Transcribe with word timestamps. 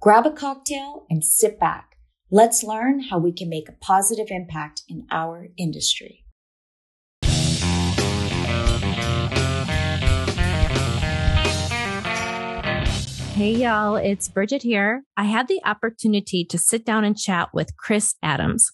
Grab 0.00 0.26
a 0.26 0.30
cocktail 0.30 1.06
and 1.10 1.24
sit 1.24 1.58
back. 1.58 1.96
Let's 2.30 2.62
learn 2.62 3.00
how 3.10 3.18
we 3.18 3.32
can 3.32 3.48
make 3.48 3.68
a 3.68 3.72
positive 3.72 4.28
impact 4.30 4.82
in 4.88 5.08
our 5.10 5.48
industry. 5.56 6.24
Hey, 13.34 13.56
y'all, 13.56 13.96
it's 13.96 14.28
Bridget 14.28 14.62
here. 14.62 15.02
I 15.16 15.24
had 15.24 15.48
the 15.48 15.60
opportunity 15.64 16.44
to 16.44 16.58
sit 16.58 16.86
down 16.86 17.04
and 17.04 17.18
chat 17.18 17.48
with 17.52 17.76
Chris 17.76 18.14
Adams. 18.22 18.70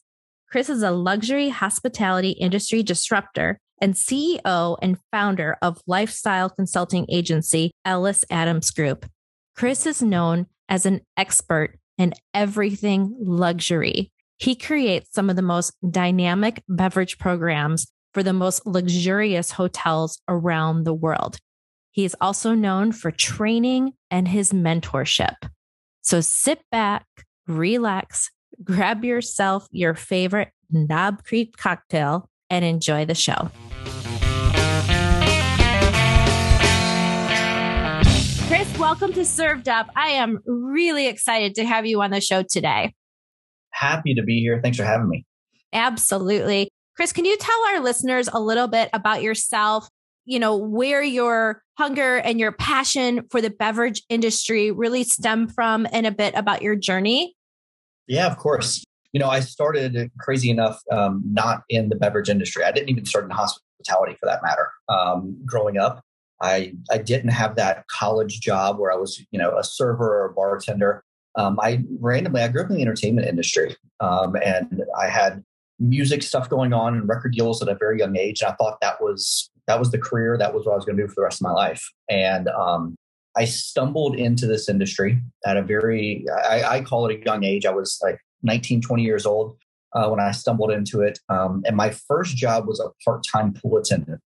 Chris 0.50 0.68
is 0.68 0.82
a 0.82 0.90
luxury 0.90 1.48
hospitality 1.48 2.32
industry 2.32 2.82
disruptor 2.82 3.58
and 3.80 3.94
CEO 3.94 4.76
and 4.82 4.98
founder 5.10 5.56
of 5.62 5.80
lifestyle 5.86 6.50
consulting 6.50 7.06
agency 7.10 7.70
Ellis 7.86 8.26
Adams 8.30 8.70
Group. 8.70 9.06
Chris 9.56 9.86
is 9.86 10.02
known 10.02 10.48
as 10.68 10.86
an 10.86 11.00
expert 11.16 11.78
in 11.98 12.14
everything 12.32 13.14
luxury. 13.20 14.10
He 14.38 14.54
creates 14.54 15.10
some 15.12 15.30
of 15.30 15.36
the 15.36 15.42
most 15.42 15.72
dynamic 15.88 16.62
beverage 16.68 17.18
programs 17.18 17.86
for 18.12 18.22
the 18.22 18.32
most 18.32 18.66
luxurious 18.66 19.52
hotels 19.52 20.20
around 20.28 20.84
the 20.84 20.94
world. 20.94 21.38
He 21.90 22.04
is 22.04 22.16
also 22.20 22.54
known 22.54 22.92
for 22.92 23.10
training 23.10 23.92
and 24.10 24.26
his 24.26 24.52
mentorship. 24.52 25.36
So 26.02 26.20
sit 26.20 26.60
back, 26.70 27.06
relax, 27.46 28.30
grab 28.62 29.04
yourself 29.04 29.66
your 29.70 29.94
favorite 29.94 30.50
Knob 30.70 31.24
Creek 31.24 31.56
cocktail 31.56 32.28
and 32.50 32.64
enjoy 32.64 33.04
the 33.04 33.14
show. 33.14 33.50
Chris, 38.46 38.78
welcome 38.78 39.10
to 39.14 39.24
Served 39.24 39.70
Up. 39.70 39.88
I 39.96 40.08
am 40.08 40.38
really 40.46 41.06
excited 41.08 41.54
to 41.54 41.64
have 41.64 41.86
you 41.86 42.02
on 42.02 42.10
the 42.10 42.20
show 42.20 42.42
today. 42.42 42.94
Happy 43.70 44.14
to 44.14 44.22
be 44.22 44.40
here. 44.40 44.60
Thanks 44.62 44.76
for 44.76 44.84
having 44.84 45.08
me. 45.08 45.24
Absolutely. 45.72 46.68
Chris, 46.94 47.10
can 47.10 47.24
you 47.24 47.38
tell 47.38 47.58
our 47.68 47.80
listeners 47.80 48.28
a 48.30 48.38
little 48.38 48.68
bit 48.68 48.90
about 48.92 49.22
yourself? 49.22 49.88
You 50.26 50.38
know, 50.38 50.58
where 50.58 51.02
your 51.02 51.62
hunger 51.78 52.18
and 52.18 52.38
your 52.38 52.52
passion 52.52 53.22
for 53.30 53.40
the 53.40 53.48
beverage 53.48 54.02
industry 54.10 54.70
really 54.70 55.04
stem 55.04 55.48
from, 55.48 55.86
and 55.90 56.06
a 56.06 56.12
bit 56.12 56.34
about 56.36 56.60
your 56.60 56.76
journey? 56.76 57.34
Yeah, 58.06 58.26
of 58.26 58.36
course. 58.36 58.84
You 59.14 59.20
know, 59.20 59.30
I 59.30 59.40
started 59.40 60.10
crazy 60.20 60.50
enough 60.50 60.80
um, 60.92 61.22
not 61.26 61.62
in 61.70 61.88
the 61.88 61.96
beverage 61.96 62.28
industry. 62.28 62.62
I 62.62 62.72
didn't 62.72 62.90
even 62.90 63.06
start 63.06 63.24
in 63.24 63.30
hospitality 63.30 64.16
for 64.20 64.26
that 64.26 64.42
matter. 64.42 64.70
Um, 64.90 65.40
growing 65.46 65.78
up, 65.78 66.03
I 66.42 66.74
I 66.90 66.98
didn't 66.98 67.30
have 67.30 67.56
that 67.56 67.86
college 67.88 68.40
job 68.40 68.78
where 68.78 68.92
I 68.92 68.96
was 68.96 69.24
you 69.30 69.38
know 69.38 69.56
a 69.56 69.64
server 69.64 70.22
or 70.22 70.26
a 70.26 70.32
bartender. 70.32 71.02
Um, 71.36 71.58
I 71.60 71.82
randomly 72.00 72.42
I 72.42 72.48
grew 72.48 72.62
up 72.62 72.70
in 72.70 72.76
the 72.76 72.82
entertainment 72.82 73.26
industry, 73.26 73.76
um, 74.00 74.36
and 74.44 74.82
I 75.00 75.08
had 75.08 75.42
music 75.80 76.22
stuff 76.22 76.48
going 76.48 76.72
on 76.72 76.94
and 76.94 77.08
record 77.08 77.34
deals 77.34 77.60
at 77.62 77.68
a 77.68 77.74
very 77.74 77.98
young 77.98 78.16
age. 78.16 78.40
And 78.40 78.52
I 78.52 78.54
thought 78.54 78.78
that 78.80 79.00
was 79.00 79.50
that 79.66 79.78
was 79.78 79.90
the 79.90 79.98
career, 79.98 80.36
that 80.38 80.54
was 80.54 80.66
what 80.66 80.72
I 80.72 80.76
was 80.76 80.84
going 80.84 80.96
to 80.96 81.02
do 81.02 81.08
for 81.08 81.14
the 81.16 81.22
rest 81.22 81.40
of 81.40 81.46
my 81.46 81.52
life. 81.52 81.82
And 82.08 82.48
um, 82.48 82.96
I 83.36 83.46
stumbled 83.46 84.14
into 84.14 84.46
this 84.46 84.68
industry 84.68 85.20
at 85.46 85.56
a 85.56 85.62
very 85.62 86.26
I, 86.48 86.62
I, 86.62 86.80
call 86.82 87.08
it 87.08 87.20
a 87.20 87.24
young 87.24 87.44
age. 87.44 87.66
I 87.66 87.72
was 87.72 87.98
like 88.02 88.18
19, 88.42 88.82
20 88.82 89.02
years 89.02 89.26
old 89.26 89.56
uh, 89.94 90.08
when 90.08 90.20
I 90.20 90.30
stumbled 90.32 90.70
into 90.70 91.00
it. 91.00 91.18
Um, 91.28 91.62
and 91.66 91.76
my 91.76 91.90
first 91.90 92.36
job 92.36 92.66
was 92.66 92.78
a 92.78 92.90
part 93.04 93.24
time 93.30 93.54
pool 93.54 93.78
attendant 93.78 94.20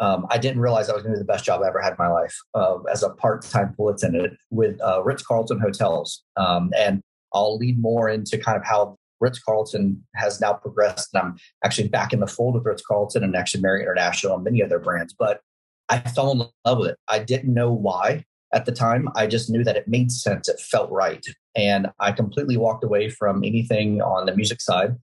um, 0.00 0.26
I 0.30 0.38
didn't 0.38 0.60
realize 0.60 0.88
I 0.88 0.94
was 0.94 1.02
going 1.02 1.14
to 1.14 1.18
do 1.18 1.24
the 1.24 1.32
best 1.32 1.44
job 1.44 1.62
I 1.62 1.68
ever 1.68 1.80
had 1.80 1.92
in 1.92 1.96
my 1.98 2.08
life 2.08 2.36
uh, 2.54 2.78
as 2.90 3.02
a 3.02 3.10
part-time 3.10 3.74
pool 3.76 3.88
attendant 3.88 4.38
with 4.50 4.80
uh, 4.80 5.02
Ritz-Carlton 5.02 5.60
hotels. 5.60 6.22
Um, 6.36 6.70
and 6.76 7.02
I'll 7.32 7.56
lead 7.56 7.80
more 7.80 8.08
into 8.08 8.38
kind 8.38 8.56
of 8.56 8.64
how 8.64 8.96
Ritz-Carlton 9.20 10.04
has 10.14 10.40
now 10.40 10.52
progressed. 10.52 11.10
And 11.12 11.22
I'm 11.22 11.36
actually 11.64 11.88
back 11.88 12.12
in 12.12 12.20
the 12.20 12.26
fold 12.26 12.54
with 12.54 12.64
Ritz-Carlton 12.64 13.24
and 13.24 13.34
actually 13.34 13.62
Marriott 13.62 13.86
International 13.86 14.36
and 14.36 14.44
many 14.44 14.62
other 14.62 14.78
brands. 14.78 15.14
But 15.18 15.40
I 15.88 15.98
fell 16.00 16.30
in 16.30 16.38
love 16.64 16.78
with 16.78 16.90
it. 16.90 16.98
I 17.08 17.18
didn't 17.18 17.52
know 17.52 17.72
why 17.72 18.24
at 18.54 18.66
the 18.66 18.72
time. 18.72 19.08
I 19.16 19.26
just 19.26 19.50
knew 19.50 19.64
that 19.64 19.76
it 19.76 19.88
made 19.88 20.12
sense. 20.12 20.48
It 20.48 20.60
felt 20.60 20.90
right. 20.90 21.26
And 21.56 21.88
I 21.98 22.12
completely 22.12 22.56
walked 22.56 22.84
away 22.84 23.08
from 23.10 23.42
anything 23.42 24.00
on 24.00 24.26
the 24.26 24.36
music 24.36 24.60
side 24.60 24.96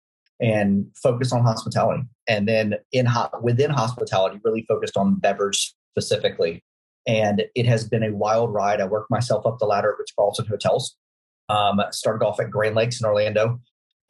and 0.43 0.87
focused 1.01 1.33
on 1.33 1.43
hospitality. 1.43 2.03
And 2.29 2.49
then 2.49 2.75
in 2.93 3.07
within 3.41 3.71
hospitality, 3.71 4.41
really 4.45 4.67
focused 4.69 4.97
on 4.97 5.15
beverage 5.15 5.73
specifically. 5.93 6.65
And 7.07 7.45
it 7.55 7.67
has 7.67 7.89
been 7.89 8.03
a 8.03 8.13
wild 8.13 8.53
ride. 8.53 8.81
I 8.81 8.87
worked 8.87 9.11
myself 9.11 9.47
up 9.47 9.59
the 9.59 9.67
ladder 9.67 9.93
at 9.93 9.99
Ritz 9.99 10.13
Carlton 10.15 10.47
Hotels. 10.47 10.97
Um, 11.49 11.81
started 11.91 12.25
off 12.25 12.41
at 12.41 12.51
Grande 12.51 12.77
Lakes 12.77 13.01
in 13.01 13.07
Orlando 13.07 13.61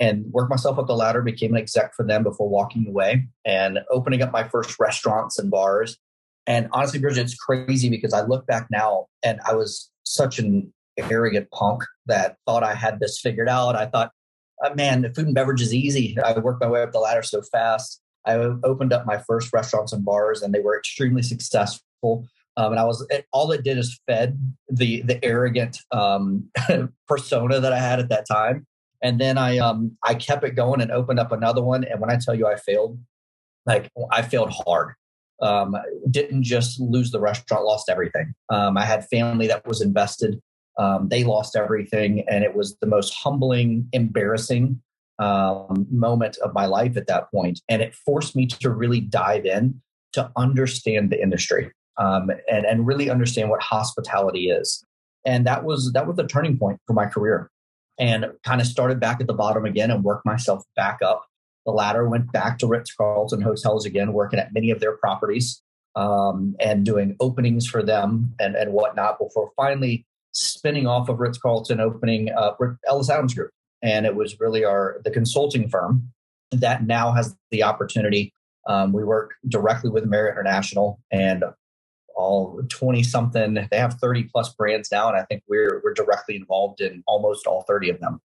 and 0.01 0.25
worked 0.33 0.51
myself 0.51 0.79
up 0.79 0.87
the 0.87 0.95
ladder, 0.95 1.23
became 1.23 1.53
an 1.53 1.61
exec 1.61 1.95
for 1.95 2.07
them 2.07 2.23
before 2.23 2.49
walking 2.49 2.87
away 2.89 3.27
and 3.45 3.81
opening 3.91 4.23
up 4.23 4.33
my 4.33 4.45
first 4.49 4.79
restaurants 4.81 5.39
and 5.39 5.51
bars. 5.51 5.99
And 6.47 6.69
honestly, 6.73 6.99
Bridget, 6.99 7.23
it's 7.23 7.35
crazy 7.35 7.89
because 7.89 8.13
I 8.13 8.23
look 8.23 8.47
back 8.47 8.69
now 8.71 9.07
and 9.23 9.41
I 9.47 9.55
was 9.55 9.91
such 10.05 10.39
an 10.39 10.73
arrogant 10.99 11.51
punk 11.51 11.83
that 12.07 12.37
thought 12.47 12.63
I 12.63 12.75
had 12.75 13.01
this 13.01 13.21
figured 13.21 13.49
out. 13.49 13.77
I 13.77 13.87
thought 13.87 14.13
uh, 14.63 14.75
man, 14.75 15.13
food 15.15 15.27
and 15.27 15.35
beverage 15.35 15.63
is 15.63 15.75
easy. 15.75 16.17
I 16.25 16.39
worked 16.39 16.63
my 16.63 16.69
way 16.69 16.83
up 16.83 16.93
the 16.93 16.99
ladder 16.99 17.23
so 17.23 17.43
fast. 17.43 18.01
I 18.27 18.35
opened 18.35 18.93
up 18.93 19.05
my 19.07 19.19
first 19.19 19.53
restaurants 19.53 19.93
and 19.93 20.05
bars, 20.05 20.43
and 20.43 20.55
they 20.55 20.61
were 20.61 20.79
extremely 20.79 21.23
successful. 21.23 22.27
Um, 22.57 22.73
and 22.73 22.79
I 22.79 22.85
was 22.85 23.05
it, 23.11 23.27
all 23.33 23.51
it 23.53 23.65
did 23.65 23.79
is 23.79 23.99
fed 24.07 24.39
the 24.69 25.03
the 25.03 25.23
arrogant 25.25 25.79
um, 25.91 26.51
persona 27.09 27.61
that 27.61 27.73
I 27.73 27.79
had 27.79 27.99
at 27.99 28.11
that 28.11 28.27
time. 28.31 28.67
And 29.03 29.21
then 29.21 29.39
I 29.39 29.59
um, 29.59 29.97
I 30.05 30.15
kept 30.15 30.45
it 30.45 30.53
going 30.53 30.81
and 30.81 30.93
opened 30.93 31.19
up 31.19 31.33
another 31.33 31.63
one. 31.63 31.85
And 31.85 32.01
when 32.01 32.11
I 32.11 32.19
tell 32.19 32.35
you 32.35 32.47
I 32.47 32.57
failed, 32.57 32.99
like 33.67 33.91
I 34.11 34.23
failed 34.23 34.53
hard. 34.53 34.95
Um, 35.41 35.75
didn't 36.09 36.45
just 36.45 36.81
lose 36.81 37.11
the 37.11 37.19
restaurant, 37.19 37.65
lost 37.65 37.89
everything. 37.89 38.33
Um, 38.49 38.77
I 38.77 38.85
had 38.85 39.09
family 39.09 39.49
that 39.49 39.67
was 39.67 39.81
invested 39.81 40.41
um, 40.79 41.09
they 41.09 41.25
lost 41.25 41.57
everything, 41.57 42.25
and 42.29 42.45
it 42.45 42.55
was 42.55 42.77
the 42.81 42.87
most 42.87 43.15
humbling, 43.15 43.89
embarrassing 43.93 44.81
um, 45.19 45.87
moment 45.91 46.39
of 46.39 46.55
my 46.55 46.67
life 46.67 46.97
at 46.97 47.07
that 47.07 47.31
point. 47.31 47.61
And 47.69 47.83
it 47.83 47.95
forced 47.95 48.35
me 48.35 48.47
to 48.47 48.71
really 48.71 49.01
dive 49.01 49.45
in 49.45 49.81
to 50.15 50.31
understand 50.37 51.11
the 51.11 51.23
industry 51.23 51.71
um, 51.99 52.31
and 52.51 52.67
and 52.67 52.87
really 52.87 53.11
understand 53.11 53.51
what 53.51 53.63
hospitality 53.63 54.51
is. 54.51 54.85
And 55.25 55.47
that 55.47 55.65
was 55.65 55.93
that 55.93 56.07
was 56.07 56.17
the 56.17 56.27
turning 56.27 56.59
point 56.59 56.81
for 56.87 56.95
my 56.95 57.07
career. 57.07 57.51
And 57.99 58.27
kind 58.43 58.61
of 58.61 58.67
started 58.67 58.99
back 58.99 59.21
at 59.21 59.27
the 59.27 59.35
bottom 59.35 59.65
again 59.65 59.91
and 59.91 60.03
worked 60.03 60.25
myself 60.25 60.65
back 60.75 61.01
up 61.05 61.27
the 61.67 61.73
ladder. 61.73 62.09
Went 62.09 62.33
back 62.33 62.59
to 62.59 62.67
Ritz 62.67 62.95
Carlton 62.95 63.43
hotels 63.43 63.85
again, 63.85 64.13
working 64.13 64.39
at 64.39 64.53
many 64.53 64.71
of 64.71 64.81
their 64.81 64.97
properties 64.97 65.63
um, 65.95 66.57
and 66.59 66.85
doing 66.85 67.17
openings 67.21 67.67
for 67.67 67.83
them 67.83 68.35
and 68.41 68.57
and 68.57 68.73
whatnot. 68.73 69.19
Before 69.19 69.53
finally 69.57 70.07
spinning 70.33 70.87
off 70.87 71.09
of 71.09 71.21
Ritz 71.21 71.39
Carlton, 71.39 71.81
opening 71.81 72.31
uh, 72.33 72.53
Ellis 72.87 73.11
Adams 73.11 73.35
Group, 73.35 73.51
and 73.83 74.07
it 74.07 74.15
was 74.15 74.41
really 74.41 74.65
our 74.65 75.01
the 75.05 75.11
consulting 75.11 75.69
firm 75.69 76.13
that 76.51 76.85
now 76.85 77.13
has 77.13 77.37
the 77.51 77.63
opportunity. 77.63 78.33
Um, 78.67 78.93
we 78.93 79.05
work 79.05 79.33
directly 79.49 79.91
with 79.91 80.05
Marriott 80.05 80.37
International 80.37 81.01
and 81.11 81.45
all 82.15 82.61
20 82.69 83.03
something 83.03 83.55
they 83.71 83.79
have 83.79 83.95
30 83.95 84.25
plus 84.25 84.53
brands 84.53 84.91
now 84.93 85.09
and 85.09 85.17
i 85.17 85.23
think 85.25 85.43
we're 85.49 85.81
we're 85.83 85.95
directly 85.95 86.37
involved 86.37 86.81
in 86.81 87.03
almost 87.07 87.47
all 87.47 87.63
30 87.63 87.91
of 87.91 88.01
them. 88.01 88.21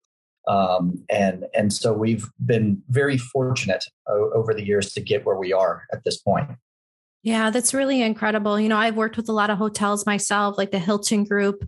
Um, 0.48 1.04
and 1.10 1.46
and 1.56 1.74
so 1.74 1.92
we've 1.92 2.30
been 2.46 2.84
very 2.90 3.18
fortunate 3.18 3.84
o- 4.08 4.32
over 4.36 4.54
the 4.54 4.64
years 4.64 4.94
to 4.94 5.02
get 5.02 5.26
where 5.26 5.36
we 5.36 5.52
are 5.54 5.84
at 5.92 6.04
this 6.04 6.18
point. 6.18 6.50
Yeah 7.24 7.50
that's 7.50 7.74
really 7.74 8.02
incredible. 8.02 8.60
You 8.60 8.70
know 8.70 8.78
i've 8.78 8.96
worked 8.96 9.18
with 9.18 9.30
a 9.30 9.34
lot 9.34 9.50
of 9.50 9.58
hotels 9.58 10.06
myself 10.06 10.58
like 10.58 10.72
the 10.72 10.80
hilton 10.80 11.24
group 11.24 11.64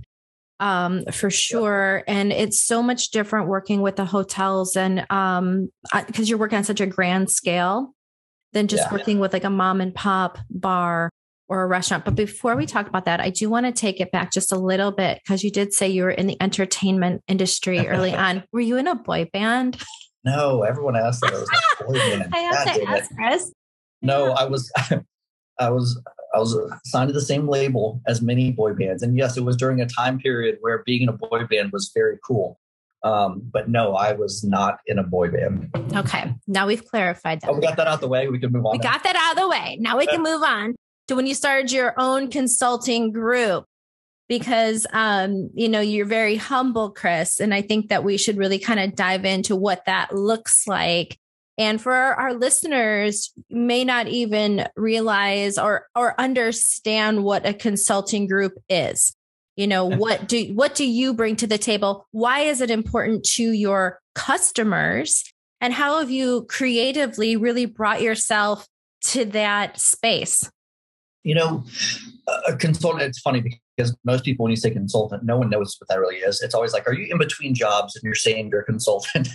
um, 0.59 1.04
for 1.12 1.30
sure. 1.30 2.04
And 2.07 2.31
it's 2.31 2.59
so 2.59 2.81
much 2.81 3.12
different 3.12 3.48
working 3.48 3.81
with 3.81 3.95
the 3.95 4.06
hotels 4.06 4.75
and 4.75 5.06
um, 5.12 5.69
because 6.06 6.30
you're 6.30 6.39
working 6.39 6.57
on 6.57 6.63
such 6.63 6.81
a 6.81 6.86
grand 6.86 7.30
scale 7.30 7.94
than 8.54 8.68
just 8.68 8.86
yeah. 8.88 8.94
working 8.94 9.19
with 9.19 9.33
like 9.33 9.44
a 9.44 9.50
mom 9.50 9.81
and 9.81 9.94
pop 9.94 10.38
bar. 10.50 11.12
or 11.50 11.63
a 11.63 11.68
restaurant. 11.68 12.04
But 12.04 12.15
before 12.15 12.56
we 12.56 12.65
talk 12.65 12.88
about 12.88 13.06
that, 13.06 13.21
I 13.21 13.30
do 13.30 13.50
want 13.50 13.65
to 13.65 13.71
take 13.71 14.01
it 14.01 14.12
back 14.12 14.31
just 14.31 14.51
a 14.51 14.57
little 14.57 14.92
bit 14.92 15.21
because 15.24 15.44
you 15.44 15.51
did 15.51 15.74
say 15.74 15.88
you 15.88 16.04
were 16.04 16.12
in 16.12 16.27
the 16.27 16.42
entertainment 16.42 17.24
industry 17.27 17.88
early 17.88 18.13
on. 18.13 18.44
Were 18.51 18.59
you 18.59 18.77
in 18.77 18.88
a 18.88 18.95
boy 18.95 19.30
band? 19.31 19.81
No, 20.24 20.63
everyone 20.63 20.95
asked 20.95 21.21
that 21.21 21.33
I 21.33 21.38
was 21.38 21.50
a 21.80 21.83
boy 21.86 21.94
band. 21.94 22.30
I 22.33 22.39
have 22.39 22.75
to 22.75 22.83
ask 22.83 23.15
Chris. 23.15 23.54
No, 24.01 24.31
I 24.31 24.45
was, 24.45 24.71
I 25.59 25.69
was, 25.69 26.01
I 26.38 26.39
was 26.39 26.56
signed 26.86 27.10
to 27.10 27.13
the 27.13 27.22
same 27.22 27.48
label 27.48 28.00
as 28.06 28.22
many 28.22 28.51
boy 28.51 28.74
bands, 28.74 29.01
and 29.01 29.18
yes, 29.18 29.38
it 29.38 29.44
was 29.44 29.56
during 29.56 29.81
a 29.81 29.88
time 29.88 30.19
period 30.19 30.57
where 30.62 30.84
being 30.86 31.01
in 31.01 31.10
a 31.10 31.13
boy 31.13 31.45
band 31.50 31.72
was 31.72 31.92
very 31.95 32.19
cool. 32.24 32.60
Um, 33.04 33.42
but 33.51 33.69
no, 33.69 33.95
I 33.95 34.13
was 34.13 34.44
not 34.44 34.80
in 34.86 35.00
a 35.00 35.04
boy 35.04 35.30
band. 35.30 35.72
Okay, 35.95 36.36
now 36.48 36.68
we've 36.68 36.86
clarified 36.86 37.42
that. 37.42 37.50
Oh, 37.50 37.54
we 37.54 37.62
got 37.62 37.78
that 37.78 37.88
out 37.88 38.01
the 38.01 38.07
way. 38.07 38.28
We 38.28 38.39
can 38.39 38.51
move 38.51 38.66
on. 38.66 38.74
We 38.74 38.78
now. 38.78 38.92
got 38.92 39.04
that 39.04 39.16
out 39.16 39.36
of 39.36 39.42
the 39.42 39.50
way. 39.50 39.78
Now 39.80 39.98
we 39.98 40.06
can 40.06 40.22
move 40.22 40.44
on 40.44 40.75
to 41.07 41.16
when 41.16 41.25
you 41.25 41.34
started 41.34 41.72
your 41.72 41.95
own 41.98 42.30
consulting 42.30 43.12
group 43.12 43.66
because 44.30 44.86
um, 44.94 45.50
you 45.56 45.69
know 45.69 45.80
you're 45.80 46.06
very 46.06 46.36
humble 46.36 46.92
chris 46.92 47.40
and 47.40 47.54
i 47.54 47.62
think 47.62 47.88
that 47.88 48.04
we 48.04 48.18
should 48.18 48.38
really 48.38 48.60
kind 48.60 48.80
of 48.80 48.94
dive 48.94 49.24
into 49.24 49.56
what 49.56 49.86
that 49.86 50.13
looks 50.13 50.68
like 50.68 51.18
and 51.57 51.81
for 51.81 51.94
our 51.94 52.33
listeners 52.33 53.33
may 53.50 53.83
not 53.83 54.07
even 54.07 54.68
realize 54.75 55.57
or 55.57 55.88
or 55.95 56.19
understand 56.19 57.24
what 57.24 57.45
a 57.45 57.54
consulting 57.54 58.27
group 58.27 58.54
is. 58.69 59.15
You 59.56 59.68
know 59.68 59.86
what 59.86 60.27
do 60.27 60.54
what 60.54 60.75
do 60.75 60.86
you 60.86 61.13
bring 61.13 61.36
to 61.38 61.48
the 61.48 61.57
table? 61.57 62.07
Why 62.12 62.42
is 62.42 62.62
it 62.62 62.69
important 62.69 63.24
to 63.36 63.51
your 63.51 64.00
customers? 64.13 65.24
And 65.59 65.74
how 65.74 66.00
have 66.00 66.12
you 66.12 66.45
creatively 66.48 67.36
really 67.36 67.65
brought 67.65 68.01
yourself 68.01 68.68
to 69.06 69.25
that 69.25 69.80
space? 69.80 70.50
You 71.24 71.36
know, 71.36 71.63
a 72.48 72.56
consultant, 72.56 73.04
it's 73.04 73.19
funny 73.19 73.59
because 73.77 73.95
most 74.03 74.25
people, 74.25 74.44
when 74.44 74.50
you 74.50 74.56
say 74.56 74.71
consultant, 74.71 75.24
no 75.24 75.38
one 75.38 75.50
knows 75.50 75.75
what 75.79 75.88
that 75.88 76.00
really 76.00 76.18
is. 76.18 76.41
It's 76.41 76.56
always 76.56 76.74
like, 76.74 76.88
are 76.88 76.94
you 76.94 77.12
in 77.12 77.19
between 77.19 77.53
jobs 77.53 77.95
and 77.95 78.03
you're 78.03 78.15
saying 78.15 78.50
you're 78.50 78.62
a 78.62 78.65
consultant? 78.65 79.29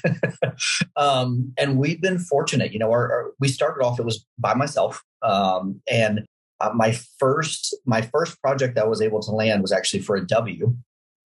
um, 0.97 1.53
and 1.57 1.79
we've 1.79 2.03
been 2.03 2.19
fortunate, 2.19 2.73
you 2.73 2.79
know, 2.79 2.91
our, 2.91 3.13
our, 3.13 3.33
we 3.39 3.47
started 3.47 3.85
off, 3.85 4.01
it 4.01 4.05
was 4.05 4.27
by 4.39 4.55
myself. 4.55 5.03
Um, 5.23 5.81
and 5.89 6.25
uh, 6.61 6.71
my 6.75 6.99
first, 7.19 7.77
my 7.87 8.03
first 8.03 8.41
project 8.41 8.75
that 8.75 8.85
I 8.85 8.89
was 8.89 9.01
able 9.01 9.21
to 9.21 9.31
land 9.31 9.63
was 9.63 9.73
actually 9.73 10.03
for 10.03 10.17
a 10.17 10.27
W. 10.27 10.77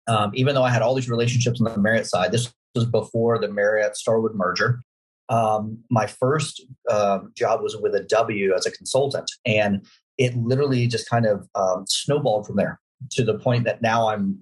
Um, 0.08 0.32
even 0.34 0.56
though 0.56 0.64
I 0.64 0.72
had 0.72 0.82
all 0.82 0.96
these 0.96 1.10
relationships 1.10 1.60
on 1.62 1.72
the 1.72 1.78
Marriott 1.78 2.08
side, 2.08 2.32
this 2.32 2.52
was 2.76 2.86
before 2.86 3.40
the 3.40 3.50
Marriott 3.50 3.98
Starwood 3.98 4.36
merger. 4.36 4.80
Um, 5.28 5.80
my 5.90 6.08
first 6.08 6.66
uh, 6.90 7.20
job 7.36 7.62
was 7.62 7.78
with 7.78 7.94
a 7.94 8.04
W 8.04 8.54
as 8.54 8.66
a 8.66 8.72
consultant, 8.72 9.30
and 9.46 9.86
it 10.18 10.36
literally 10.36 10.88
just 10.88 11.10
kind 11.10 11.26
of 11.26 11.48
um, 11.56 11.86
snowballed 11.88 12.48
from 12.48 12.56
there 12.58 12.80
to 13.12 13.24
the 13.24 13.38
point 13.38 13.66
that 13.66 13.82
now 13.82 14.10
I'm 14.10 14.40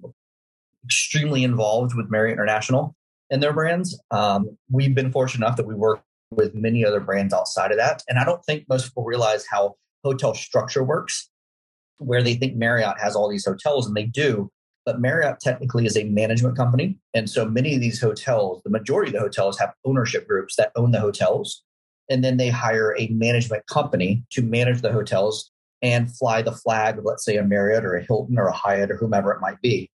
extremely 0.84 1.44
involved 1.44 1.94
with 1.94 2.10
Marriott 2.10 2.34
International 2.34 2.94
and 3.30 3.42
their 3.42 3.52
brands. 3.52 3.98
Um, 4.10 4.56
we've 4.70 4.94
been 4.94 5.12
fortunate 5.12 5.46
enough 5.46 5.56
that 5.56 5.66
we 5.66 5.74
work 5.74 6.02
with 6.30 6.54
many 6.54 6.84
other 6.84 7.00
brands 7.00 7.34
outside 7.34 7.70
of 7.70 7.78
that. 7.78 8.02
And 8.08 8.18
I 8.18 8.24
don't 8.24 8.44
think 8.44 8.64
most 8.68 8.88
people 8.88 9.04
realize 9.04 9.46
how 9.50 9.76
hotel 10.04 10.34
structure 10.34 10.84
works, 10.84 11.28
where 11.98 12.22
they 12.22 12.34
think 12.34 12.56
Marriott 12.56 13.00
has 13.00 13.16
all 13.16 13.28
these 13.28 13.44
hotels, 13.44 13.86
and 13.86 13.96
they 13.96 14.04
do. 14.04 14.50
But 14.86 15.00
Marriott 15.00 15.40
technically 15.40 15.86
is 15.86 15.96
a 15.96 16.04
management 16.04 16.56
company. 16.56 16.98
And 17.14 17.28
so 17.28 17.44
many 17.44 17.74
of 17.74 17.80
these 17.80 18.00
hotels, 18.00 18.62
the 18.64 18.70
majority 18.70 19.10
of 19.10 19.14
the 19.14 19.20
hotels 19.20 19.58
have 19.58 19.74
ownership 19.84 20.26
groups 20.26 20.56
that 20.56 20.72
own 20.74 20.92
the 20.92 21.00
hotels. 21.00 21.62
And 22.08 22.24
then 22.24 22.38
they 22.38 22.48
hire 22.48 22.96
a 22.98 23.08
management 23.08 23.66
company 23.66 24.24
to 24.30 24.42
manage 24.42 24.80
the 24.80 24.92
hotels 24.92 25.50
and 25.82 26.14
fly 26.14 26.42
the 26.42 26.52
flag 26.52 26.98
of, 26.98 27.04
let's 27.04 27.24
say, 27.24 27.36
a 27.36 27.44
Marriott 27.44 27.84
or 27.84 27.96
a 27.96 28.02
Hilton 28.02 28.38
or 28.38 28.48
a 28.48 28.52
Hyatt 28.52 28.90
or 28.90 28.96
whomever 28.96 29.32
it 29.32 29.40
might 29.40 29.60
be. 29.60 29.90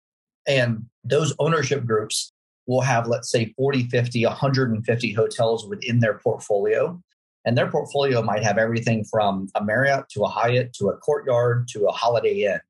And 0.46 0.86
those 1.04 1.34
ownership 1.38 1.84
groups 1.84 2.32
will 2.66 2.80
have, 2.80 3.08
let's 3.08 3.30
say, 3.30 3.52
40, 3.56 3.88
50, 3.88 4.24
150 4.24 5.12
hotels 5.12 5.66
within 5.66 6.00
their 6.00 6.18
portfolio. 6.18 7.00
And 7.44 7.58
their 7.58 7.70
portfolio 7.70 8.22
might 8.22 8.44
have 8.44 8.58
everything 8.58 9.04
from 9.04 9.48
a 9.56 9.64
Marriott 9.64 10.08
to 10.10 10.22
a 10.22 10.28
Hyatt 10.28 10.72
to 10.74 10.88
a 10.88 10.96
Courtyard 10.98 11.66
to 11.68 11.86
a 11.86 11.92
Holiday 11.92 12.44
Inn. 12.44 12.60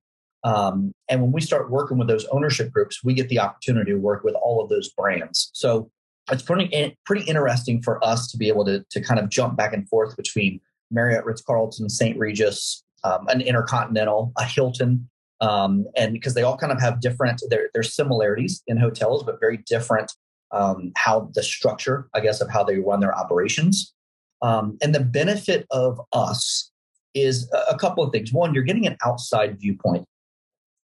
Um, 0.44 0.93
and 1.08 1.20
when 1.20 1.32
we 1.32 1.41
start 1.41 1.70
working 1.70 1.99
with 1.99 2.08
those 2.08 2.25
ownership 2.26 2.73
groups, 2.73 3.05
we 3.05 3.15
get 3.15 3.29
the 3.29 3.38
opportunity 3.38 3.93
to 3.93 3.99
work 3.99 4.25
with 4.25 4.35
all 4.35 4.62
of 4.62 4.70
those 4.70 4.91
brands. 4.91 5.50
So 5.53 5.91
it's 6.31 6.43
pretty 6.43 6.97
pretty 7.05 7.25
interesting 7.25 7.82
for 7.82 8.03
us 8.05 8.31
to 8.31 8.38
be 8.38 8.49
able 8.49 8.65
to 8.65 8.85
to 8.91 9.00
kind 9.00 9.20
of 9.20 9.29
jump 9.29 9.56
back 9.56 9.73
and 9.73 9.88
forth 9.88 10.17
between 10.17 10.61
Marriott, 10.91 11.25
Ritz 11.25 11.43
Carlton, 11.43 11.88
St. 11.88 12.19
Regis, 12.19 12.82
um, 13.04 13.26
an 13.28 13.40
Intercontinental, 13.40 14.32
a 14.38 14.44
Hilton, 14.44 15.08
um, 15.40 15.87
and 15.96 16.12
because 16.12 16.34
they 16.34 16.43
all 16.43 16.56
kind 16.56 16.72
of 16.72 16.81
have 16.81 17.00
different, 17.00 17.43
there's 17.50 17.94
similarities 17.94 18.62
in 18.66 18.76
hotels, 18.76 19.25
but 19.25 19.40
very 19.40 19.58
different 19.66 20.12
um, 20.52 20.93
how 20.96 21.31
the 21.34 21.43
structure, 21.43 22.08
I 22.14 22.20
guess, 22.20 22.40
of 22.40 22.50
how 22.50 22.62
they 22.62 22.78
run 22.78 23.00
their 23.00 23.16
operations. 23.16 23.93
Um, 24.40 24.78
and 24.82 24.94
the 24.94 25.00
benefit 25.00 25.66
of 25.70 26.00
us 26.12 26.70
is 27.14 27.50
a 27.69 27.76
couple 27.76 28.04
of 28.04 28.12
things. 28.12 28.32
One, 28.32 28.54
you're 28.54 28.62
getting 28.62 28.87
an 28.87 28.96
outside 29.05 29.58
viewpoint, 29.60 30.05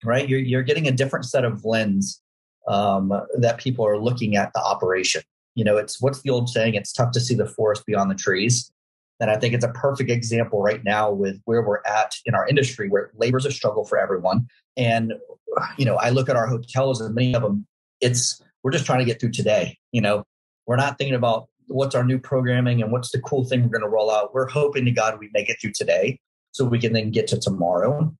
right? 0.05 0.29
You're, 0.29 0.41
you're 0.41 0.63
getting 0.63 0.89
a 0.89 0.93
different 0.93 1.25
set 1.25 1.45
of 1.45 1.65
lens 1.65 2.21
um, 2.67 3.13
that 3.39 3.59
people 3.59 3.87
are 3.87 3.99
looking 3.99 4.37
at 4.37 4.53
the 4.55 4.61
operation. 4.61 5.23
You 5.55 5.65
know, 5.65 5.77
it's 5.77 6.01
what's 6.01 6.23
the 6.23 6.31
old 6.31 6.49
saying? 6.49 6.75
It's 6.75 6.93
tough 6.93 7.13
to 7.13 7.21
see 7.21 7.35
the 7.35 7.47
forest 7.47 7.85
beyond 7.87 8.11
the 8.11 8.15
trees. 8.15 8.71
And 9.21 9.31
I 9.31 9.37
think 9.37 9.55
it's 9.55 9.65
a 9.65 9.73
perfect 9.73 10.11
example 10.11 10.63
right 10.63 10.83
now 10.85 11.11
with 11.11 11.41
where 11.45 11.63
we're 11.63 11.83
at 11.85 12.15
in 12.25 12.35
our 12.35 12.47
industry, 12.47 12.89
where 12.89 13.11
labor 13.17 13.39
is 13.39 13.47
a 13.47 13.51
struggle 13.51 13.85
for 13.85 13.99
everyone. 13.99 14.47
And, 14.77 15.15
you 15.77 15.85
know, 15.85 15.97
I 15.97 16.11
look 16.11 16.29
at 16.29 16.37
our 16.37 16.47
hotels 16.47 17.01
and 17.01 17.15
many 17.15 17.35
of 17.35 17.43
them, 17.43 17.67
it's, 18.01 18.41
we're 18.63 18.71
just 18.71 18.87
trying 18.87 19.01
to 19.01 19.05
get 19.05 19.21
through 19.21 19.33
today. 19.33 19.77
You 19.93 20.01
know, 20.01 20.25
we're 20.67 20.77
not 20.77 20.99
thinking 20.99 21.17
about 21.17 21.49
what's 21.67 21.95
our 21.95 22.05
new 22.05 22.19
programming 22.19 22.81
and 22.81 22.93
what's 22.93 23.11
the 23.11 23.21
cool 23.21 23.45
thing 23.45 23.63
we're 23.63 23.69
going 23.69 23.83
to 23.83 23.89
roll 23.89 24.11
out. 24.11 24.33
We're 24.35 24.49
hoping 24.49 24.85
to 24.85 24.91
God 24.91 25.19
we 25.19 25.31
make 25.33 25.49
it 25.49 25.57
through 25.61 25.73
today 25.75 26.21
so 26.53 26.65
we 26.65 26.79
can 26.79 26.93
then 26.93 27.11
get 27.11 27.27
to 27.29 27.41
tomorrow. 27.41 28.15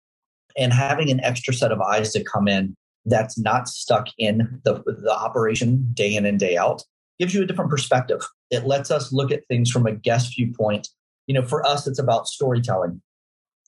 And 0.57 0.73
having 0.73 1.11
an 1.11 1.21
extra 1.21 1.55
set 1.55 1.71
of 1.71 1.81
eyes 1.81 2.13
to 2.13 2.25
come 2.25 2.49
in 2.49 2.75
that's 3.05 3.39
not 3.39 3.69
stuck 3.69 4.09
in 4.19 4.61
the, 4.65 4.83
the 4.85 5.15
operation 5.17 5.91
day 5.95 6.15
in 6.15 6.27
and 6.27 6.39
day 6.39 6.57
out 6.57 6.83
gives 7.19 7.35
you 7.35 7.43
a 7.43 7.47
different 7.47 7.71
perspective. 7.71 8.23
It 8.51 8.67
lets 8.67 8.91
us 8.91 9.13
look 9.13 9.31
at 9.31 9.47
things 9.49 9.71
from 9.71 9.87
a 9.87 9.93
guest 9.93 10.35
viewpoint. 10.37 10.89
You 11.27 11.35
know, 11.35 11.43
for 11.43 11.65
us, 11.67 11.87
it's 11.87 11.99
about 11.99 12.27
storytelling 12.27 13.03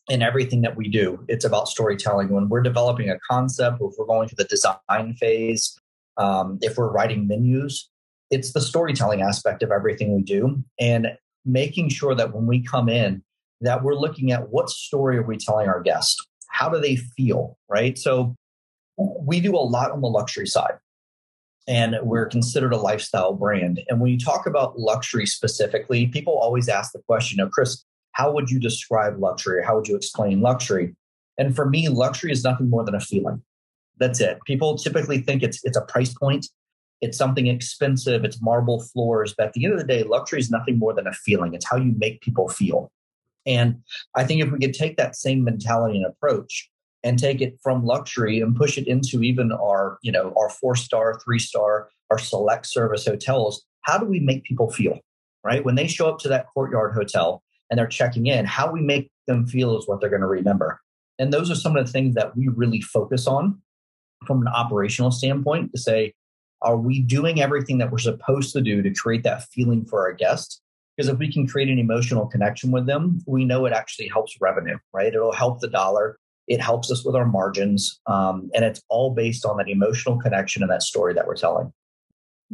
in 0.09 0.23
everything 0.23 0.62
that 0.62 0.77
we 0.77 0.88
do. 0.88 1.25
It's 1.29 1.44
about 1.44 1.69
storytelling. 1.69 2.31
When 2.31 2.49
we're 2.49 2.62
developing 2.62 3.11
a 3.11 3.19
concept, 3.31 3.79
if 3.81 3.93
we're 3.99 4.06
going 4.06 4.29
through 4.29 4.43
the 4.43 4.44
design 4.44 5.15
phase, 5.15 5.79
um, 6.17 6.59
if 6.62 6.77
we're 6.77 6.91
writing 6.91 7.27
menus, 7.27 7.88
it's 8.31 8.53
the 8.53 8.61
storytelling 8.61 9.23
aspect 9.23 9.62
of 9.62 9.71
everything 9.71 10.14
we 10.14 10.23
do 10.23 10.62
and 10.78 11.09
making 11.45 11.88
sure 11.88 12.14
that 12.14 12.35
when 12.35 12.47
we 12.47 12.62
come 12.62 12.88
in, 12.88 13.23
that 13.61 13.83
we're 13.83 13.95
looking 13.95 14.33
at 14.33 14.49
what 14.50 14.71
story 14.71 15.19
are 15.19 15.23
we 15.23 15.37
telling 15.37 15.69
our 15.69 15.83
guests? 15.83 16.16
How 16.49 16.69
do 16.69 16.81
they 16.81 16.97
feel? 16.97 17.59
Right. 17.69 17.99
So 17.99 18.35
we 18.97 19.40
do 19.40 19.55
a 19.55 19.59
lot 19.59 19.90
on 19.90 20.00
the 20.00 20.09
luxury 20.09 20.47
side 20.47 20.78
and 21.71 21.97
we're 22.03 22.27
considered 22.27 22.73
a 22.73 22.77
lifestyle 22.77 23.33
brand. 23.33 23.81
And 23.89 24.00
when 24.00 24.11
you 24.11 24.19
talk 24.19 24.45
about 24.45 24.77
luxury 24.77 25.25
specifically, 25.25 26.09
people 26.09 26.37
always 26.37 26.69
ask 26.69 26.91
the 26.91 27.03
question, 27.07 27.39
you 27.39 27.45
know, 27.45 27.50
Chris, 27.50 27.85
how 28.11 28.33
would 28.33 28.50
you 28.50 28.59
describe 28.59 29.21
luxury? 29.21 29.62
How 29.65 29.77
would 29.77 29.87
you 29.87 29.95
explain 29.95 30.41
luxury? 30.41 30.97
And 31.39 31.55
for 31.55 31.71
me, 31.71 31.89
luxury 31.89 32.33
is 32.33 32.43
nothing 32.43 32.69
more 32.69 32.85
than 32.85 32.97
a 32.97 33.00
feeling. 33.00 33.41
That's 33.99 34.21
it. 34.21 34.41
People 34.47 34.79
typically 34.79 35.21
think 35.21 35.45
it's 35.45 35.61
it's 35.62 35.77
a 35.77 35.83
price 35.83 36.12
point, 36.12 36.49
it's 37.00 37.17
something 37.17 37.47
expensive, 37.47 38.25
it's 38.25 38.43
marble 38.43 38.83
floors. 38.93 39.33
But 39.39 39.49
at 39.49 39.53
the 39.53 39.65
end 39.65 39.75
of 39.75 39.79
the 39.79 39.87
day, 39.87 40.03
luxury 40.03 40.41
is 40.41 40.50
nothing 40.50 40.77
more 40.77 40.93
than 40.93 41.07
a 41.07 41.12
feeling. 41.12 41.55
It's 41.55 41.69
how 41.71 41.77
you 41.77 41.95
make 41.97 42.21
people 42.21 42.49
feel. 42.49 42.91
And 43.47 43.77
I 44.17 44.25
think 44.25 44.43
if 44.43 44.50
we 44.50 44.59
could 44.59 44.75
take 44.75 44.97
that 44.97 45.15
same 45.15 45.45
mentality 45.45 45.99
and 45.99 46.07
approach 46.07 46.70
and 47.02 47.19
take 47.19 47.40
it 47.40 47.59
from 47.62 47.85
luxury 47.85 48.40
and 48.40 48.57
push 48.57 48.76
it 48.76 48.87
into 48.87 49.23
even 49.23 49.52
our, 49.52 49.99
you 50.02 50.12
know, 50.12 50.33
our 50.37 50.50
four 50.50 50.76
star, 50.76 51.19
three 51.25 51.38
star, 51.38 51.88
our 52.11 52.19
select 52.19 52.66
service 52.66 53.07
hotels. 53.07 53.64
How 53.83 53.99
do 53.99 54.07
we 54.07 54.21
make 54.21 54.45
people 54.45 54.71
feel, 54.71 54.99
right? 55.45 55.64
When 55.64 55.75
they 55.75 55.87
show 55.87 56.09
up 56.09 56.19
to 56.21 56.28
that 56.28 56.47
courtyard 56.52 56.92
hotel 56.95 57.42
and 57.71 57.78
they're 57.78 57.87
checking 57.87 58.26
in, 58.26 58.45
how 58.45 58.71
we 58.71 58.83
make 58.83 59.11
them 59.26 59.47
feel 59.47 59.78
is 59.78 59.88
what 59.88 60.00
they're 60.00 60.11
going 60.11 60.21
to 60.21 60.26
remember. 60.26 60.80
And 61.19 61.33
those 61.33 61.50
are 61.50 61.54
some 61.54 61.76
of 61.76 61.87
the 61.87 61.92
things 61.92 62.14
that 62.14 62.37
we 62.37 62.49
really 62.49 62.80
focus 62.80 63.26
on 63.26 63.61
from 64.26 64.42
an 64.42 64.49
operational 64.49 65.11
standpoint 65.11 65.73
to 65.73 65.80
say, 65.80 66.12
are 66.62 66.76
we 66.76 67.00
doing 67.00 67.40
everything 67.40 67.78
that 67.78 67.90
we're 67.90 67.99
supposed 67.99 68.52
to 68.52 68.61
do 68.61 68.83
to 68.83 68.92
create 68.92 69.23
that 69.23 69.45
feeling 69.45 69.85
for 69.85 70.07
our 70.07 70.12
guests? 70.12 70.61
Because 70.97 71.09
if 71.09 71.19
we 71.19 71.33
can 71.33 71.47
create 71.47 71.69
an 71.69 71.78
emotional 71.78 72.26
connection 72.26 72.71
with 72.71 72.87
them, 72.87 73.21
we 73.26 73.45
know 73.45 73.64
it 73.64 73.73
actually 73.73 74.09
helps 74.09 74.37
revenue, 74.40 74.76
right? 74.92 75.14
It'll 75.14 75.33
help 75.33 75.61
the 75.61 75.69
dollar. 75.69 76.19
It 76.50 76.61
helps 76.61 76.90
us 76.90 77.04
with 77.04 77.16
our 77.16 77.25
margins. 77.25 78.00
Um, 78.07 78.50
and 78.54 78.64
it's 78.64 78.83
all 78.90 79.14
based 79.14 79.47
on 79.47 79.57
that 79.57 79.69
emotional 79.69 80.19
connection 80.19 80.62
and 80.62 80.71
that 80.71 80.83
story 80.83 81.14
that 81.14 81.26
we're 81.26 81.37
telling. 81.37 81.73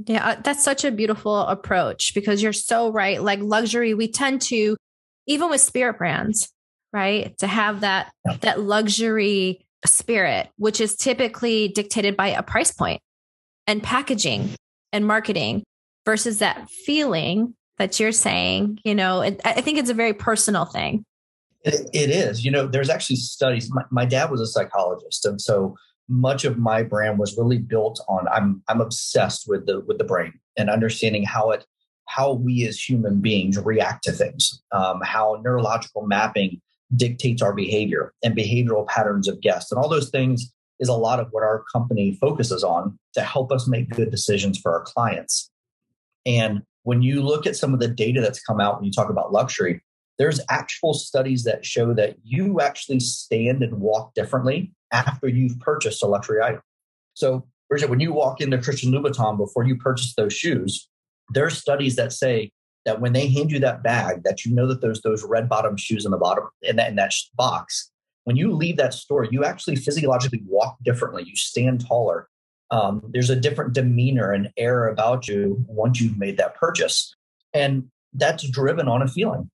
Yeah, 0.05 0.29
uh, 0.29 0.37
that's 0.43 0.63
such 0.63 0.85
a 0.85 0.93
beautiful 0.93 1.41
approach 1.41 2.15
because 2.15 2.43
you're 2.43 2.53
so 2.53 2.93
right. 2.93 3.21
Like 3.21 3.41
luxury, 3.41 3.95
we 3.95 4.09
tend 4.09 4.43
to, 4.43 4.77
even 5.27 5.49
with 5.49 5.63
spirit 5.63 5.97
brands, 5.97 6.53
right? 6.93 7.37
To 7.39 7.47
have 7.47 7.81
that 7.81 8.13
that 8.43 8.61
luxury 8.61 9.67
spirit, 9.87 10.51
which 10.57 10.81
is 10.81 10.97
typically 10.97 11.69
dictated 11.69 12.17
by 12.17 12.29
a 12.29 12.43
price 12.43 12.73
point 12.73 13.01
and 13.67 13.83
packaging 13.83 14.51
and 14.93 15.07
marketing 15.07 15.65
versus 16.05 16.41
that 16.41 16.69
feeling 16.69 17.55
that 17.79 17.99
you're 17.99 18.13
saying, 18.13 18.79
you 18.85 18.95
know, 18.95 19.23
it, 19.23 19.41
I 19.45 19.61
think 19.61 19.79
it's 19.79 19.91
a 19.91 19.95
very 19.95 20.15
personal 20.15 20.65
thing. 20.67 21.05
It, 21.67 21.91
it 21.93 22.11
is. 22.11 22.45
You 22.45 22.53
know, 22.53 22.67
there's 22.67 22.89
actually 22.89 23.17
studies. 23.17 23.69
My, 23.71 23.83
my 23.91 24.05
dad 24.07 24.31
was 24.31 24.41
a 24.41 24.47
psychologist, 24.47 25.27
and 25.27 25.41
so 25.41 25.77
much 26.09 26.45
of 26.45 26.57
my 26.57 26.85
brand 26.85 27.19
was 27.19 27.37
really 27.37 27.59
built 27.59 28.01
on 28.09 28.29
I'm 28.29 28.63
I'm 28.69 28.81
obsessed 28.81 29.49
with 29.49 29.67
the 29.67 29.81
with 29.81 29.99
the 29.99 30.05
brain 30.05 30.33
and 30.57 30.71
understanding 30.71 31.25
how 31.25 31.51
it 31.51 31.67
how 32.07 32.35
we 32.35 32.65
as 32.69 32.81
human 32.81 33.21
beings 33.21 33.59
react 33.59 34.05
to 34.05 34.13
things, 34.13 34.63
um, 34.71 35.01
how 35.03 35.41
neurological 35.45 36.07
mapping 36.07 36.61
dictates 36.95 37.43
our 37.43 37.53
behavior 37.53 38.15
and 38.23 38.37
behavioral 38.37 38.87
patterns 38.87 39.27
of 39.27 39.41
guests, 39.41 39.73
and 39.73 39.79
all 39.81 39.89
those 39.89 40.11
things 40.11 40.53
is 40.79 40.89
a 40.89 40.95
lot 40.95 41.19
of 41.19 41.27
what 41.33 41.43
our 41.43 41.65
company 41.73 42.17
focuses 42.21 42.63
on 42.63 42.97
to 43.15 43.23
help 43.23 43.51
us 43.51 43.67
make 43.67 43.89
good 43.91 44.11
decisions 44.11 44.59
for 44.59 44.73
our 44.73 44.83
clients. 44.83 45.51
And 46.27 46.63
when 46.83 47.03
you 47.03 47.23
look 47.23 47.47
at 47.47 47.57
some 47.57 47.75
of 47.75 47.81
the 47.81 47.89
data 47.89 48.21
that's 48.21 48.41
come 48.41 48.61
out 48.61 48.77
when 48.77 48.85
you 48.85 48.93
talk 48.93 49.11
about 49.11 49.33
luxury, 49.33 49.81
there's 50.19 50.41
actual 50.49 50.95
studies 50.95 51.45
that 51.45 51.65
show 51.65 51.93
that 51.95 52.17
you 52.25 52.61
actually 52.61 53.01
stand 53.01 53.63
and 53.63 53.81
walk 53.81 54.15
differently 54.15 54.73
after 54.93 55.29
you've 55.29 55.59
purchased 55.61 56.03
a 56.03 56.07
luxury 56.07 56.41
item. 56.43 56.63
So, 57.15 57.47
Bridget, 57.69 57.91
when 57.91 58.01
you 58.01 58.13
walk 58.13 58.41
into 58.41 58.59
Christian 58.59 58.93
Louboutin 58.93 59.37
before 59.37 59.65
you 59.65 59.77
purchase 59.77 60.15
those 60.15 60.33
shoes, 60.33 60.89
there 61.31 61.45
are 61.45 61.51
studies 61.51 61.97
that 61.97 62.13
say 62.13 62.51
that 62.85 63.01
when 63.01 63.13
they 63.13 63.29
hand 63.29 63.51
you 63.51 63.59
that 63.61 63.83
bag, 63.83 64.23
that 64.23 64.45
you 64.45 64.55
know 64.55 64.67
that 64.69 64.81
there's 64.81 65.03
those 65.03 65.25
red 65.25 65.49
bottom 65.49 65.77
shoes 65.77 66.05
in 66.05 66.13
the 66.13 66.17
bottom 66.17 66.45
in 66.63 66.77
that, 66.77 66.89
in 66.89 66.97
that 66.97 67.13
box. 67.35 67.91
When 68.25 68.37
you 68.37 68.53
leave 68.53 68.77
that 68.77 68.95
store, 68.95 69.25
you 69.25 69.45
actually 69.45 69.77
physiologically 69.77 70.43
walk 70.47 70.77
differently. 70.83 71.25
You 71.27 71.37
stand 71.37 71.87
taller. 71.87 72.29
Um, 72.71 73.03
there's 73.13 73.31
a 73.31 73.37
different 73.37 73.73
demeanor 73.73 74.33
and 74.33 74.51
air 74.57 74.89
about 74.89 75.29
you 75.29 75.65
once 75.69 76.01
you've 76.01 76.19
made 76.19 76.37
that 76.39 76.57
purchase, 76.57 77.15
and 77.53 77.89
that's 78.13 78.49
driven 78.49 78.89
on 78.89 79.03
a 79.03 79.09
feeling. 79.09 79.51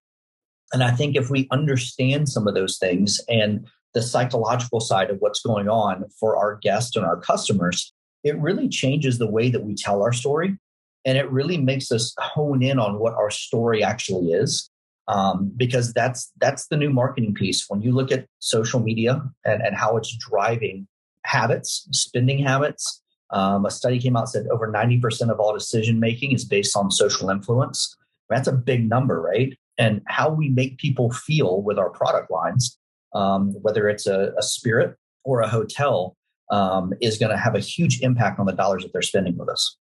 And 0.73 0.83
I 0.83 0.91
think 0.91 1.17
if 1.17 1.31
we 1.31 1.49
understand 1.51 2.29
some 2.29 2.49
of 2.49 2.55
those 2.55 2.79
things 2.79 3.21
and 3.29 3.67
the 3.95 4.03
psychological 4.03 4.81
side 4.81 5.11
of 5.11 5.19
what's 5.19 5.43
going 5.43 5.69
on 5.69 6.05
for 6.19 6.37
our 6.37 6.59
guests 6.63 6.97
and 6.97 7.05
our 7.05 7.21
customers, 7.21 7.93
it 8.25 8.39
really 8.39 8.69
changes 8.69 9.19
the 9.19 9.31
way 9.31 9.51
that 9.51 9.65
we 9.65 9.75
tell 9.75 10.03
our 10.03 10.13
story. 10.13 10.57
And 11.05 11.19
it 11.19 11.31
really 11.31 11.59
makes 11.59 11.91
us 11.93 12.15
hone 12.19 12.63
in 12.63 12.79
on 12.79 12.99
what 12.99 13.15
our 13.15 13.31
story 13.31 13.83
actually 13.83 14.33
is. 14.33 14.69
Um, 15.09 15.53
because 15.57 15.93
that's 15.93 16.31
that's 16.41 16.69
the 16.69 16.77
new 16.77 16.89
marketing 16.89 17.35
piece. 17.35 17.69
When 17.69 17.83
you 17.83 17.91
look 17.91 18.13
at 18.13 18.27
social 18.39 18.79
media 18.79 19.21
and, 19.45 19.61
and 19.61 19.77
how 19.77 19.97
it's 19.97 20.17
driving 20.17 20.87
habits, 21.25 21.89
spending 21.91 22.39
habits, 22.39 23.03
um, 23.31 23.67
a 23.67 23.71
study 23.71 23.99
came 23.99 24.17
out 24.17 24.29
said 24.29 24.47
over 24.47 24.71
90% 24.71 25.31
of 25.31 25.41
all 25.41 25.53
decision 25.53 25.99
making 25.99 26.33
is 26.33 26.45
based 26.45 26.77
on 26.77 26.91
social 26.91 27.31
influence. 27.31 27.97
That's 28.29 28.47
a 28.47 28.53
big 28.53 28.89
number, 28.89 29.21
right? 29.21 29.59
And 29.79 30.03
how 30.07 30.31
we 30.31 30.49
make 30.49 30.79
people 30.79 31.11
feel 31.11 31.63
with 31.63 31.79
our 31.79 31.91
product 31.91 32.31
lines, 32.31 32.79
um, 33.15 33.53
whether 33.63 33.89
it's 33.89 34.07
a, 34.07 34.33
a, 34.39 34.43
spirit 34.43 34.97
or 35.25 35.41
a 35.41 35.49
hotel, 35.49 36.17
um, 36.51 36.93
is 37.01 37.19
going 37.19 37.31
to 37.31 37.39
have 37.39 37.55
a 37.55 37.61
huge 37.61 38.01
impact 38.03 38.39
on 38.39 38.47
the 38.47 38.53
dollars 38.53 38.83
that 38.83 38.93
they're 38.93 39.03
spending 39.03 39.37
with 39.37 39.49
us. 39.49 39.77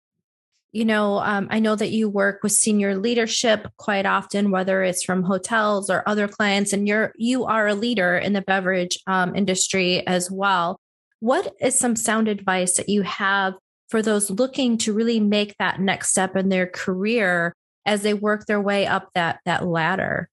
You 0.73 0.85
know, 0.85 1.19
um, 1.19 1.49
I 1.51 1.59
know 1.59 1.75
that 1.75 1.91
you 1.91 2.09
work 2.09 2.45
with 2.45 2.53
senior 2.53 2.97
leadership 2.97 3.67
quite 3.77 4.07
often, 4.07 4.53
whether 4.53 4.85
it's 4.85 5.03
from 5.03 5.25
hotels 5.25 5.91
or 5.91 6.09
other 6.09 6.29
clients, 6.29 6.73
and 6.73 6.87
you're 6.87 7.13
you 7.17 7.45
are 7.45 7.67
a 7.67 7.75
leader 7.75 8.17
in 8.17 8.35
the 8.35 8.43
beverage 8.43 8.97
um, 9.09 9.35
industry 9.35 10.07
as 10.07 10.31
well. 10.31 10.79
What 11.19 11.55
is 11.61 11.77
some 11.77 11.97
sound 11.97 12.29
advice 12.29 12.77
that 12.77 12.89
you 12.89 13.03
have 13.03 13.55
for 13.89 14.01
those 14.01 14.31
looking 14.31 14.79
to 14.79 14.93
really 14.93 15.19
make 15.19 15.57
that 15.59 15.81
next 15.81 16.11
step 16.11 16.37
in 16.37 16.49
their 16.49 16.69
career 16.69 17.53
as 17.87 18.03
they 18.03 18.15
work 18.15 18.47
their 18.47 18.61
way 18.61 18.87
up 18.87 19.11
that 19.15 19.41
that 19.45 19.67
ladder. 19.67 20.29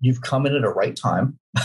You've 0.00 0.22
come 0.22 0.46
in 0.46 0.54
at 0.54 0.64
a 0.64 0.70
right 0.70 0.96
time. 0.96 1.38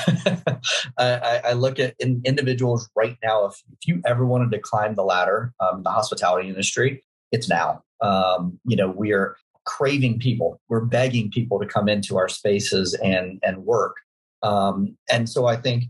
I, 0.97 1.41
I, 1.45 1.53
look 1.53 1.79
at 1.79 1.95
in 1.97 2.21
individuals 2.25 2.89
right 2.93 3.17
now 3.23 3.45
if, 3.45 3.53
if 3.71 3.87
you 3.87 4.01
ever 4.05 4.25
wanted 4.25 4.51
to 4.51 4.59
climb 4.59 4.95
the 4.95 5.03
ladder 5.03 5.53
um, 5.61 5.81
the 5.83 5.89
hospitality 5.89 6.49
industry 6.49 7.01
it's 7.31 7.49
now. 7.49 7.83
Um, 8.01 8.59
you 8.65 8.75
know 8.75 8.89
we 8.89 9.13
are 9.13 9.35
craving 9.65 10.19
people. 10.19 10.59
We're 10.69 10.85
begging 10.85 11.31
people 11.31 11.59
to 11.59 11.65
come 11.65 11.89
into 11.89 12.17
our 12.17 12.29
spaces 12.29 12.93
and 12.95 13.39
and 13.43 13.65
work. 13.65 13.97
Um, 14.43 14.95
and 15.09 15.27
so 15.27 15.47
i 15.47 15.55
think 15.55 15.85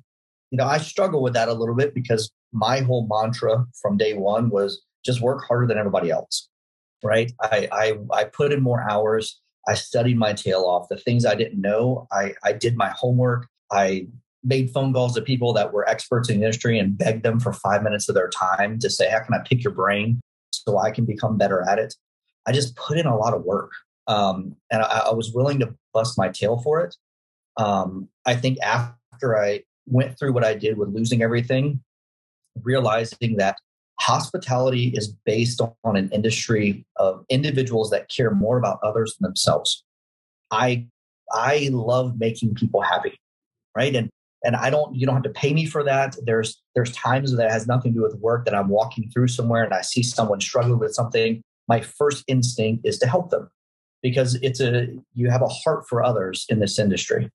you 0.52 0.58
know 0.58 0.66
i 0.66 0.78
struggle 0.78 1.22
with 1.22 1.34
that 1.34 1.50
a 1.50 1.54
little 1.54 1.76
bit 1.76 1.94
because 1.94 2.32
my 2.54 2.80
whole 2.80 3.08
mantra 3.12 3.66
from 3.82 3.98
day 3.98 4.14
one 4.14 4.50
was 4.50 4.82
just 5.04 5.22
work 5.22 5.44
harder 5.48 5.68
than 5.68 5.78
everybody 5.78 6.10
else 6.10 6.48
right? 7.04 7.32
I, 7.42 7.68
I, 7.72 7.94
I 8.13 8.24
put 8.25 8.51
in 8.51 8.62
more 8.62 8.89
hours. 8.89 9.39
I 9.68 9.74
studied 9.74 10.18
my 10.18 10.34
tail 10.34 10.63
off. 10.66 10.88
The 10.89 10.98
things 10.98 11.25
I 11.25 11.36
didn't 11.36 11.62
know, 11.62 12.08
I, 12.12 12.34
I 12.44 12.54
did 12.54 12.77
my 12.77 12.89
homework. 12.89 13.48
I 13.72 14.08
made 14.44 14.72
phone 14.72 14.94
calls 14.94 15.16
to 15.16 15.22
people 15.22 15.54
that 15.54 15.74
were 15.74 15.88
experts 15.89 16.30
in 16.30 16.39
the 16.39 16.46
industry 16.46 16.80
and 16.80 16.98
begged 16.98 17.24
them 17.24 17.39
for 17.39 17.51
five 17.51 17.84
minutes 17.84 18.08
of 18.08 18.16
their 18.16 18.30
time 18.30 18.80
to 18.80 18.89
say, 18.89 19.10
how 19.10 19.20
can 19.20 19.34
I 19.34 19.39
pick 19.39 19.63
your 19.63 19.74
brain 19.74 20.22
so 20.51 20.77
I 20.77 20.92
can 20.92 21.06
become 21.06 21.38
better 21.38 21.68
at 21.70 21.80
it? 21.80 21.94
I 22.46 22.54
just 22.54 22.75
put 22.75 22.98
in 22.98 23.06
a 23.06 23.18
lot 23.18 23.34
of 23.34 23.44
work. 23.44 23.72
Um, 24.08 24.56
and 24.72 24.82
I, 24.82 25.04
I, 25.08 25.13
was 25.13 25.34
willing 25.34 25.60
to 25.60 25.75
bust 25.94 26.18
my 26.18 26.30
tail 26.30 26.60
for 26.60 26.80
it. 26.80 26.96
Um, 27.58 28.08
I 28.25 28.36
think 28.36 28.58
after 28.62 29.38
I 29.38 29.63
went 29.86 30.18
through 30.18 30.32
what 30.32 30.46
I 30.46 30.54
did 30.54 30.77
with 30.77 30.96
losing 30.96 31.22
everything, 31.22 31.82
realizing 32.63 33.36
that 33.38 33.58
hospitality 34.00 34.94
is 34.96 35.13
based 35.25 35.62
on 35.84 35.98
an 35.98 36.10
industry 36.12 36.86
of 36.98 37.25
individuals 37.30 37.89
that 37.89 38.10
care 38.10 38.32
more 38.32 38.58
about 38.58 38.80
others 38.84 39.16
than 39.16 39.27
themselves. 39.27 39.84
I 40.51 40.88
I 41.34 41.70
love 41.72 42.20
making 42.20 42.56
people 42.56 42.82
happy, 42.82 43.20
right? 43.75 43.96
And 43.96 44.10
and 44.44 44.56
I 44.56 44.70
don't 44.70 44.96
you 44.96 45.06
don't 45.06 45.16
have 45.16 45.24
to 45.24 45.30
pay 45.30 45.54
me 45.54 45.66
for 45.66 45.84
that. 45.84 46.16
There's 46.24 46.62
there's 46.75 46.92
times 46.92 47.36
that 47.36 47.51
has 47.51 47.68
nothing 47.68 47.94
to 47.94 48.00
do 48.00 48.04
with 48.04 48.16
work 48.20 48.46
that 48.46 48.56
I'm 48.56 48.70
walking 48.70 49.10
through 49.12 49.27
somewhere 49.27 49.63
and 49.63 49.74
I 49.74 49.82
see 49.82 50.04
someone 50.04 50.42
struggling 50.42 50.80
with 50.80 50.94
something. 50.94 51.42
My 51.68 51.82
first 51.82 52.24
instinct 52.27 52.86
is 52.86 52.98
to 53.00 53.08
help 53.08 53.30
them 53.30 53.50
because 54.01 54.36
it's 54.36 54.62
a 54.62 54.88
you 55.13 55.30
have 55.30 55.42
a 55.42 55.48
heart 55.48 55.88
for 55.88 56.04
others 56.04 56.46
in 56.50 56.60
this 56.60 56.77
industry. 56.77 57.30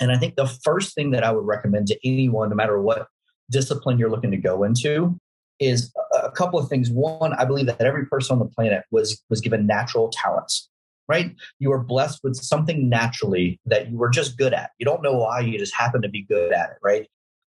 And 0.00 0.10
I 0.10 0.16
think 0.16 0.36
the 0.36 0.46
first 0.46 0.94
thing 0.94 1.10
that 1.10 1.22
I 1.22 1.30
would 1.30 1.46
recommend 1.46 1.86
to 1.88 1.98
anyone, 2.02 2.48
no 2.48 2.56
matter 2.56 2.80
what 2.80 3.06
discipline 3.50 3.98
you're 3.98 4.10
looking 4.10 4.30
to 4.30 4.38
go 4.38 4.64
into, 4.64 5.20
is 5.62 5.92
a 6.22 6.30
couple 6.30 6.58
of 6.58 6.68
things. 6.68 6.90
One, 6.90 7.32
I 7.34 7.44
believe 7.44 7.66
that 7.66 7.80
every 7.80 8.06
person 8.06 8.34
on 8.34 8.38
the 8.38 8.52
planet 8.54 8.84
was 8.90 9.22
was 9.30 9.40
given 9.40 9.66
natural 9.66 10.10
talents. 10.10 10.68
Right? 11.08 11.34
You 11.58 11.72
are 11.72 11.82
blessed 11.82 12.20
with 12.22 12.36
something 12.36 12.88
naturally 12.88 13.60
that 13.66 13.90
you 13.90 13.98
were 13.98 14.08
just 14.08 14.38
good 14.38 14.54
at. 14.54 14.70
You 14.78 14.86
don't 14.86 15.02
know 15.02 15.16
why, 15.16 15.40
you 15.40 15.58
just 15.58 15.74
happen 15.74 16.00
to 16.00 16.08
be 16.08 16.22
good 16.22 16.52
at 16.52 16.70
it, 16.70 16.76
right? 16.82 17.06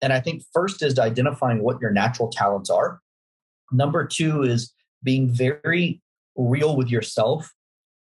And 0.03 0.13
I 0.13 0.21
think 0.21 0.43
first 0.53 0.83
is 0.83 0.99
identifying 0.99 1.63
what 1.63 1.81
your 1.81 1.93
natural 1.93 2.31
talents 2.31 2.69
are. 2.69 3.01
Number 3.71 4.05
two 4.07 4.43
is 4.43 4.73
being 5.03 5.33
very 5.33 6.01
real 6.37 6.77
with 6.77 6.89
yourself 6.89 7.53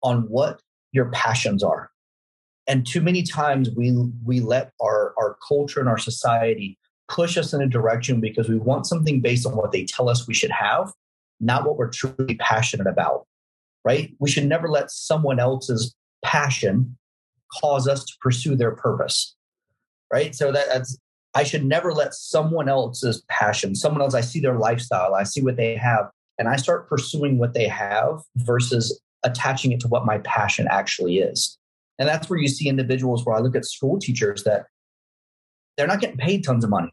on 0.01 0.23
what 0.29 0.61
your 0.91 1.09
passions 1.11 1.63
are. 1.63 1.89
And 2.67 2.87
too 2.87 3.01
many 3.01 3.23
times 3.23 3.69
we 3.75 3.91
we 4.23 4.39
let 4.39 4.71
our 4.81 5.13
our 5.17 5.37
culture 5.45 5.79
and 5.79 5.89
our 5.89 5.97
society 5.97 6.77
push 7.13 7.37
us 7.37 7.53
in 7.53 7.61
a 7.61 7.67
direction 7.67 8.19
because 8.19 8.49
we 8.49 8.57
want 8.57 8.87
something 8.87 9.21
based 9.21 9.45
on 9.45 9.55
what 9.55 9.71
they 9.71 9.85
tell 9.85 10.09
us 10.09 10.27
we 10.27 10.33
should 10.33 10.51
have, 10.51 10.91
not 11.39 11.65
what 11.65 11.77
we're 11.77 11.89
truly 11.89 12.35
passionate 12.35 12.87
about, 12.87 13.27
right? 13.85 14.13
We 14.19 14.29
should 14.29 14.45
never 14.45 14.67
let 14.67 14.89
someone 14.89 15.39
else's 15.39 15.95
passion 16.25 16.97
cause 17.61 17.87
us 17.87 18.03
to 18.05 18.13
pursue 18.19 18.55
their 18.55 18.71
purpose, 18.71 19.35
right? 20.11 20.33
So 20.33 20.51
that, 20.51 20.65
that's, 20.71 20.97
I 21.35 21.43
should 21.43 21.65
never 21.65 21.93
let 21.93 22.13
someone 22.15 22.67
else's 22.67 23.23
passion, 23.29 23.75
someone 23.75 24.01
else, 24.01 24.15
I 24.15 24.21
see 24.21 24.39
their 24.39 24.57
lifestyle, 24.57 25.13
I 25.13 25.23
see 25.23 25.41
what 25.41 25.55
they 25.55 25.75
have, 25.75 26.09
and 26.39 26.47
I 26.47 26.55
start 26.55 26.89
pursuing 26.89 27.37
what 27.37 27.53
they 27.53 27.67
have 27.67 28.21
versus 28.37 28.99
attaching 29.23 29.71
it 29.71 29.79
to 29.81 29.87
what 29.87 30.05
my 30.05 30.17
passion 30.19 30.67
actually 30.69 31.19
is. 31.19 31.57
And 31.99 32.09
that's 32.09 32.29
where 32.29 32.39
you 32.39 32.47
see 32.47 32.67
individuals 32.67 33.23
where 33.23 33.35
I 33.35 33.39
look 33.39 33.55
at 33.55 33.65
school 33.65 33.99
teachers 33.99 34.43
that 34.45 34.65
they're 35.77 35.87
not 35.87 36.01
getting 36.01 36.17
paid 36.17 36.43
tons 36.43 36.63
of 36.63 36.69
money, 36.69 36.91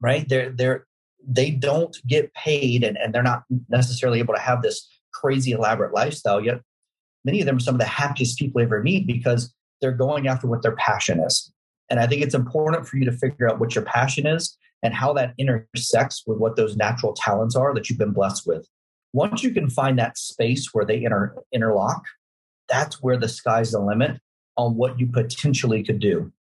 right? 0.00 0.28
They're 0.28 0.50
they're 0.50 0.86
they 1.26 1.50
don't 1.50 1.96
get 2.06 2.32
paid 2.34 2.84
and, 2.84 2.96
and 2.96 3.14
they're 3.14 3.22
not 3.22 3.44
necessarily 3.68 4.20
able 4.20 4.34
to 4.34 4.40
have 4.40 4.62
this 4.62 4.88
crazy 5.12 5.52
elaborate 5.52 5.92
lifestyle 5.92 6.40
yet. 6.40 6.60
Many 7.24 7.40
of 7.40 7.46
them 7.46 7.56
are 7.56 7.60
some 7.60 7.74
of 7.74 7.80
the 7.80 7.86
happiest 7.86 8.38
people 8.38 8.60
I 8.60 8.64
ever 8.64 8.82
meet 8.82 9.06
because 9.06 9.52
they're 9.80 9.92
going 9.92 10.28
after 10.28 10.46
what 10.46 10.62
their 10.62 10.76
passion 10.76 11.20
is. 11.20 11.52
And 11.88 12.00
i 12.00 12.06
think 12.06 12.22
it's 12.22 12.34
important 12.34 12.86
for 12.86 12.96
you 12.96 13.04
to 13.04 13.12
figure 13.12 13.48
out 13.48 13.60
what 13.60 13.74
your 13.74 13.84
passion 13.84 14.26
is 14.26 14.56
and 14.82 14.92
how 14.92 15.12
that 15.14 15.34
intersects 15.38 16.22
with 16.26 16.38
what 16.38 16.56
those 16.56 16.76
natural 16.76 17.12
talents 17.12 17.56
are 17.56 17.74
that 17.74 17.88
you've 17.88 17.98
been 17.98 18.12
blessed 18.12 18.46
with. 18.46 18.68
Once 19.12 19.42
you 19.42 19.50
can 19.50 19.70
find 19.70 19.98
that 19.98 20.18
space 20.18 20.68
where 20.72 20.84
they 20.84 21.02
inter, 21.02 21.34
interlock 21.52 22.02
that's 22.68 23.02
where 23.02 23.16
the 23.16 23.28
sky's 23.28 23.72
the 23.72 23.80
limit 23.80 24.20
on 24.56 24.76
what 24.76 24.98
you 24.98 25.06
potentially 25.06 25.82
could 25.82 26.00
do. 26.00 26.32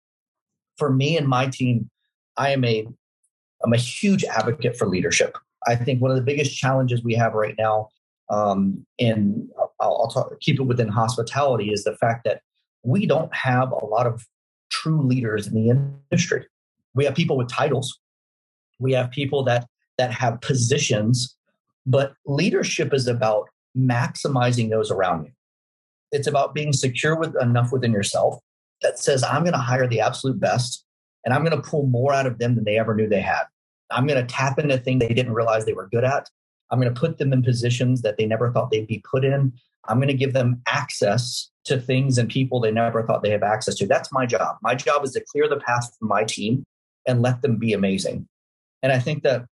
For 0.78 0.92
me 0.92 1.18
and 1.18 1.28
my 1.28 1.48
team, 1.48 1.90
I 2.38 2.52
am 2.52 2.64
a 2.64 2.88
I'm 3.66 3.74
a 3.74 3.78
huge 3.78 4.24
advocate 4.26 4.78
for 4.78 4.88
leadership. 4.88 5.38
I 5.68 5.76
think 5.76 6.02
one 6.02 6.12
of 6.12 6.18
the 6.18 6.24
biggest 6.24 6.56
challenges 6.56 7.04
we 7.04 7.16
have 7.16 7.34
right 7.34 7.56
now, 7.58 7.90
um, 8.30 8.86
and 9.00 9.50
I'll, 9.58 9.74
I'll 9.80 10.08
talk, 10.08 10.40
keep 10.40 10.60
it 10.60 10.64
within 10.64 10.88
hospitality, 10.88 11.72
is 11.72 11.84
the 11.84 11.96
fact 11.98 12.24
that 12.26 12.42
we 12.84 13.08
don't 13.08 13.34
have 13.34 13.72
a 13.72 13.86
lot 13.86 14.06
of 14.06 14.28
true 14.70 15.02
leaders 15.02 15.48
in 15.48 15.56
the 15.56 15.70
industry. 16.12 16.46
We 16.94 17.06
have 17.06 17.16
people 17.16 17.38
with 17.38 17.50
titles. 17.50 18.00
We 18.80 18.94
have 18.94 19.10
people 19.10 19.44
that 19.46 19.68
that 19.98 20.12
have 20.12 20.42
positions, 20.42 21.36
but 21.86 22.14
leadership 22.26 22.94
is 22.94 23.08
about 23.08 23.48
maximizing 23.78 24.70
those 24.70 24.92
around 24.92 25.26
you. 25.26 25.32
It's 26.12 26.28
about 26.28 26.54
being 26.54 26.74
secure 26.74 27.18
with 27.18 27.34
enough 27.42 27.72
within 27.72 27.94
yourself 27.94 28.40
that 28.82 29.00
says, 29.00 29.24
I'm 29.24 29.44
going 29.44 29.54
to 29.54 29.60
hire 29.60 29.88
the 29.88 30.02
absolute 30.02 30.40
best 30.40 30.86
and 31.24 31.34
I'm 31.34 31.44
going 31.44 31.60
to 31.60 31.68
pull 31.68 31.88
more 31.88 32.14
out 32.14 32.26
of 32.26 32.38
them 32.38 32.56
than 32.56 32.66
they 32.66 32.78
ever 32.78 32.94
knew 32.94 33.08
they 33.08 33.22
had. 33.22 33.44
I'm 33.92 34.08
going 34.08 34.26
to 34.26 34.34
tap 34.34 34.60
into 34.60 34.78
things 34.78 35.00
they 35.00 35.14
didn't 35.14 35.34
realize 35.34 35.66
they 35.66 35.74
were 35.74 35.90
good 35.90 36.04
at. 36.04 36.30
I'm 36.72 36.80
going 36.80 36.94
to 36.94 37.00
put 37.00 37.18
them 37.18 37.34
in 37.34 37.44
positions 37.44 38.02
that 38.02 38.18
they 38.18 38.26
never 38.26 38.52
thought 38.52 38.72
they'd 38.72 38.88
be 38.88 39.04
put 39.10 39.24
in. 39.24 39.54
I'm 39.88 39.98
going 39.98 40.08
to 40.08 40.14
give 40.14 40.34
them 40.34 40.62
access 40.68 41.50
to 41.66 41.80
things 41.80 42.18
and 42.18 42.30
people 42.30 42.60
they 42.60 42.72
never 42.72 43.06
thought 43.06 43.24
they 43.24 43.30
have 43.32 43.44
access 43.44 43.76
to. 43.76 43.88
That's 43.88 44.12
my 44.12 44.26
job. 44.26 44.58
My 44.62 44.76
job 44.76 45.04
is 45.04 45.12
to 45.12 45.24
clear 45.32 45.48
the 45.48 45.58
path 45.58 45.96
for 46.00 46.06
my 46.06 46.24
team 46.24 46.64
and 47.08 47.22
let 47.22 47.42
them 47.42 47.58
be 47.58 47.74
amazing. 47.74 48.28
And 48.82 48.92
I 48.92 49.00
think 49.00 49.24
that 49.24 49.46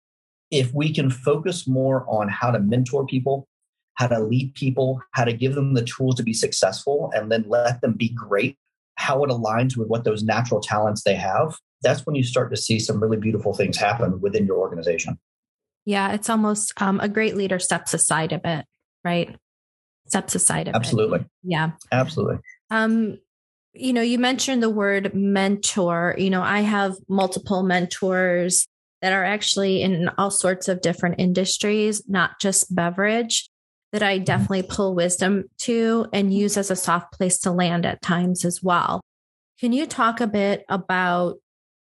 if 0.51 0.73
we 0.75 0.93
can 0.93 1.11
focus 1.11 1.67
more 1.67 2.05
on 2.09 2.29
how 2.29 2.51
to 2.51 2.59
mentor 2.59 3.07
people, 3.07 3.47
how 3.95 4.09
to 4.09 4.19
lead 4.19 4.55
people, 4.55 5.01
how 5.13 5.25
to 5.25 5.33
give 5.33 5.55
them 5.55 5.75
the 5.75 5.85
tools 5.85 6.17
to 6.17 6.23
be 6.23 6.33
successful, 6.33 7.11
and 7.15 7.31
then 7.31 7.45
let 7.49 7.81
them 7.81 7.93
be 7.93 8.09
great, 8.09 8.57
how 9.01 9.25
it 9.25 9.31
aligns 9.31 9.77
with 9.77 9.89
what 9.89 10.05
those 10.05 10.23
natural 10.23 10.61
talents 10.61 11.03
they 11.03 11.15
have, 11.15 11.57
that's 11.83 12.05
when 12.05 12.15
you 12.15 12.23
start 12.23 12.51
to 12.51 12.57
see 12.57 12.79
some 12.79 13.01
really 13.01 13.17
beautiful 13.17 13.55
things 13.55 13.77
happen 13.77 14.21
within 14.21 14.47
your 14.47 14.59
organization. 14.59 15.19
Yeah, 15.87 16.13
it's 16.13 16.29
almost 16.29 16.73
um, 16.81 17.01
a 17.01 17.09
great 17.09 17.37
leader 17.37 17.59
steps 17.59 17.95
aside 17.95 18.33
a 18.33 18.39
bit, 18.39 18.67
right? 19.03 19.35
Steps 20.07 20.35
aside 20.35 20.69
a 20.69 20.73
bit. 20.73 20.77
Absolutely. 20.77 21.25
Yeah. 21.43 21.71
Absolutely. 21.91 22.39
Um, 22.71 23.19
you 23.73 23.93
know, 23.93 24.03
you 24.03 24.19
mentioned 24.19 24.63
the 24.63 24.71
word 24.71 25.15
mentor. 25.15 26.15
You 26.19 26.29
know, 26.31 26.43
I 26.43 26.61
have 26.61 26.95
multiple 27.09 27.63
mentors 27.63 28.67
that 29.01 29.13
are 29.13 29.25
actually 29.25 29.83
in 29.83 30.11
all 30.19 30.31
sorts 30.31 30.69
of 30.69 30.83
different 30.83 31.17
industries, 31.19 32.03
not 32.07 32.39
just 32.41 32.75
beverage, 32.75 33.49
that 33.93 34.03
I 34.03 34.19
definitely 34.19 34.63
pull 34.63 34.95
wisdom 34.95 35.45
to 35.59 36.07
and 36.13 36.33
use 36.33 36.57
as 36.57 36.71
a 36.71 36.77
soft 36.77 37.13
place 37.13 37.39
to 37.41 37.51
land 37.51 37.85
at 37.87 38.03
times 38.03 38.45
as 38.45 38.63
well. 38.63 39.01
Can 39.59 39.73
you 39.73 39.87
talk 39.87 40.21
a 40.21 40.27
bit 40.27 40.65
about 40.69 41.37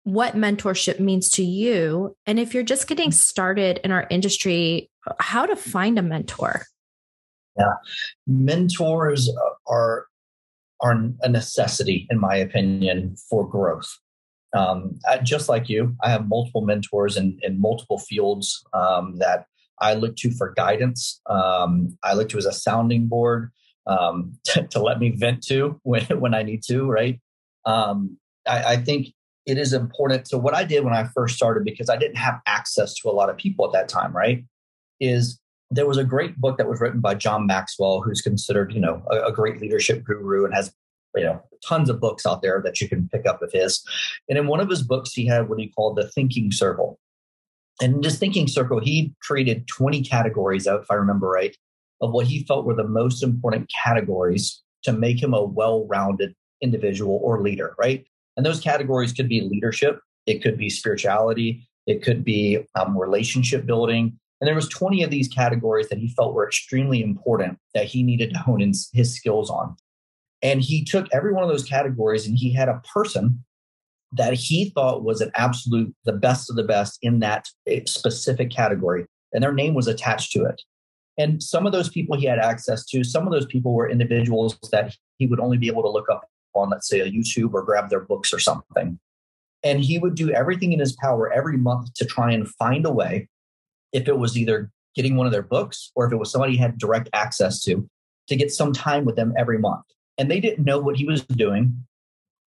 what 0.05 0.35
mentorship 0.35 0.99
means 1.01 1.29
to 1.31 1.45
you? 1.45 2.17
And 2.27 2.39
if 2.39 2.55
you're 2.55 2.63
just 2.63 2.89
getting 2.89 3.13
started 3.13 3.81
in 3.85 3.93
our 3.93 4.07
industry, 4.11 4.91
how 5.21 5.47
to 5.47 5.55
find 5.55 5.99
a 5.99 6.03
mentor? 6.03 6.65
Yeah, 7.59 7.75
mentors 8.27 9.31
are 9.67 10.07
are 10.81 11.11
a 11.23 11.29
necessity, 11.29 12.07
in 12.09 12.21
my 12.21 12.37
opinion, 12.37 13.17
for 13.29 13.49
growth 13.49 13.99
um, 14.57 14.99
I, 15.09 15.19
just 15.19 15.49
like 15.49 15.69
you, 15.69 15.97
I 16.03 16.11
have 16.11 16.29
multiple 16.29 16.63
mentors 16.63 17.17
in, 17.17 17.39
in 17.43 17.61
multiple 17.61 17.99
fields 17.99 18.65
um, 18.73 19.17
that 19.17 19.47
I 19.81 19.95
look 19.95 20.17
to 20.17 20.31
for 20.31 20.53
guidance. 20.53 21.21
Um, 21.29 21.97
I 22.03 22.15
look 22.15 22.29
to 22.31 22.39
as 22.39 22.47
a 22.47 22.53
sounding 22.53 23.07
board 23.07 23.51
um, 23.87 24.39
to, 24.47 24.67
to, 24.69 24.81
let 24.81 24.99
me 24.99 25.11
vent 25.11 25.43
to 25.45 25.81
when, 25.83 26.05
when 26.21 26.35
I 26.35 26.43
need 26.43 26.63
to, 26.69 26.87
right? 26.87 27.21
Um, 27.65 28.19
I, 28.47 28.75
I 28.75 28.77
think 28.77 29.09
it 29.47 29.59
is 29.59 29.73
important. 29.73 30.29
So, 30.29 30.39
what 30.39 30.55
I 30.55 30.65
did 30.65 30.85
when 30.85 30.95
I 30.95 31.05
first 31.15 31.37
started, 31.37 31.65
because 31.65 31.89
I 31.89 31.97
didn't 31.97 32.19
have 32.19 32.41
access 32.47 32.95
to 32.97 33.09
a 33.09 33.13
lot 33.13 33.31
of 33.31 33.37
people 33.37 33.67
at 33.67 33.73
that 33.73 33.89
time, 33.89 34.15
right, 34.15 34.45
is 35.01 35.41
there 35.71 35.87
was 35.87 35.99
a 35.99 36.05
great 36.05 36.37
book 36.39 36.59
that 36.59 36.69
was 36.69 36.81
written 36.81 37.01
by 37.01 37.15
John 37.15 37.47
Maxwell, 37.47 38.01
who's 38.01 38.21
considered, 38.21 38.73
you 38.73 38.81
know, 38.81 39.03
a, 39.11 39.27
a 39.27 39.33
great 39.33 39.61
leadership 39.61 40.05
guru 40.05 40.45
and 40.45 40.55
has 40.55 40.73
you 41.17 41.25
know 41.25 41.43
tons 41.67 41.89
of 41.89 42.01
books 42.01 42.27
out 42.27 42.43
there 42.43 42.61
that 42.63 42.81
you 42.81 42.89
can 42.89 43.09
pick 43.09 43.27
up 43.27 43.43
of 43.43 43.51
his 43.53 43.83
and 44.29 44.39
in 44.39 44.47
one 44.47 44.61
of 44.61 44.69
his 44.69 44.83
books 44.83 45.13
he 45.13 45.27
had 45.27 45.49
what 45.49 45.59
he 45.59 45.69
called 45.69 45.97
the 45.97 46.09
thinking 46.09 46.53
circle 46.53 46.99
and 47.81 48.03
this 48.03 48.19
thinking 48.19 48.49
circle 48.49 48.81
he 48.81 49.15
created 49.23 49.67
20 49.69 50.03
categories 50.03 50.67
if 50.67 50.91
i 50.91 50.95
remember 50.95 51.29
right 51.29 51.57
of 52.01 52.13
what 52.13 52.27
he 52.27 52.45
felt 52.45 52.65
were 52.65 52.75
the 52.75 52.87
most 52.87 53.23
important 53.23 53.71
categories 53.85 54.63
to 54.85 54.93
make 54.93 55.21
him 55.23 55.35
a 55.35 55.43
well-rounded 55.43 56.35
individual 56.63 57.21
or 57.23 57.43
leader 57.43 57.75
right? 57.79 58.05
And 58.37 58.47
those 58.47 58.61
categories 58.61 59.13
could 59.13 59.29
be 59.29 59.41
leadership 59.41 60.01
it 60.27 60.43
could 60.43 60.59
be 60.59 60.71
spirituality 60.71 61.69
it 61.89 62.03
could 62.03 62.23
be 62.23 62.59
um, 62.75 62.97
relationship 62.97 63.65
building. 63.65 64.19
And 64.41 64.47
there 64.47 64.55
was 64.55 64.69
20 64.69 65.03
of 65.03 65.11
these 65.11 65.27
categories 65.27 65.89
that 65.89 65.99
he 65.99 66.09
felt 66.11 66.35
were 66.35 66.47
extremely 66.47 67.03
important 67.03 67.59
that 67.75 67.87
he 67.87 68.03
needed 68.03 68.31
to 68.35 68.39
hone 68.39 68.61
in 68.61 68.75
his 68.93 69.15
skills 69.15 69.49
on. 69.49 69.75
And 70.43 70.61
he 70.61 70.85
took 70.85 71.07
every 71.13 71.33
one 71.33 71.43
of 71.43 71.49
those 71.49 71.65
categories 71.65 72.27
and 72.27 72.37
he 72.37 72.53
had 72.53 72.69
a 72.69 72.83
person 72.93 73.43
that 74.13 74.35
he 74.35 74.71
thought 74.71 75.05
was 75.05 75.21
an 75.21 75.31
absolute, 75.35 75.95
the 76.05 76.13
best 76.13 76.51
of 76.51 76.57
the 76.57 76.65
best 76.65 76.99
in 77.03 77.21
that 77.21 77.47
eh, 77.67 77.81
specific 77.87 78.51
category. 78.51 79.07
And 79.33 79.43
their 79.43 79.53
name 79.53 79.75
was 79.75 79.87
attached 79.87 80.33
to 80.33 80.45
it. 80.45 80.63
And 81.19 81.43
some 81.43 81.67
of 81.67 81.73
those 81.73 81.89
people 81.89 82.17
he 82.17 82.27
had 82.27 82.39
access 82.39 82.87
to, 82.87 83.05
some 83.05 83.27
of 83.27 83.33
those 83.33 83.47
people 83.47 83.75
were 83.75 83.91
individuals 83.91 84.59
that 84.71 84.95
he 85.19 85.27
would 85.27 85.41
only 85.41 85.59
be 85.59 85.67
able 85.67 85.83
to 85.83 85.91
look 85.91 86.09
up 86.09 86.25
on, 86.55 86.71
let's 86.71 86.89
say, 86.89 87.01
a 87.01 87.11
YouTube 87.11 87.53
or 87.53 87.63
grab 87.63 87.91
their 87.91 88.01
books 88.01 88.33
or 88.33 88.39
something. 88.39 88.99
And 89.65 89.81
he 89.81 89.99
would 89.99 90.15
do 90.15 90.31
everything 90.31 90.73
in 90.73 90.79
his 90.79 90.97
power 90.97 91.33
every 91.33 91.59
month 91.59 91.93
to 91.95 92.05
try 92.05 92.33
and 92.33 92.49
find 92.49 92.87
a 92.87 92.93
way, 92.93 93.29
if 93.93 94.07
it 94.07 94.19
was 94.19 94.39
either 94.39 94.71
getting 94.95 95.17
one 95.17 95.27
of 95.27 95.33
their 95.33 95.43
books 95.43 95.91
or 95.97 96.07
if 96.07 96.13
it 96.13 96.17
was 96.17 96.31
somebody 96.31 96.53
he 96.53 96.59
had 96.59 96.79
direct 96.79 97.09
access 97.13 97.63
to, 97.65 97.89
to 98.29 98.37
get 98.37 98.53
some 98.53 98.73
time 98.73 99.05
with 99.05 99.17
them 99.17 99.35
every 99.37 99.59
month 99.59 99.85
and 100.19 100.31
they 100.31 100.41
didn't 100.41 100.65
know 100.65 100.81
what 100.81 100.97
he 100.97 101.05
was 101.05 101.23
doing. 101.23 101.85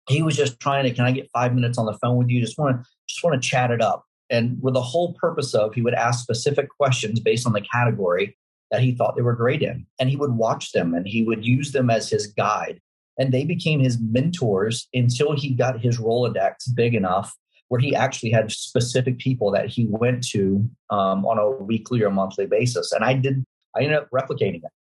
He 0.07 0.21
was 0.21 0.35
just 0.35 0.59
trying 0.59 0.83
to, 0.83 0.91
can 0.91 1.05
I 1.05 1.11
get 1.11 1.29
five 1.33 1.53
minutes 1.53 1.77
on 1.77 1.85
the 1.85 1.97
phone 1.99 2.17
with 2.17 2.29
you? 2.29 2.41
Just 2.41 2.57
want 2.57 2.75
to, 2.77 2.89
just 3.07 3.23
want 3.23 3.41
to 3.41 3.47
chat 3.47 3.71
it 3.71 3.81
up. 3.81 4.05
And 4.29 4.57
with 4.61 4.73
the 4.73 4.81
whole 4.81 5.13
purpose 5.13 5.53
of, 5.53 5.73
he 5.73 5.81
would 5.81 5.93
ask 5.93 6.21
specific 6.21 6.69
questions 6.69 7.19
based 7.19 7.45
on 7.45 7.53
the 7.53 7.61
category 7.61 8.37
that 8.71 8.81
he 8.81 8.93
thought 8.93 9.15
they 9.15 9.21
were 9.21 9.35
great 9.35 9.61
in. 9.61 9.85
And 9.99 10.09
he 10.09 10.15
would 10.15 10.31
watch 10.31 10.71
them 10.71 10.93
and 10.93 11.07
he 11.07 11.23
would 11.23 11.45
use 11.45 11.71
them 11.71 11.89
as 11.89 12.09
his 12.09 12.27
guide. 12.27 12.81
And 13.17 13.31
they 13.31 13.45
became 13.45 13.79
his 13.79 13.99
mentors 14.01 14.87
until 14.93 15.35
he 15.35 15.53
got 15.53 15.79
his 15.79 15.99
Rolodex 15.99 16.73
big 16.73 16.95
enough 16.95 17.33
where 17.69 17.79
he 17.79 17.95
actually 17.95 18.31
had 18.31 18.51
specific 18.51 19.17
people 19.17 19.51
that 19.51 19.67
he 19.67 19.87
went 19.89 20.27
to 20.27 20.69
um, 20.89 21.25
on 21.25 21.39
a 21.39 21.49
weekly 21.63 22.01
or 22.03 22.11
monthly 22.11 22.45
basis. 22.45 22.91
And 22.91 23.03
I 23.03 23.13
did, 23.13 23.43
I 23.75 23.81
ended 23.81 23.97
up 23.97 24.09
replicating 24.13 24.57
it. 24.57 24.71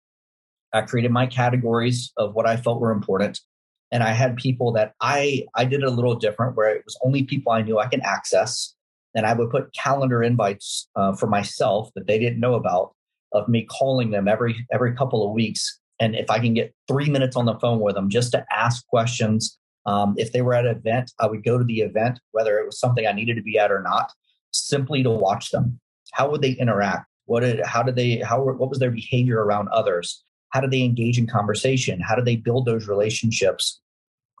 I 0.73 0.81
created 0.81 1.11
my 1.11 1.27
categories 1.27 2.11
of 2.17 2.33
what 2.33 2.47
I 2.47 2.57
felt 2.57 2.81
were 2.81 2.91
important. 2.91 3.39
And 3.93 4.03
I 4.03 4.11
had 4.11 4.35
people 4.35 4.73
that 4.73 4.93
I 4.99 5.45
I 5.55 5.63
did 5.63 5.83
it 5.83 5.87
a 5.87 5.91
little 5.91 6.15
different 6.15 6.57
where 6.57 6.75
it 6.75 6.83
was 6.83 6.99
only 7.05 7.23
people 7.23 7.53
I 7.53 7.61
knew 7.61 7.79
I 7.79 7.87
can 7.87 8.01
access. 8.01 8.73
And 9.15 9.25
I 9.25 9.33
would 9.33 9.51
put 9.51 9.73
calendar 9.73 10.23
invites 10.23 10.89
uh, 10.95 11.15
for 11.15 11.27
myself 11.27 11.91
that 11.95 12.07
they 12.07 12.17
didn't 12.17 12.39
know 12.39 12.55
about 12.55 12.95
of 13.31 13.47
me 13.47 13.65
calling 13.69 14.11
them 14.11 14.27
every 14.27 14.55
every 14.73 14.95
couple 14.95 15.25
of 15.25 15.31
weeks. 15.33 15.79
And 15.99 16.15
if 16.15 16.29
I 16.29 16.39
can 16.39 16.55
get 16.55 16.73
three 16.87 17.09
minutes 17.09 17.35
on 17.35 17.45
the 17.45 17.59
phone 17.59 17.79
with 17.79 17.95
them 17.95 18.09
just 18.09 18.31
to 18.31 18.43
ask 18.51 18.85
questions, 18.87 19.57
um, 19.85 20.15
if 20.17 20.31
they 20.31 20.41
were 20.41 20.55
at 20.55 20.65
an 20.65 20.75
event, 20.75 21.11
I 21.19 21.27
would 21.27 21.43
go 21.43 21.57
to 21.57 21.63
the 21.63 21.81
event, 21.81 22.19
whether 22.31 22.57
it 22.57 22.65
was 22.65 22.79
something 22.79 23.05
I 23.05 23.11
needed 23.11 23.35
to 23.35 23.43
be 23.43 23.59
at 23.59 23.71
or 23.71 23.81
not, 23.81 24.11
simply 24.51 25.03
to 25.03 25.11
watch 25.11 25.51
them. 25.51 25.79
How 26.13 26.29
would 26.31 26.41
they 26.41 26.51
interact? 26.53 27.05
What 27.25 27.41
did, 27.41 27.63
how 27.65 27.83
did 27.83 27.95
they, 27.95 28.17
how, 28.17 28.43
what 28.43 28.69
was 28.69 28.79
their 28.79 28.91
behavior 28.91 29.43
around 29.43 29.69
others? 29.69 30.23
How 30.49 30.61
do 30.61 30.67
they 30.67 30.81
engage 30.81 31.17
in 31.17 31.27
conversation? 31.27 31.99
How 32.01 32.15
do 32.15 32.23
they 32.23 32.35
build 32.35 32.65
those 32.65 32.87
relationships? 32.87 33.81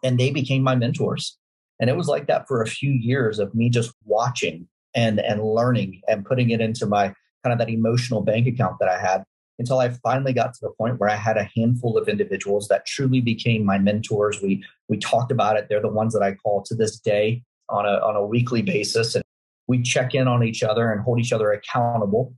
And 0.03 0.19
they 0.19 0.31
became 0.31 0.63
my 0.63 0.75
mentors. 0.75 1.37
And 1.79 1.89
it 1.89 1.97
was 1.97 2.07
like 2.07 2.27
that 2.27 2.47
for 2.47 2.61
a 2.61 2.67
few 2.67 2.91
years 2.91 3.39
of 3.39 3.55
me 3.55 3.69
just 3.69 3.93
watching 4.05 4.67
and 4.95 5.19
and 5.19 5.43
learning 5.43 6.01
and 6.07 6.25
putting 6.25 6.51
it 6.51 6.61
into 6.61 6.85
my 6.85 7.13
kind 7.43 7.51
of 7.51 7.57
that 7.57 7.69
emotional 7.69 8.21
bank 8.21 8.47
account 8.47 8.77
that 8.79 8.89
I 8.89 8.99
had 8.99 9.23
until 9.59 9.79
I 9.79 9.89
finally 9.89 10.33
got 10.33 10.53
to 10.53 10.59
the 10.61 10.71
point 10.77 10.99
where 10.99 11.09
I 11.09 11.15
had 11.15 11.37
a 11.37 11.49
handful 11.55 11.97
of 11.97 12.07
individuals 12.07 12.67
that 12.67 12.85
truly 12.85 13.21
became 13.21 13.65
my 13.65 13.79
mentors. 13.79 14.41
We 14.41 14.63
we 14.87 14.97
talked 14.97 15.31
about 15.31 15.57
it. 15.57 15.67
They're 15.67 15.81
the 15.81 15.89
ones 15.89 16.13
that 16.13 16.21
I 16.21 16.33
call 16.33 16.63
to 16.63 16.75
this 16.75 16.99
day 16.99 17.43
on 17.69 17.85
a 17.85 17.99
on 18.05 18.15
a 18.15 18.25
weekly 18.25 18.61
basis 18.61 19.15
and 19.15 19.23
we 19.67 19.81
check 19.81 20.13
in 20.13 20.27
on 20.27 20.43
each 20.43 20.61
other 20.61 20.91
and 20.91 21.01
hold 21.01 21.19
each 21.19 21.33
other 21.33 21.51
accountable 21.51 22.33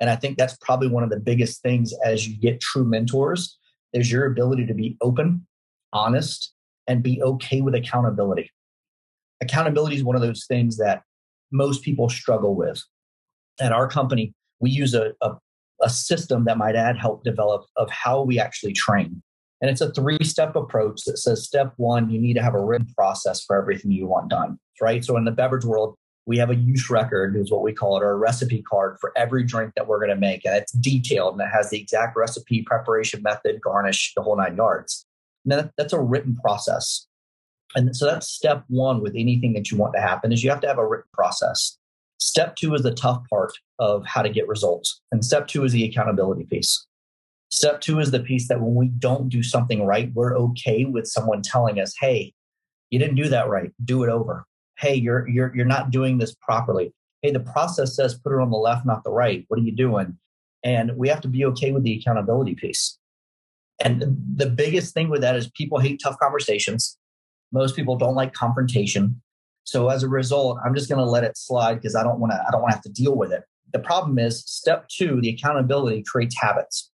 and 0.00 0.08
I 0.08 0.16
think 0.16 0.38
that's 0.38 0.56
probably 0.60 0.88
one 0.88 1.04
of 1.04 1.10
the 1.10 1.20
biggest 1.20 1.62
things 1.62 1.92
as 2.04 2.26
you 2.26 2.36
get 2.36 2.60
true 2.60 2.84
mentors 2.84 3.58
is 3.92 4.10
your 4.10 4.24
ability 4.24 4.66
to 4.66 4.74
be 4.74 4.96
open, 5.02 5.46
honest, 5.92 6.54
and 6.90 7.04
be 7.04 7.22
okay 7.22 7.60
with 7.60 7.76
accountability. 7.76 8.50
Accountability 9.40 9.94
is 9.94 10.02
one 10.02 10.16
of 10.16 10.22
those 10.22 10.44
things 10.46 10.76
that 10.78 11.02
most 11.52 11.82
people 11.82 12.08
struggle 12.08 12.56
with. 12.56 12.82
At 13.60 13.70
our 13.70 13.86
company, 13.86 14.34
we 14.58 14.70
use 14.70 14.92
a, 14.92 15.12
a, 15.22 15.36
a 15.80 15.88
system 15.88 16.46
that 16.46 16.58
my 16.58 16.72
dad 16.72 16.98
helped 16.98 17.24
develop 17.24 17.64
of 17.76 17.88
how 17.90 18.22
we 18.22 18.40
actually 18.40 18.72
train. 18.72 19.22
And 19.60 19.70
it's 19.70 19.80
a 19.80 19.92
three 19.92 20.18
step 20.24 20.56
approach 20.56 21.04
that 21.04 21.18
says 21.18 21.44
step 21.44 21.74
one, 21.76 22.10
you 22.10 22.20
need 22.20 22.34
to 22.34 22.42
have 22.42 22.54
a 22.54 22.64
written 22.64 22.88
process 22.96 23.44
for 23.44 23.56
everything 23.56 23.92
you 23.92 24.08
want 24.08 24.28
done, 24.28 24.58
right? 24.80 25.04
So 25.04 25.16
in 25.16 25.24
the 25.24 25.30
beverage 25.30 25.64
world, 25.64 25.94
we 26.26 26.38
have 26.38 26.50
a 26.50 26.56
use 26.56 26.90
record, 26.90 27.36
is 27.36 27.52
what 27.52 27.62
we 27.62 27.72
call 27.72 27.96
it, 27.98 28.02
or 28.02 28.10
a 28.10 28.16
recipe 28.16 28.62
card 28.62 28.96
for 29.00 29.12
every 29.16 29.44
drink 29.44 29.74
that 29.76 29.86
we're 29.86 29.98
going 29.98 30.10
to 30.10 30.16
make. 30.16 30.44
And 30.44 30.56
it's 30.56 30.72
detailed 30.72 31.34
and 31.34 31.42
it 31.42 31.54
has 31.54 31.70
the 31.70 31.80
exact 31.80 32.16
recipe, 32.16 32.62
preparation 32.62 33.22
method, 33.22 33.60
garnish, 33.60 34.12
the 34.16 34.22
whole 34.22 34.36
nine 34.36 34.56
yards. 34.56 35.06
And 35.44 35.70
that's 35.76 35.92
a 35.92 36.00
written 36.00 36.36
process. 36.36 37.06
And 37.74 37.94
so 37.94 38.06
that's 38.06 38.28
step 38.28 38.64
one 38.68 39.00
with 39.00 39.14
anything 39.16 39.52
that 39.54 39.70
you 39.70 39.76
want 39.76 39.94
to 39.94 40.00
happen 40.00 40.32
is 40.32 40.42
you 40.42 40.50
have 40.50 40.60
to 40.60 40.68
have 40.68 40.78
a 40.78 40.86
written 40.86 41.08
process. 41.12 41.78
Step 42.18 42.56
two 42.56 42.74
is 42.74 42.82
the 42.82 42.92
tough 42.92 43.22
part 43.30 43.52
of 43.78 44.04
how 44.06 44.22
to 44.22 44.28
get 44.28 44.48
results. 44.48 45.00
And 45.12 45.24
step 45.24 45.46
two 45.46 45.64
is 45.64 45.72
the 45.72 45.84
accountability 45.84 46.44
piece. 46.44 46.86
Step 47.50 47.80
two 47.80 47.98
is 47.98 48.10
the 48.10 48.20
piece 48.20 48.48
that 48.48 48.60
when 48.60 48.74
we 48.74 48.88
don't 48.88 49.28
do 49.28 49.42
something 49.42 49.84
right, 49.84 50.12
we're 50.14 50.36
okay 50.36 50.84
with 50.84 51.06
someone 51.06 51.42
telling 51.42 51.80
us, 51.80 51.94
hey, 51.98 52.32
you 52.90 52.98
didn't 52.98 53.16
do 53.16 53.28
that 53.28 53.48
right. 53.48 53.72
Do 53.84 54.04
it 54.04 54.10
over. 54.10 54.44
Hey, 54.78 54.94
you're 54.94 55.28
you're 55.28 55.54
you're 55.54 55.66
not 55.66 55.90
doing 55.90 56.18
this 56.18 56.34
properly. 56.40 56.92
Hey, 57.22 57.32
the 57.32 57.40
process 57.40 57.96
says 57.96 58.14
put 58.14 58.32
it 58.32 58.40
on 58.40 58.50
the 58.50 58.56
left, 58.56 58.86
not 58.86 59.04
the 59.04 59.10
right. 59.10 59.44
What 59.48 59.60
are 59.60 59.62
you 59.62 59.72
doing? 59.74 60.16
And 60.62 60.96
we 60.96 61.08
have 61.08 61.20
to 61.22 61.28
be 61.28 61.44
okay 61.46 61.72
with 61.72 61.82
the 61.82 61.98
accountability 61.98 62.54
piece. 62.54 62.98
And 63.80 64.16
the 64.36 64.48
biggest 64.48 64.94
thing 64.94 65.08
with 65.08 65.22
that 65.22 65.36
is 65.36 65.50
people 65.50 65.78
hate 65.78 66.00
tough 66.02 66.18
conversations. 66.18 66.98
Most 67.52 67.74
people 67.74 67.96
don't 67.96 68.14
like 68.14 68.32
confrontation. 68.32 69.20
So 69.64 69.88
as 69.88 70.02
a 70.02 70.08
result, 70.08 70.58
I'm 70.64 70.74
just 70.74 70.88
going 70.88 70.98
to 70.98 71.10
let 71.10 71.24
it 71.24 71.36
slide 71.36 71.76
because 71.76 71.96
I 71.96 72.02
don't 72.02 72.20
want 72.20 72.32
to 72.32 72.42
I 72.46 72.50
don't 72.50 72.62
want 72.62 72.72
to 72.72 72.76
have 72.76 72.82
to 72.84 72.92
deal 72.92 73.16
with 73.16 73.32
it. 73.32 73.44
The 73.72 73.78
problem 73.78 74.18
is 74.18 74.44
step 74.44 74.88
2, 74.88 75.20
the 75.20 75.30
accountability 75.30 76.02
creates 76.02 76.36
habits. 76.38 76.90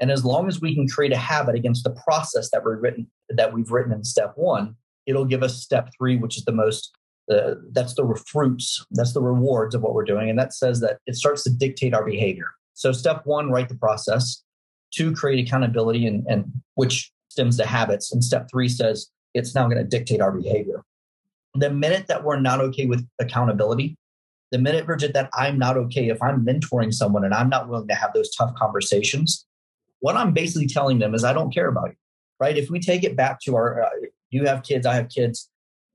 And 0.00 0.10
as 0.10 0.24
long 0.24 0.48
as 0.48 0.60
we 0.60 0.74
can 0.74 0.88
create 0.88 1.12
a 1.12 1.16
habit 1.16 1.54
against 1.54 1.84
the 1.84 1.90
process 1.90 2.50
that 2.50 2.64
we've 2.64 2.78
written 2.80 3.06
that 3.28 3.52
we've 3.52 3.70
written 3.70 3.92
in 3.92 4.04
step 4.04 4.32
1, 4.36 4.74
it'll 5.06 5.24
give 5.24 5.42
us 5.42 5.62
step 5.62 5.90
3 5.96 6.16
which 6.16 6.36
is 6.36 6.44
the 6.44 6.52
most 6.52 6.92
uh, 7.30 7.54
that's 7.70 7.94
the 7.94 8.20
fruits, 8.26 8.84
that's 8.90 9.12
the 9.12 9.22
rewards 9.22 9.74
of 9.74 9.82
what 9.82 9.94
we're 9.94 10.04
doing 10.04 10.28
and 10.28 10.38
that 10.38 10.52
says 10.52 10.80
that 10.80 10.98
it 11.06 11.14
starts 11.14 11.44
to 11.44 11.50
dictate 11.50 11.94
our 11.94 12.04
behavior. 12.04 12.52
So 12.74 12.90
step 12.90 13.22
1, 13.24 13.50
write 13.50 13.68
the 13.68 13.76
process. 13.76 14.42
2 14.92 15.12
create 15.12 15.46
accountability 15.46 16.06
and, 16.06 16.26
and 16.26 16.52
which 16.74 17.12
stems 17.28 17.56
to 17.56 17.66
habits 17.66 18.12
and 18.12 18.22
step 18.22 18.48
3 18.50 18.68
says 18.68 19.10
it's 19.34 19.54
now 19.54 19.64
going 19.64 19.78
to 19.78 19.84
dictate 19.84 20.20
our 20.20 20.32
behavior 20.32 20.84
the 21.54 21.70
minute 21.70 22.06
that 22.08 22.24
we're 22.24 22.40
not 22.40 22.60
okay 22.60 22.86
with 22.86 23.06
accountability, 23.20 23.96
the 24.50 24.58
minute, 24.58 24.86
Bridget, 24.86 25.14
that 25.14 25.30
I'm 25.34 25.58
not 25.58 25.76
okay, 25.76 26.08
if 26.08 26.22
I'm 26.22 26.44
mentoring 26.44 26.92
someone 26.92 27.24
and 27.24 27.34
I'm 27.34 27.48
not 27.48 27.68
willing 27.68 27.88
to 27.88 27.94
have 27.94 28.12
those 28.12 28.34
tough 28.34 28.54
conversations, 28.54 29.46
what 30.00 30.16
I'm 30.16 30.32
basically 30.32 30.66
telling 30.66 30.98
them 30.98 31.14
is 31.14 31.24
I 31.24 31.32
don't 31.32 31.52
care 31.52 31.68
about 31.68 31.90
you, 31.90 31.96
right? 32.40 32.56
If 32.56 32.70
we 32.70 32.80
take 32.80 33.04
it 33.04 33.16
back 33.16 33.40
to 33.42 33.56
our, 33.56 33.82
uh, 33.82 33.88
you 34.30 34.46
have 34.46 34.62
kids, 34.62 34.86
I 34.86 34.94
have 34.94 35.08
kids. 35.08 35.48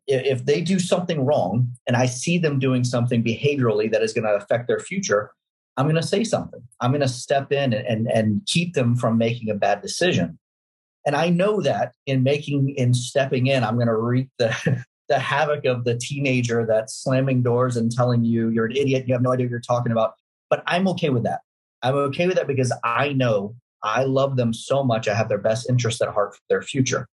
If 0.07 0.45
they 0.45 0.61
do 0.61 0.79
something 0.79 1.25
wrong 1.25 1.73
and 1.85 1.97
I 1.97 2.05
see 2.05 2.37
them 2.37 2.59
doing 2.59 2.83
something 2.83 3.23
behaviorally 3.23 3.91
that 3.91 4.01
is 4.01 4.13
going 4.13 4.23
to 4.23 4.35
affect 4.35 4.67
their 4.67 4.79
future, 4.79 5.31
I'm 5.77 5.85
going 5.85 5.95
to 5.95 6.03
say 6.03 6.23
something. 6.23 6.61
I'm 6.81 6.91
going 6.91 7.01
to 7.01 7.07
step 7.07 7.51
in 7.51 7.71
and, 7.71 8.07
and, 8.07 8.41
keep 8.47 8.73
them 8.73 8.95
from 8.95 9.17
making 9.17 9.49
a 9.49 9.53
bad 9.53 9.81
decision. 9.81 10.39
And 11.05 11.15
I 11.15 11.29
know 11.29 11.61
that 11.61 11.93
in 12.07 12.23
making, 12.23 12.73
in 12.75 12.95
stepping 12.95 13.47
in, 13.47 13.63
I'm 13.63 13.75
going 13.75 13.87
to 13.87 13.95
reap 13.95 14.29
the, 14.39 14.83
the 15.09 15.19
havoc 15.19 15.65
of 15.65 15.85
the 15.85 15.95
teenager 15.95 16.65
that's 16.65 16.95
slamming 16.95 17.43
doors 17.43 17.77
and 17.77 17.91
telling 17.91 18.25
you 18.25 18.49
you're 18.49 18.65
an 18.65 18.75
idiot, 18.75 19.07
you 19.07 19.13
have 19.13 19.21
no 19.21 19.31
idea 19.31 19.45
what 19.45 19.51
you're 19.51 19.59
talking 19.59 19.91
about. 19.91 20.15
But 20.49 20.63
I'm 20.65 20.87
okay 20.89 21.09
with 21.09 21.23
that. 21.23 21.41
I'm 21.83 21.95
okay 21.95 22.27
with 22.27 22.37
that 22.37 22.47
because 22.47 22.73
I 22.83 23.13
know 23.13 23.55
I 23.83 24.03
love 24.03 24.35
them 24.35 24.53
so 24.53 24.83
much. 24.83 25.07
I 25.07 25.13
have 25.13 25.29
their 25.29 25.37
best 25.37 25.69
interest 25.69 26.01
at 26.01 26.09
heart 26.09 26.33
for 26.35 26.41
their 26.49 26.61
future. 26.61 27.07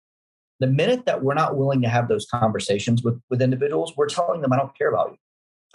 The 0.61 0.67
minute 0.67 1.05
that 1.07 1.23
we're 1.23 1.35
not 1.35 1.57
willing 1.57 1.83
to 1.83 1.89
have 1.89 2.09
those 2.09 2.27
conversations 2.27 3.03
with, 3.03 3.21
with 3.29 3.43
individuals, 3.43 3.93
we're 3.97 4.09
telling 4.09 4.41
them, 4.41 4.53
I 4.53 4.57
don't 4.57 4.77
care 4.77 4.89
about 4.89 5.11
you. 5.11 5.19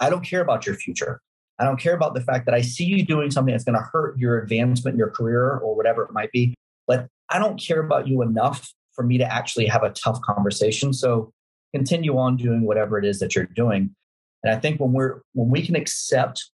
I 0.00 0.10
don't 0.10 0.24
care 0.24 0.40
about 0.40 0.66
your 0.66 0.74
future. 0.74 1.20
I 1.60 1.64
don't 1.64 1.78
care 1.78 1.94
about 1.94 2.14
the 2.14 2.22
fact 2.22 2.46
that 2.46 2.54
I 2.54 2.62
see 2.62 2.84
you 2.84 3.04
doing 3.04 3.30
something 3.30 3.52
that's 3.52 3.64
going 3.64 3.78
to 3.78 3.88
hurt 3.92 4.18
your 4.18 4.38
advancement 4.38 4.94
in 4.94 4.98
your 4.98 5.10
career 5.10 5.58
or 5.58 5.76
whatever 5.76 6.02
it 6.02 6.12
might 6.12 6.32
be. 6.32 6.54
But 6.86 7.06
I 7.28 7.38
don't 7.38 7.60
care 7.60 7.80
about 7.80 8.08
you 8.08 8.22
enough 8.22 8.72
for 8.94 9.04
me 9.04 9.18
to 9.18 9.24
actually 9.24 9.66
have 9.66 9.82
a 9.82 9.90
tough 9.90 10.20
conversation. 10.22 10.94
So 10.94 11.32
continue 11.74 12.16
on 12.16 12.38
doing 12.38 12.62
whatever 12.62 12.98
it 12.98 13.04
is 13.04 13.18
that 13.20 13.36
you're 13.36 13.44
doing. 13.44 13.94
And 14.42 14.54
I 14.54 14.58
think 14.58 14.80
when 14.80 14.92
we're 14.92 15.20
when 15.34 15.50
we 15.50 15.60
can 15.60 15.76
accept, 15.76 16.50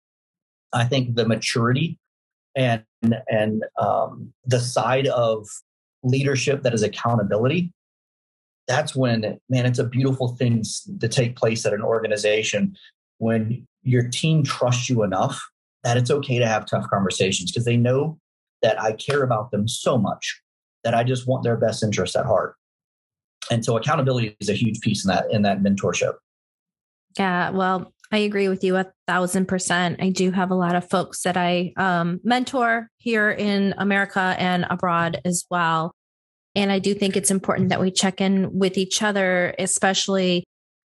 I 0.74 0.86
think 0.86 1.16
the 1.16 1.28
maturity 1.28 2.00
and 2.56 2.84
and 3.30 3.64
um, 3.80 4.34
the 4.46 4.60
side 4.60 5.08
of 5.08 5.48
leadership 6.04 6.64
that 6.64 6.74
is 6.74 6.82
accountability, 6.82 7.72
that's 8.68 8.96
when 8.96 9.40
man, 9.50 9.68
it's 9.68 9.80
a 9.80 9.84
beautiful 9.84 10.30
thing 10.30 10.64
to 11.00 11.08
take 11.08 11.36
place 11.36 11.64
at 11.66 11.74
an 11.74 11.82
organization 11.84 12.76
when 13.18 13.66
your 13.84 14.08
team 14.10 14.44
trusts 14.44 14.90
you 14.90 15.04
enough 15.04 15.42
that 15.84 15.98
it's 15.98 16.12
okay 16.12 16.40
to 16.40 16.48
have 16.48 16.66
tough 16.66 16.86
conversations 16.90 17.52
because 17.52 17.66
they 17.66 17.78
know 17.78 18.18
that 18.62 18.82
I 18.82 18.94
care 18.94 19.24
about 19.24 19.52
them 19.52 19.68
so 19.68 19.98
much 19.98 20.42
that 20.84 20.96
I 20.96 21.04
just 21.04 21.28
want 21.28 21.44
their 21.44 21.56
best 21.56 21.84
interests 21.84 22.16
at 22.16 22.26
heart. 22.26 22.56
And 23.52 23.64
so 23.64 23.78
accountability 23.78 24.36
is 24.40 24.50
a 24.50 24.54
huge 24.54 24.82
piece 24.82 25.06
in 25.06 25.10
that 25.10 25.32
in 25.32 25.44
that 25.44 25.62
mentorship. 25.62 26.14
Yeah 27.18 27.52
well 27.52 27.92
i 28.12 28.18
agree 28.18 28.50
with 28.50 28.64
you 28.64 28.76
a 28.76 28.92
thousand 29.08 29.48
percent. 29.48 30.02
I 30.02 30.10
do 30.10 30.32
have 30.32 30.52
a 30.52 30.56
lot 30.56 30.76
of 30.76 30.90
folks 30.90 31.22
that 31.22 31.38
i 31.38 31.74
um, 31.78 32.20
mentor 32.24 32.90
here 32.98 33.30
in 33.30 33.76
america 33.78 34.36
and 34.40 34.66
abroad 34.70 35.22
as 35.26 35.46
well. 35.50 35.94
And 36.56 36.72
i 36.72 36.80
do 36.80 36.96
think 36.96 37.16
it's 37.16 37.32
important 37.32 37.70
that 37.70 37.82
we 37.82 37.92
check 37.92 38.20
in 38.20 38.58
with 38.58 38.78
each 38.78 39.04
other 39.04 39.54
especially 39.60 40.44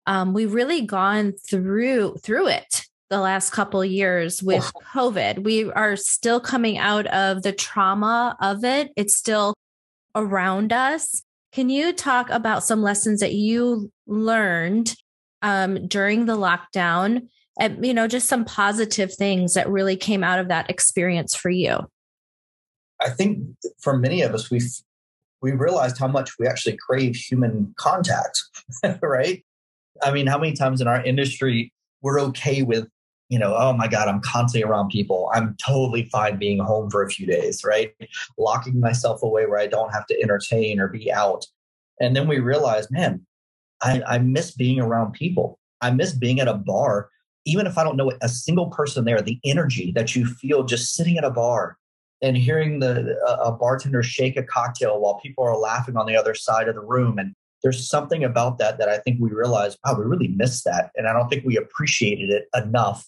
um, 0.09 0.33
we've 0.33 0.53
really 0.53 0.81
gone 0.81 1.31
through 1.31 2.15
through 2.21 2.47
it 2.47 2.83
the 3.09 3.19
last 3.19 3.51
couple 3.51 3.83
years 3.85 4.43
with 4.43 4.71
covid 4.93 5.43
we 5.43 5.71
are 5.71 5.95
still 5.95 6.39
coming 6.39 6.77
out 6.77 7.07
of 7.07 7.41
the 7.43 7.53
trauma 7.53 8.35
of 8.41 8.63
it 8.63 8.91
it's 8.97 9.15
still 9.15 9.53
around 10.15 10.73
us 10.73 11.23
can 11.51 11.69
you 11.69 11.93
talk 11.93 12.29
about 12.29 12.63
some 12.63 12.81
lessons 12.81 13.21
that 13.21 13.33
you 13.33 13.91
learned 14.05 14.95
um, 15.41 15.87
during 15.87 16.25
the 16.25 16.37
lockdown? 16.37 17.27
And, 17.59 17.85
you 17.85 17.93
know, 17.93 18.07
just 18.07 18.27
some 18.27 18.45
positive 18.45 19.13
things 19.13 19.53
that 19.55 19.69
really 19.69 19.97
came 19.97 20.23
out 20.23 20.39
of 20.39 20.47
that 20.49 20.69
experience 20.69 21.35
for 21.35 21.49
you. 21.49 21.89
I 23.01 23.09
think 23.09 23.43
for 23.79 23.97
many 23.97 24.21
of 24.21 24.33
us, 24.33 24.51
we 24.51 24.61
we 25.41 25.53
realized 25.53 25.97
how 25.97 26.07
much 26.07 26.37
we 26.37 26.47
actually 26.47 26.77
crave 26.77 27.15
human 27.15 27.73
contact, 27.77 28.43
right? 29.01 29.43
I 30.03 30.11
mean, 30.11 30.27
how 30.27 30.37
many 30.37 30.53
times 30.53 30.81
in 30.81 30.87
our 30.87 31.03
industry 31.03 31.73
we're 32.01 32.19
okay 32.21 32.61
with, 32.61 32.87
you 33.29 33.37
know, 33.37 33.55
oh 33.55 33.73
my 33.73 33.87
God, 33.87 34.07
I'm 34.07 34.21
constantly 34.21 34.67
around 34.67 34.89
people. 34.89 35.29
I'm 35.33 35.55
totally 35.63 36.09
fine 36.09 36.37
being 36.37 36.59
home 36.59 36.89
for 36.89 37.03
a 37.03 37.09
few 37.09 37.27
days, 37.27 37.63
right? 37.63 37.93
Locking 38.37 38.79
myself 38.79 39.21
away 39.21 39.45
where 39.45 39.59
I 39.59 39.67
don't 39.67 39.93
have 39.93 40.05
to 40.07 40.21
entertain 40.21 40.79
or 40.79 40.87
be 40.87 41.11
out. 41.11 41.45
And 41.99 42.15
then 42.15 42.27
we 42.27 42.39
realize, 42.39 42.89
man, 42.89 43.25
I, 43.81 44.01
I 44.07 44.17
miss 44.19 44.51
being 44.51 44.79
around 44.79 45.13
people. 45.13 45.59
I 45.81 45.91
miss 45.91 46.13
being 46.13 46.39
at 46.39 46.47
a 46.47 46.53
bar, 46.53 47.09
even 47.45 47.67
if 47.67 47.77
I 47.77 47.83
don't 47.83 47.97
know 47.97 48.11
a 48.21 48.29
single 48.29 48.67
person 48.67 49.05
there, 49.05 49.21
the 49.21 49.39
energy 49.45 49.91
that 49.95 50.15
you 50.15 50.25
feel 50.25 50.63
just 50.63 50.93
sitting 50.95 51.17
at 51.17 51.23
a 51.23 51.31
bar 51.31 51.77
and 52.21 52.35
hearing 52.35 52.79
the 52.79 53.17
a 53.41 53.51
bartender 53.51 54.03
shake 54.03 54.35
a 54.35 54.43
cocktail 54.43 54.99
while 54.99 55.19
people 55.19 55.43
are 55.43 55.57
laughing 55.57 55.95
on 55.95 56.05
the 56.05 56.17
other 56.17 56.35
side 56.35 56.67
of 56.67 56.75
the 56.75 56.81
room. 56.81 57.17
And 57.17 57.33
there's 57.63 57.89
something 57.89 58.23
about 58.23 58.57
that 58.59 58.77
that 58.77 58.89
I 58.89 58.97
think 58.99 59.19
we 59.19 59.31
realized, 59.31 59.77
wow, 59.85 59.97
we 59.97 60.05
really 60.05 60.29
missed 60.29 60.63
that. 60.65 60.91
And 60.95 61.07
I 61.07 61.13
don't 61.13 61.29
think 61.29 61.45
we 61.45 61.57
appreciated 61.57 62.29
it 62.29 62.47
enough 62.55 63.05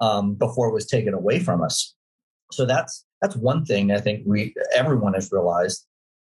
um, 0.00 0.34
before 0.34 0.68
it 0.68 0.74
was 0.74 0.86
taken 0.86 1.14
away 1.14 1.38
from 1.38 1.62
us. 1.62 1.94
So 2.52 2.66
that's 2.66 3.04
that's 3.22 3.36
one 3.36 3.64
thing 3.64 3.90
I 3.90 4.00
think 4.00 4.22
we 4.26 4.54
everyone 4.74 5.14
has 5.14 5.32
realized. 5.32 5.86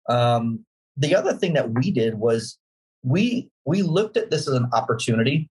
Um, 0.09 0.65
the 0.95 1.15
other 1.15 1.33
thing 1.33 1.53
that 1.53 1.71
we 1.71 1.91
did 1.91 2.15
was 2.15 2.57
we 3.03 3.49
we 3.65 3.81
looked 3.81 4.17
at 4.17 4.31
this 4.31 4.47
as 4.47 4.55
an 4.55 4.69
opportunity 4.73 5.49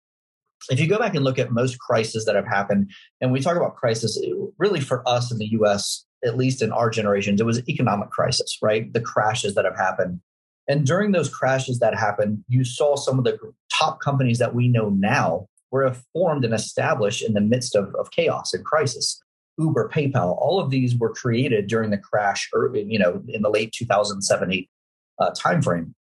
if 0.71 0.81
you 0.81 0.89
go 0.89 0.99
back 0.99 1.15
and 1.15 1.25
look 1.25 1.39
at 1.39 1.53
most 1.53 1.79
crises 1.79 2.25
that 2.25 2.35
have 2.35 2.47
happened 2.47 2.91
and 3.21 3.33
we 3.33 3.41
talk 3.41 3.57
about 3.57 3.77
crisis 3.77 4.21
really 4.59 4.81
for 4.81 5.07
us 5.09 5.31
in 5.31 5.39
the 5.39 5.47
us 5.47 6.05
at 6.25 6.37
least 6.37 6.63
in 6.63 6.73
our 6.73 6.91
generations 6.91 7.41
it 7.41 7.47
was 7.47 7.67
economic 7.69 8.11
crisis 8.11 8.59
right 8.63 8.93
the 8.93 9.01
crashes 9.01 9.55
that 9.55 9.65
have 9.65 9.77
happened 9.77 10.21
and 10.69 10.87
during 10.87 11.13
those 11.13 11.29
crashes 11.29 11.79
that 11.79 11.95
happened 11.95 12.45
you 12.49 12.65
saw 12.65 12.97
some 12.97 13.19
of 13.19 13.25
the 13.25 13.39
top 13.73 14.01
companies 14.01 14.39
that 14.39 14.55
we 14.55 14.69
know 14.69 14.91
now 14.91 15.47
were 15.71 15.95
formed 16.13 16.45
and 16.45 16.55
established 16.55 17.23
in 17.23 17.35
the 17.35 17.41
midst 17.41 17.75
of, 17.75 17.95
of 17.97 18.11
chaos 18.11 18.53
and 18.55 18.65
crisis 18.65 19.21
uber 19.59 19.89
paypal 19.93 20.37
all 20.39 20.61
of 20.61 20.71
these 20.71 20.97
were 20.97 21.13
created 21.13 21.67
during 21.67 21.91
the 21.91 21.99
crash 21.99 22.49
or 22.53 22.75
you 22.77 22.99
know 22.99 23.23
in 23.29 23.43
the 23.43 23.51
late 23.51 23.73
2007 23.73 24.53
8 24.53 24.71
uh, 25.19 25.31
time 25.37 25.63
frame. 25.63 25.95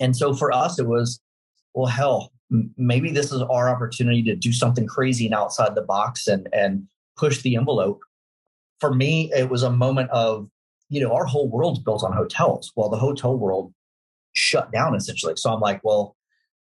And 0.00 0.16
so 0.16 0.34
for 0.34 0.52
us, 0.52 0.78
it 0.78 0.86
was, 0.86 1.20
well, 1.74 1.86
hell, 1.86 2.32
maybe 2.76 3.10
this 3.10 3.32
is 3.32 3.42
our 3.42 3.68
opportunity 3.68 4.22
to 4.24 4.36
do 4.36 4.52
something 4.52 4.86
crazy 4.86 5.26
and 5.26 5.34
outside 5.34 5.74
the 5.74 5.82
box 5.82 6.26
and 6.26 6.48
and 6.52 6.86
push 7.16 7.42
the 7.42 7.56
envelope. 7.56 8.00
For 8.80 8.94
me, 8.94 9.30
it 9.34 9.50
was 9.50 9.62
a 9.62 9.70
moment 9.70 10.10
of, 10.10 10.48
you 10.88 11.00
know, 11.00 11.12
our 11.12 11.26
whole 11.26 11.48
world's 11.48 11.80
built 11.80 12.04
on 12.04 12.12
hotels. 12.12 12.72
Well, 12.76 12.88
the 12.88 12.96
hotel 12.96 13.36
world 13.36 13.72
shut 14.38 14.72
down 14.72 14.94
essentially. 14.94 15.34
So 15.36 15.50
I'm 15.52 15.60
like, 15.60 15.80
well, 15.84 16.16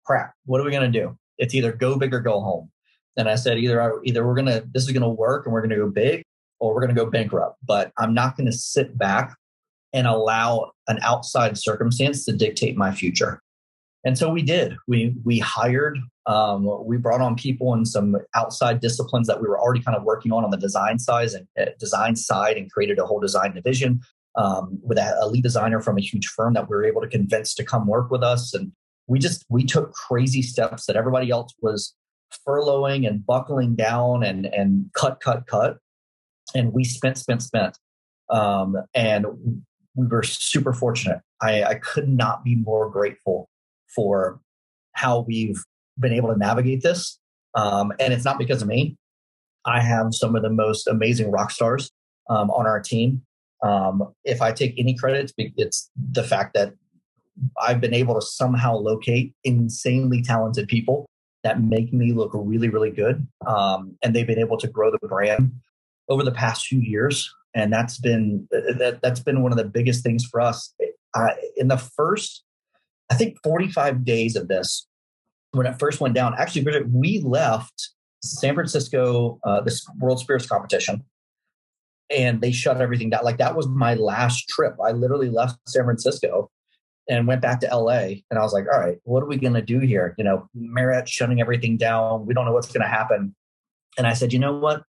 crap, 0.06 0.34
what 0.46 0.60
are 0.60 0.64
we 0.64 0.72
going 0.72 0.92
to 0.92 1.00
do? 1.00 1.18
It's 1.38 1.54
either 1.54 1.72
go 1.72 1.98
big 1.98 2.14
or 2.14 2.20
go 2.20 2.42
home. 2.42 2.72
And 3.18 3.30
I 3.30 3.36
said, 3.36 3.58
either, 3.58 4.00
either 4.04 4.26
we're 4.26 4.36
to, 4.48 4.64
this 4.74 4.84
is 4.84 4.92
to 5.02 5.10
work 5.10 5.46
and 5.46 5.54
we're 5.54 5.62
to 5.72 5.76
go 5.76 5.90
big 5.90 6.24
or 6.60 6.74
we're 6.74 6.82
to 6.96 7.02
go 7.02 7.10
bankrupt. 7.10 7.58
But 7.66 7.92
I'm 7.98 8.14
not 8.14 8.36
to 8.48 8.58
sit 8.58 8.98
back 8.98 9.36
and 9.94 10.06
allow 10.08 10.72
an 10.88 11.00
outside 11.02 11.58
circumstance 11.58 12.26
to 12.26 12.34
dictate 12.34 12.78
my 12.78 12.92
future. 12.92 13.42
And 14.04 14.18
so 14.18 14.30
we 14.30 14.42
did. 14.42 14.76
We 14.88 15.16
we 15.26 15.40
hired. 15.40 16.00
Um, 16.28 16.86
we 16.86 16.98
brought 16.98 17.20
on 17.20 17.36
people 17.36 17.74
in 17.74 17.86
some 17.86 18.16
outside 18.36 18.80
disciplines 18.80 19.28
that 19.28 19.42
we 19.42 19.48
were 19.48 19.60
already 19.60 19.82
kind 19.82 19.98
of 19.98 20.04
working 20.04 20.32
on 20.32 20.44
on 20.44 20.52
the 20.52 20.58
design 20.58 21.00
side 21.00 21.30
and 21.32 21.48
uh, 21.60 21.72
design 21.80 22.16
side, 22.16 22.58
and 22.58 22.72
created 22.72 23.00
a 23.00 23.06
whole 23.06 23.20
design 23.20 23.54
division 23.54 24.02
um, 24.38 24.80
with 24.84 24.98
a, 24.98 25.18
a 25.20 25.28
lead 25.28 25.44
designer 25.44 25.82
from 25.82 25.98
a 25.98 26.02
huge 26.02 26.28
firm 26.28 26.54
that 26.54 26.70
we 26.70 26.76
were 26.76 26.86
able 26.86 27.02
to 27.02 27.08
convince 27.08 27.54
to 27.56 27.66
come 27.66 27.88
work 27.88 28.10
with 28.12 28.24
us. 28.24 28.54
And 28.54 28.72
we 29.08 29.20
just 29.20 29.46
we 29.50 29.66
took 29.66 29.94
crazy 29.94 30.42
steps 30.42 30.86
that 30.86 30.96
everybody 30.96 31.30
else 31.32 31.54
was 31.62 31.94
furloughing 32.48 33.08
and 33.08 33.26
buckling 33.26 33.76
down 33.76 34.24
and 34.24 34.46
and 34.46 34.90
cut 34.94 35.20
cut 35.20 35.48
cut. 35.48 35.78
And 36.56 36.72
we 36.72 36.84
spent 36.84 37.18
spent 37.18 37.42
spent. 37.42 37.78
Um, 38.30 38.78
and 38.94 39.26
we 39.96 40.06
were 40.06 40.24
super 40.24 40.74
fortunate. 40.74 41.22
I, 41.42 41.64
I 41.64 41.76
could 41.76 42.08
not 42.08 42.44
be 42.44 42.56
more 42.56 42.90
grateful 42.90 43.50
for 43.96 44.40
how 44.94 45.22
we've 45.22 45.64
been 45.98 46.14
able 46.14 46.30
to 46.30 46.38
navigate 46.38 46.84
this. 46.84 47.20
Um, 47.56 47.94
and 48.00 48.14
it's 48.14 48.26
not 48.26 48.38
because 48.38 48.62
of 48.62 48.68
me. 48.68 48.98
I 49.66 49.82
have 49.82 50.08
some 50.12 50.36
of 50.36 50.44
the 50.44 50.50
most 50.50 50.88
amazing 50.88 51.32
rock 51.32 51.52
stars 51.52 51.90
um, 52.30 52.52
on 52.52 52.68
our 52.68 52.80
team 52.80 53.24
um, 53.64 54.14
if 54.24 54.42
i 54.42 54.52
take 54.52 54.74
any 54.78 54.94
credit 54.94 55.32
it's 55.38 55.90
the 56.12 56.24
fact 56.24 56.54
that 56.54 56.74
I've 57.62 57.82
been 57.82 57.94
able 57.94 58.16
to 58.16 58.22
somehow 58.22 58.76
locate 58.76 59.34
insanely 59.44 60.22
talented 60.22 60.68
people 60.68 61.10
that 61.44 61.62
make 61.62 61.94
me 61.94 62.12
look 62.14 62.32
really, 62.34 62.70
really 62.70 62.92
good. 62.92 63.28
Um, 63.46 63.96
and 64.04 64.16
they've 64.16 64.28
been 64.28 64.40
able 64.40 64.58
to 64.58 64.68
grow 64.68 64.92
the 64.92 65.08
brand 65.08 65.52
over 66.10 66.24
the 66.24 66.32
past 66.32 66.66
few 66.68 66.80
years. 66.80 67.34
And 67.56 67.72
that's 67.72 68.00
been 68.00 68.48
that, 68.52 69.00
that's 69.02 69.20
been 69.20 69.42
one 69.42 69.52
of 69.52 69.58
the 69.58 69.66
biggest 69.66 70.04
things 70.04 70.26
for 70.26 70.42
us. 70.42 70.74
Uh, 71.14 71.30
in 71.56 71.68
the 71.68 71.78
first, 71.78 72.44
I 73.10 73.16
think, 73.16 73.38
45 73.44 74.04
days 74.04 74.36
of 74.36 74.48
this, 74.48 74.88
when 75.52 75.66
it 75.66 75.80
first 75.80 76.02
went 76.02 76.14
down, 76.14 76.36
actually, 76.38 76.64
Bridget, 76.64 76.90
we 76.92 77.22
left 77.22 77.92
San 78.22 78.54
Francisco, 78.54 79.40
uh, 79.44 79.62
this 79.62 79.86
World 80.00 80.20
Spirits 80.20 80.46
competition, 80.46 81.04
and 82.10 82.42
they 82.42 82.52
shut 82.52 82.82
everything 82.82 83.10
down. 83.10 83.24
Like 83.24 83.38
that 83.38 83.56
was 83.56 83.68
my 83.68 83.96
last 83.96 84.48
trip. 84.48 84.76
I 84.84 84.92
literally 84.92 85.30
left 85.30 85.58
San 85.68 85.84
Francisco 85.84 86.50
and 87.10 87.28
went 87.28 87.42
back 87.42 87.60
to 87.62 87.76
LA. 87.76 88.22
And 88.30 88.38
I 88.38 88.42
was 88.42 88.54
like, 88.54 88.66
all 88.72 88.80
right, 88.80 88.98
what 89.04 89.24
are 89.24 89.28
we 89.28 89.38
going 89.38 89.54
to 89.54 89.62
do 89.62 89.80
here? 89.80 90.14
You 90.18 90.24
know, 90.24 90.50
Marriott 90.54 91.08
shutting 91.08 91.42
everything 91.42 91.78
down. 91.78 92.26
We 92.26 92.34
don't 92.34 92.46
know 92.46 92.54
what's 92.54 92.72
going 92.72 92.82
to 92.82 92.88
happen. 92.88 93.36
And 93.98 94.06
I 94.06 94.14
said, 94.14 94.34
you 94.34 94.40
know 94.40 94.58
what? 94.58 94.84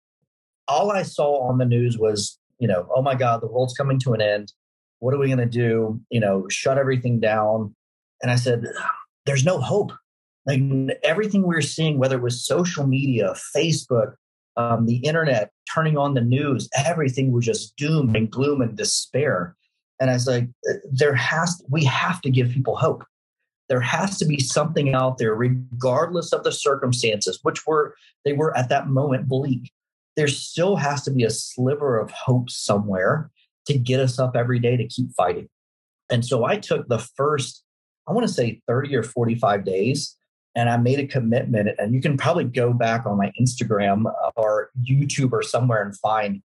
All 0.68 0.90
I 0.90 1.03
saw 1.03 1.48
on 1.48 1.59
the 1.59 1.64
news 1.64 1.98
was, 1.98 2.38
you 2.59 2.68
know, 2.68 2.88
oh 2.94 3.03
my 3.03 3.14
God, 3.14 3.42
the 3.42 3.48
world's 3.48 3.74
coming 3.74 3.98
to 4.00 4.12
an 4.12 4.20
end. 4.20 4.53
What 5.00 5.12
are 5.12 5.18
we 5.18 5.27
going 5.27 5.38
to 5.38 5.46
do? 5.46 6.00
You 6.11 6.20
know, 6.20 6.46
shut 6.48 6.79
everything 6.79 7.20
down. 7.20 7.74
And 8.22 8.31
I 8.31 8.37
said, 8.37 8.64
there's 9.27 9.44
no 9.44 9.59
hope. 9.59 9.92
Like 10.46 10.61
everything 11.03 11.42
we 11.42 11.48
we're 11.48 11.62
seeing, 11.62 11.98
whether 11.98 12.16
it 12.16 12.22
was 12.22 12.44
social 12.44 12.87
media, 12.87 13.35
Facebook, 13.55 14.14
um, 14.57 14.87
the 14.87 14.97
internet, 14.97 15.51
turning 15.73 15.97
on 15.99 16.14
the 16.14 16.21
news, 16.21 16.69
everything 16.77 17.33
was 17.33 17.45
just 17.45 17.77
doom 17.77 18.14
and 18.14 18.31
gloom 18.31 18.61
and 18.61 18.77
despair. 18.77 19.57
And 20.01 20.11
I 20.11 20.14
was 20.14 20.27
like, 20.27 20.49
there 20.90 21.14
has, 21.14 21.62
we 21.69 21.85
have 21.85 22.21
to 22.23 22.31
give 22.31 22.51
people 22.51 22.77
hope. 22.77 23.05
There 23.69 23.81
has 23.81 24.19
to 24.19 24.27
be 24.27 24.38
something 24.38 24.95
out 24.95 25.19
there, 25.19 25.35
regardless 25.35 26.33
of 26.33 26.45
the 26.45 26.53
circumstances, 26.53 27.38
which 27.43 27.67
were, 27.67 27.95
they 28.25 28.33
were 28.33 28.57
at 28.57 28.69
that 28.69 28.88
moment 28.88 29.29
bleak. 29.29 29.73
There 30.17 30.29
still 30.29 30.77
has 30.77 31.03
to 31.05 31.11
be 31.11 31.25
a 31.25 31.31
sliver 31.31 31.99
of 31.99 32.11
hope 32.11 32.51
somewhere 32.51 33.31
to 33.67 33.79
get 33.79 34.01
us 34.01 34.19
up 34.19 34.37
every 34.37 34.59
day 34.59 34.77
to 34.77 34.87
keep 34.87 35.12
fighting. 35.17 35.49
And 36.11 36.25
so 36.25 36.45
I 36.45 36.59
took 36.59 36.87
the 36.88 36.99
first, 36.99 37.64
I 38.07 38.12
want 38.12 38.27
to 38.27 38.33
say 38.33 38.61
30 38.69 38.97
or 38.97 39.03
45 39.03 39.64
days, 39.64 40.17
and 40.55 40.69
I 40.71 40.77
made 40.77 40.99
a 40.99 41.07
commitment. 41.07 41.71
And 41.79 41.95
you 41.95 42.01
can 42.01 42.17
probably 42.17 42.45
go 42.45 42.73
back 42.73 43.07
on 43.07 43.19
my 43.19 43.33
Instagram 43.40 44.05
or 44.37 44.71
YouTube 44.88 45.33
or 45.33 45.43
somewhere 45.43 45.83
and 45.83 45.97
find 45.99 46.43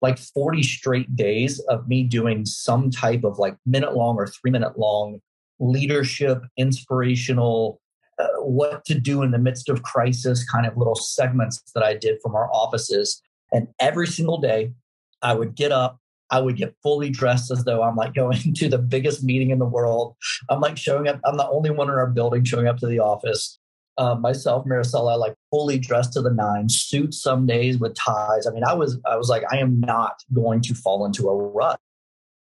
like 0.00 0.18
40 0.18 0.62
straight 0.64 1.14
days 1.14 1.60
of 1.68 1.86
me 1.88 2.02
doing 2.02 2.44
some 2.44 2.90
type 2.90 3.22
of 3.24 3.38
like 3.38 3.56
minute 3.64 3.94
long 3.94 4.16
or 4.16 4.26
three 4.26 4.50
minute 4.50 4.78
long 4.78 5.20
leadership, 5.60 6.42
inspirational, 6.56 7.80
uh, 8.18 8.26
what 8.40 8.84
to 8.84 8.98
do 8.98 9.22
in 9.22 9.30
the 9.30 9.38
midst 9.38 9.68
of 9.68 9.82
crisis 9.84 10.44
kind 10.44 10.66
of 10.66 10.76
little 10.76 10.96
segments 10.96 11.62
that 11.74 11.84
I 11.84 11.94
did 11.94 12.18
from 12.22 12.34
our 12.34 12.52
offices. 12.52 13.22
And 13.52 13.68
every 13.78 14.06
single 14.06 14.38
day, 14.38 14.72
I 15.22 15.34
would 15.34 15.54
get 15.54 15.70
up, 15.70 15.98
I 16.32 16.40
would 16.40 16.56
get 16.56 16.74
fully 16.82 17.10
dressed 17.10 17.52
as 17.52 17.64
though 17.64 17.82
I'm 17.82 17.94
like 17.94 18.14
going 18.22 18.54
to 18.54 18.68
the 18.68 18.78
biggest 18.78 19.22
meeting 19.22 19.50
in 19.50 19.60
the 19.60 19.66
world. 19.66 20.16
I'm 20.48 20.60
like 20.60 20.76
showing 20.76 21.06
up, 21.06 21.20
I'm 21.24 21.36
the 21.36 21.48
only 21.48 21.70
one 21.70 21.88
in 21.88 21.94
our 21.94 22.08
building 22.08 22.44
showing 22.44 22.66
up 22.66 22.78
to 22.78 22.86
the 22.86 22.98
office 22.98 23.58
uh, 23.98 24.14
myself, 24.14 24.64
Maricela, 24.64 25.18
like 25.18 25.34
fully 25.50 25.78
dressed 25.78 26.14
to 26.14 26.22
the 26.22 26.30
nines, 26.30 26.80
suit 26.80 27.12
some 27.14 27.46
days 27.46 27.78
with 27.78 27.94
ties. 27.94 28.46
I 28.46 28.50
mean, 28.50 28.64
I 28.64 28.74
was 28.74 28.98
I 29.06 29.16
was 29.16 29.28
like, 29.28 29.44
I 29.52 29.58
am 29.58 29.80
not 29.80 30.22
going 30.32 30.62
to 30.62 30.74
fall 30.74 31.04
into 31.04 31.28
a 31.28 31.36
rut. 31.36 31.78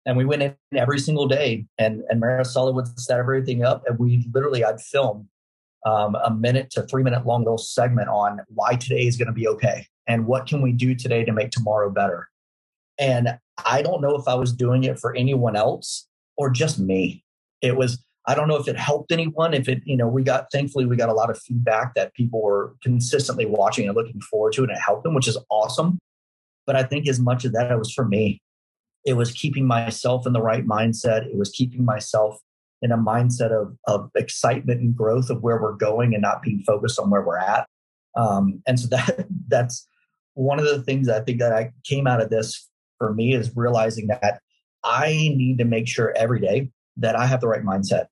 And 0.06 0.18
we 0.18 0.26
went 0.26 0.42
in 0.42 0.56
every 0.76 1.00
single 1.00 1.28
day, 1.28 1.66
and 1.78 2.04
and 2.10 2.22
Maricela 2.22 2.74
would 2.74 3.00
set 3.00 3.20
everything 3.20 3.64
up, 3.64 3.84
and 3.88 4.00
we 4.00 4.26
literally 4.34 4.64
I'd 4.64 4.82
film 4.82 5.30
um, 5.86 6.16
a 6.16 6.34
minute 6.34 6.70
to 6.72 6.84
three 6.84 7.04
minute 7.04 7.26
long 7.26 7.44
little 7.44 7.58
segment 7.58 8.10
on 8.10 8.40
why 8.48 8.76
today 8.76 9.06
is 9.06 9.18
going 9.18 9.28
to 9.28 9.34
be 9.34 9.48
okay 9.48 9.88
and 10.08 10.26
what 10.26 10.48
can 10.48 10.62
we 10.62 10.72
do 10.72 10.96
today 10.96 11.24
to 11.26 11.32
make 11.32 11.52
tomorrow 11.52 11.90
better. 11.90 12.30
And 13.00 13.38
I 13.66 13.82
don't 13.82 14.02
know 14.02 14.16
if 14.16 14.28
I 14.28 14.36
was 14.36 14.54
doing 14.54 14.84
it 14.84 15.00
for 15.00 15.16
anyone 15.16 15.56
else 15.56 16.08
or 16.38 16.50
just 16.50 16.80
me. 16.80 17.24
It 17.62 17.76
was 17.76 18.04
I 18.26 18.36
don't 18.36 18.48
know 18.48 18.56
if 18.56 18.68
it 18.68 18.78
helped 18.78 19.12
anyone. 19.12 19.54
If 19.54 19.68
it, 19.68 19.82
you 19.86 19.98
know, 19.98 20.08
we 20.08 20.24
got 20.24 20.48
thankfully 20.52 20.86
we 20.86 20.96
got 20.96 21.10
a 21.10 21.14
lot 21.14 21.30
of 21.30 21.38
feedback 21.38 21.94
that 21.96 22.14
people 22.14 22.42
were 22.42 22.76
consistently 22.82 23.46
watching 23.46 23.88
and 23.88 23.96
looking 23.96 24.22
forward 24.22 24.54
to, 24.54 24.64
and 24.64 24.72
it 24.72 24.78
helped 24.78 25.04
them, 25.04 25.14
which 25.14 25.28
is 25.28 25.38
awesome. 25.50 26.00
But 26.66 26.76
I 26.78 26.84
think 26.84 27.10
as 27.10 27.20
much 27.20 27.44
of 27.44 27.52
that 27.54 27.72
it 27.72 27.78
was 27.78 27.92
for 27.92 28.06
me. 28.06 28.40
It 29.06 29.18
was 29.18 29.34
keeping 29.34 29.68
myself 29.68 30.26
in 30.26 30.32
the 30.32 30.42
right 30.42 30.66
mindset. 30.66 31.26
It 31.26 31.38
was 31.38 31.50
keeping 31.50 31.84
myself 31.84 32.40
in 32.82 32.94
a 32.94 32.98
mindset 32.98 33.52
of 33.52 33.76
of 33.88 34.10
excitement 34.16 34.80
and 34.80 34.96
growth 34.96 35.30
of 35.30 35.44
where 35.44 35.62
we're 35.62 35.74
going 35.74 36.14
and 36.14 36.22
not 36.22 36.42
being 36.42 36.64
focused 36.66 37.00
on 37.00 37.10
where 37.10 37.22
we're 37.22 37.38
at. 37.38 37.68
Um, 38.16 38.62
and 38.66 38.80
so 38.80 38.88
that 38.88 39.28
that's 39.50 39.88
one 40.36 40.60
of 40.60 40.66
the 40.66 40.82
things 40.84 41.10
I 41.10 41.20
think 41.20 41.40
that 41.40 41.52
I 41.52 41.72
came 41.84 42.08
out 42.08 42.22
of 42.22 42.30
this 42.30 42.70
for 43.04 43.14
me 43.14 43.34
is 43.34 43.52
realizing 43.54 44.08
that 44.08 44.40
I 44.82 45.10
need 45.10 45.58
to 45.58 45.66
make 45.66 45.90
sure 45.90 46.14
every 46.16 46.40
day 46.40 46.72
that 46.96 47.18
I 47.18 47.26
have 47.26 47.42
the 47.42 47.50
right 47.50 47.64
mindset 47.64 48.06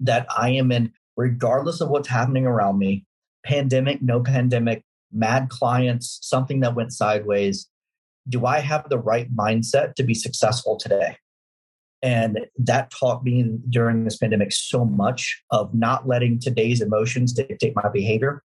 that 0.00 0.26
I 0.34 0.48
am 0.50 0.72
in, 0.72 0.92
regardless 1.16 1.82
of 1.82 1.90
what's 1.90 2.08
happening 2.08 2.46
around 2.46 2.78
me 2.78 3.04
pandemic, 3.44 4.00
no 4.00 4.20
pandemic, 4.22 4.82
mad 5.12 5.50
clients, 5.50 6.18
something 6.22 6.60
that 6.60 6.74
went 6.74 6.92
sideways. 6.94 7.68
Do 8.28 8.46
I 8.46 8.60
have 8.60 8.88
the 8.88 8.98
right 8.98 9.30
mindset 9.34 9.94
to 9.96 10.02
be 10.02 10.14
successful 10.14 10.78
today? 10.78 11.16
And 12.02 12.46
that 12.56 12.90
taught 12.90 13.24
me 13.24 13.58
during 13.68 14.04
this 14.04 14.16
pandemic 14.16 14.52
so 14.52 14.86
much 14.86 15.42
of 15.50 15.74
not 15.74 16.08
letting 16.08 16.38
today's 16.38 16.80
emotions 16.80 17.34
dictate 17.34 17.76
my 17.76 17.90
behavior 17.92 18.42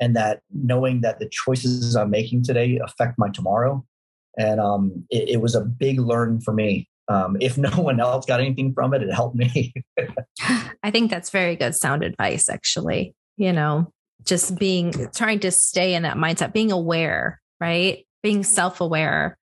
and 0.00 0.14
that 0.16 0.40
knowing 0.52 1.00
that 1.00 1.18
the 1.18 1.28
choices 1.30 1.96
I'm 1.96 2.10
making 2.10 2.44
today 2.44 2.78
affect 2.82 3.18
my 3.18 3.28
tomorrow. 3.30 3.84
And 4.38 4.60
um, 4.60 5.04
it, 5.10 5.28
it 5.30 5.40
was 5.42 5.54
a 5.54 5.60
big 5.60 6.00
learn 6.00 6.40
for 6.40 6.54
me 6.54 6.88
um, 7.08 7.36
if 7.40 7.56
no 7.56 7.70
one 7.76 8.00
else 8.00 8.26
got 8.26 8.40
anything 8.40 8.72
from 8.72 8.94
it, 8.94 9.02
it 9.02 9.12
helped 9.12 9.36
me. 9.36 9.72
I 10.82 10.90
think 10.90 11.10
that's 11.10 11.30
very 11.30 11.56
good 11.56 11.74
sound 11.74 12.04
advice, 12.04 12.48
actually. 12.48 13.14
You 13.36 13.52
know, 13.52 13.92
just 14.24 14.58
being 14.58 15.08
trying 15.14 15.40
to 15.40 15.50
stay 15.50 15.94
in 15.94 16.02
that 16.02 16.16
mindset, 16.16 16.52
being 16.52 16.72
aware, 16.72 17.40
right? 17.60 18.04
Being 18.22 18.42
self 18.42 18.80
aware, 18.80 19.38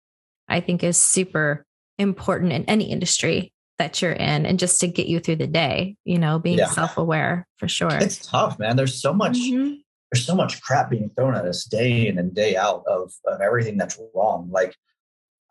I 0.47 0.60
think 0.60 0.84
is 0.84 0.97
super 0.97 1.65
important 1.97 2.51
in 2.51 2.65
any 2.65 2.91
industry 2.91 3.51
that 3.77 4.01
you're 4.01 4.12
in 4.12 4.45
and 4.45 4.60
just 4.60 4.79
to 4.81 4.88
get 4.88 5.08
you 5.08 5.19
through 5.19 5.38
the 5.38 5.47
day, 5.47 5.95
you 6.05 6.17
know, 6.17 6.39
being 6.39 6.58
yeah. 6.58 6.67
self 6.67 6.97
aware 6.97 7.47
for 7.58 7.67
sure. 7.67 7.93
It's 7.93 8.25
tough, 8.25 8.60
man. 8.60 8.75
There's 8.75 9.01
so 9.01 9.13
much. 9.13 9.38
Mm-hmm. 9.38 9.75
There's 10.12 10.26
so 10.26 10.36
much 10.36 10.62
crap 10.62 10.89
being 10.89 11.10
thrown 11.15 11.36
at 11.36 11.46
us 11.46 11.65
day 11.65 12.08
in 12.08 12.18
and 12.18 12.34
day 12.34 12.56
out 12.56 12.84
of, 12.88 13.12
of 13.26 13.41
everything 13.41 13.78
that's 13.78 14.00
wrong. 14.13 14.50
Like, 14.52 14.76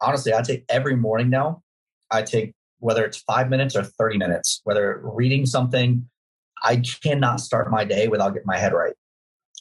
honestly, 0.01 0.33
I 0.33 0.43
take 0.43 0.64
every 0.69 0.97
morning 0.97 1.31
now 1.31 1.62
I 2.11 2.23
take 2.23 2.55
whether 2.79 3.05
it's 3.05 3.19
five 3.19 3.49
minutes 3.49 3.75
or 3.75 3.83
30 3.83 4.19
minutes, 4.19 4.61
whether 4.64 5.01
reading 5.03 5.47
something, 5.47 6.09
I 6.62 6.83
cannot 7.03 7.40
start 7.40 7.71
my 7.71 7.85
day 7.85 8.09
without 8.09 8.31
getting 8.31 8.47
my 8.47 8.59
head 8.59 8.73
right. 8.73 8.95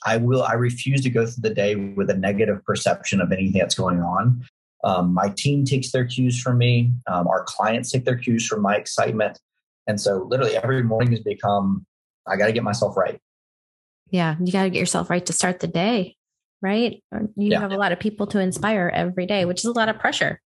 I 0.05 0.17
will, 0.17 0.43
I 0.43 0.53
refuse 0.53 1.01
to 1.01 1.09
go 1.09 1.25
through 1.25 1.41
the 1.41 1.53
day 1.53 1.75
with 1.75 2.09
a 2.09 2.15
negative 2.17 2.63
perception 2.65 3.21
of 3.21 3.31
anything 3.31 3.59
that's 3.59 3.75
going 3.75 4.01
on. 4.01 4.43
Um, 4.83 5.13
my 5.13 5.29
team 5.29 5.63
takes 5.63 5.91
their 5.91 6.05
cues 6.05 6.41
from 6.41 6.57
me. 6.57 6.91
Um, 7.07 7.27
our 7.27 7.45
clients 7.45 7.91
take 7.91 8.03
their 8.03 8.17
cues 8.17 8.45
from 8.45 8.61
my 8.61 8.75
excitement. 8.75 9.39
And 9.87 9.99
so 9.99 10.27
literally 10.29 10.57
every 10.57 10.83
morning 10.83 11.11
has 11.11 11.21
become, 11.21 11.85
I 12.27 12.35
got 12.35 12.47
to 12.47 12.51
get 12.51 12.63
myself 12.63 12.97
right. 12.97 13.19
Yeah. 14.13 14.35
You 14.39 14.53
got 14.53 14.63
to 14.63 14.69
get 14.69 14.79
yourself 14.79 15.09
right 15.09 15.25
to 15.25 15.33
start 15.33 15.59
the 15.59 15.67
day, 15.67 16.15
right? 16.61 17.03
You 17.11 17.31
yeah. 17.35 17.59
have 17.59 17.71
a 17.71 17.77
lot 17.77 17.91
of 17.91 17.99
people 17.99 18.27
to 18.27 18.39
inspire 18.39 18.91
every 18.93 19.25
day, 19.25 19.43
which 19.45 19.61
is 19.61 19.65
a 19.65 19.71
lot 19.71 19.89
of 19.89 19.97
pressure. 19.97 20.39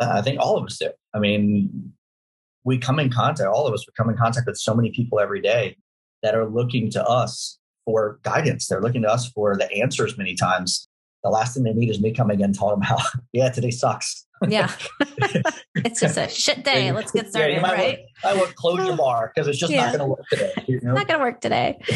Uh, 0.00 0.14
I 0.14 0.22
think 0.22 0.40
all 0.40 0.56
of 0.56 0.64
us 0.64 0.78
do. 0.78 0.90
I 1.14 1.20
mean, 1.20 1.92
we 2.64 2.76
come 2.76 2.98
in 2.98 3.08
contact, 3.08 3.48
all 3.48 3.68
of 3.68 3.72
us, 3.72 3.86
we 3.86 3.92
come 3.96 4.10
in 4.10 4.16
contact 4.16 4.48
with 4.48 4.56
so 4.56 4.74
many 4.74 4.90
people 4.90 5.20
every 5.20 5.40
day 5.40 5.76
that 6.24 6.34
are 6.34 6.48
looking 6.48 6.90
to 6.90 7.04
us 7.04 7.60
for 7.84 8.18
guidance. 8.24 8.66
They're 8.66 8.82
looking 8.82 9.02
to 9.02 9.08
us 9.08 9.30
for 9.30 9.56
the 9.56 9.72
answers 9.72 10.18
many 10.18 10.34
times. 10.34 10.88
The 11.22 11.30
last 11.30 11.54
thing 11.54 11.62
they 11.62 11.72
need 11.72 11.90
is 11.90 12.00
me 12.00 12.12
coming 12.12 12.40
in 12.40 12.46
and 12.46 12.54
telling 12.54 12.74
them 12.74 12.82
how, 12.82 12.98
yeah, 13.32 13.48
today 13.50 13.70
sucks. 13.70 14.26
Yeah. 14.46 14.70
it's 15.76 16.00
just 16.00 16.16
a 16.16 16.28
shit 16.28 16.64
day. 16.64 16.92
Let's 16.92 17.10
get 17.10 17.30
started. 17.30 17.54
Yeah, 17.54 17.70
right. 17.70 18.00
I 18.24 18.34
would 18.34 18.54
close 18.54 18.86
your 18.86 18.96
bar 18.96 19.32
because 19.34 19.48
it's 19.48 19.58
just 19.58 19.72
yeah. 19.72 19.90
not 19.90 19.98
going 19.98 20.00
to 20.00 20.06
work 20.06 20.28
today. 20.30 20.52
You 20.66 20.80
know? 20.82 20.94
Not 20.94 21.08
going 21.08 21.18
to 21.18 21.24
work 21.24 21.40
today. 21.40 21.78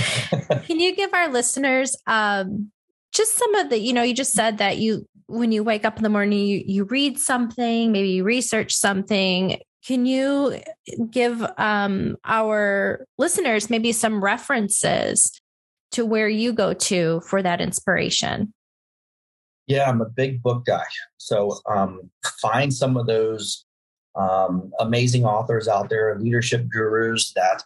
Can 0.67 0.81
you 0.81 0.95
give 0.95 1.13
our 1.15 1.29
listeners 1.29 1.97
um, 2.07 2.71
just 3.13 3.37
some 3.37 3.55
of 3.57 3.71
the, 3.71 3.79
you 3.79 3.93
know, 3.93 4.03
you 4.03 4.15
just 4.15 4.33
said 4.33 4.59
that 4.59 4.79
you, 4.79 5.07
when 5.27 5.53
you 5.53 5.63
wake 5.63 5.85
up 5.85 5.97
in 5.97 6.03
the 6.03 6.09
morning, 6.09 6.47
you, 6.47 6.63
you 6.65 6.85
read 6.85 7.19
something, 7.19 7.93
maybe 7.93 8.11
you 8.11 8.25
research 8.25 8.75
something. 8.75 9.61
Can 9.87 10.07
you 10.07 10.61
give 11.11 11.45
um, 11.59 12.17
our 12.25 13.07
listeners 13.19 13.71
maybe 13.71 13.93
some 13.93 14.23
references 14.23 15.41
to 15.93 16.05
where 16.05 16.29
you 16.29 16.53
go 16.53 16.73
to 16.73 17.21
for 17.27 17.43
that 17.43 17.61
inspiration? 17.61 18.53
Yeah, 19.67 19.89
I'm 19.89 20.01
a 20.01 20.09
big 20.09 20.43
book 20.43 20.65
guy. 20.65 20.85
So 21.19 21.59
um, 21.71 22.11
find 22.41 22.73
some 22.73 22.97
of 22.97 23.07
those 23.07 23.65
um, 24.15 24.73
amazing 24.81 25.25
authors 25.25 25.69
out 25.69 25.89
there, 25.89 26.19
leadership 26.19 26.69
gurus 26.69 27.33
that 27.35 27.63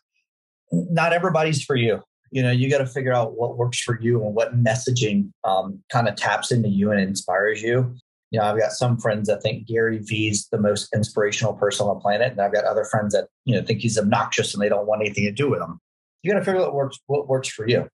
not 0.73 1.13
everybody's 1.13 1.63
for 1.63 1.77
you. 1.77 2.03
You 2.31 2.43
know, 2.43 2.51
you 2.51 2.69
got 2.69 2.79
to 2.79 2.87
figure 2.87 3.13
out 3.13 3.37
what 3.37 3.57
works 3.57 3.81
for 3.81 3.99
you 4.01 4.25
and 4.25 4.35
what 4.35 4.57
messaging 4.57 5.31
um, 5.45 5.83
kind 5.91 6.09
of 6.09 6.17
taps 6.17 6.51
into 6.51 6.69
you 6.69 6.91
and 6.91 7.01
inspires 7.01 7.63
you. 7.63 7.95
You 8.31 8.41
know, 8.41 8.47
I've 8.47 8.59
got 8.59 8.73
some 8.73 8.99
friends 8.99 9.29
that 9.29 9.43
think 9.43 9.69
Gary 9.69 9.99
Vee's 9.99 10.49
the 10.51 10.59
most 10.59 10.93
inspirational 10.93 11.55
person 11.55 11.87
on 11.87 11.95
the 11.95 12.01
planet, 12.01 12.33
and 12.33 12.41
I've 12.41 12.53
got 12.53 12.65
other 12.65 12.85
friends 12.85 13.15
that 13.15 13.29
you 13.45 13.55
know 13.55 13.65
think 13.65 13.81
he's 13.81 13.97
obnoxious 13.97 14.53
and 14.53 14.63
they 14.63 14.69
don't 14.69 14.87
want 14.87 15.01
anything 15.03 15.25
to 15.25 15.33
do 15.33 15.49
with 15.49 15.61
him. 15.61 15.79
You 16.23 16.33
got 16.33 16.41
to 16.41 16.45
figure 16.45 16.61
out 16.61 16.67
what 16.67 16.75
works 16.75 16.99
what 17.07 17.29
works 17.29 17.49
for 17.49 17.69
you. 17.69 17.89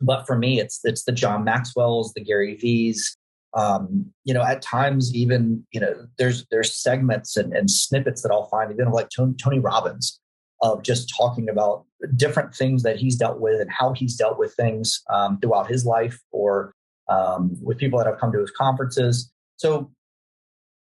But 0.00 0.26
for 0.26 0.38
me, 0.38 0.60
it's 0.60 0.80
it's 0.84 1.04
the 1.04 1.12
John 1.12 1.44
Maxwell's, 1.44 2.12
the 2.14 2.22
Gary 2.22 2.56
Vee's. 2.56 3.16
Um, 3.56 4.12
you 4.24 4.34
know, 4.34 4.42
at 4.42 4.60
times 4.60 5.14
even 5.14 5.66
you 5.72 5.80
know 5.80 6.06
there's 6.18 6.46
there's 6.50 6.74
segments 6.74 7.36
and, 7.36 7.52
and 7.52 7.70
snippets 7.70 8.22
that 8.22 8.30
I'll 8.30 8.48
find 8.48 8.70
even 8.70 8.90
like 8.90 9.08
Tony, 9.14 9.34
Tony 9.42 9.58
Robbins 9.58 10.20
of 10.62 10.82
just 10.82 11.12
talking 11.16 11.48
about 11.48 11.84
different 12.16 12.54
things 12.54 12.82
that 12.82 12.96
he's 12.96 13.16
dealt 13.16 13.40
with 13.40 13.60
and 13.60 13.70
how 13.70 13.92
he's 13.92 14.16
dealt 14.16 14.38
with 14.38 14.54
things 14.54 15.02
um, 15.10 15.38
throughout 15.40 15.68
his 15.68 15.84
life 15.84 16.20
or 16.30 16.74
um, 17.08 17.56
with 17.62 17.78
people 17.78 17.98
that 17.98 18.06
have 18.06 18.18
come 18.18 18.32
to 18.32 18.40
his 18.40 18.50
conferences. 18.50 19.32
So, 19.56 19.90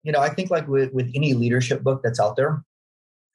you 0.04 0.12
know, 0.12 0.20
I 0.20 0.30
think 0.30 0.52
like 0.52 0.68
with, 0.68 0.94
with 0.94 1.12
any 1.16 1.34
leadership 1.34 1.82
book 1.84 2.02
that's 2.04 2.20
out 2.20 2.36
there, 2.36 2.64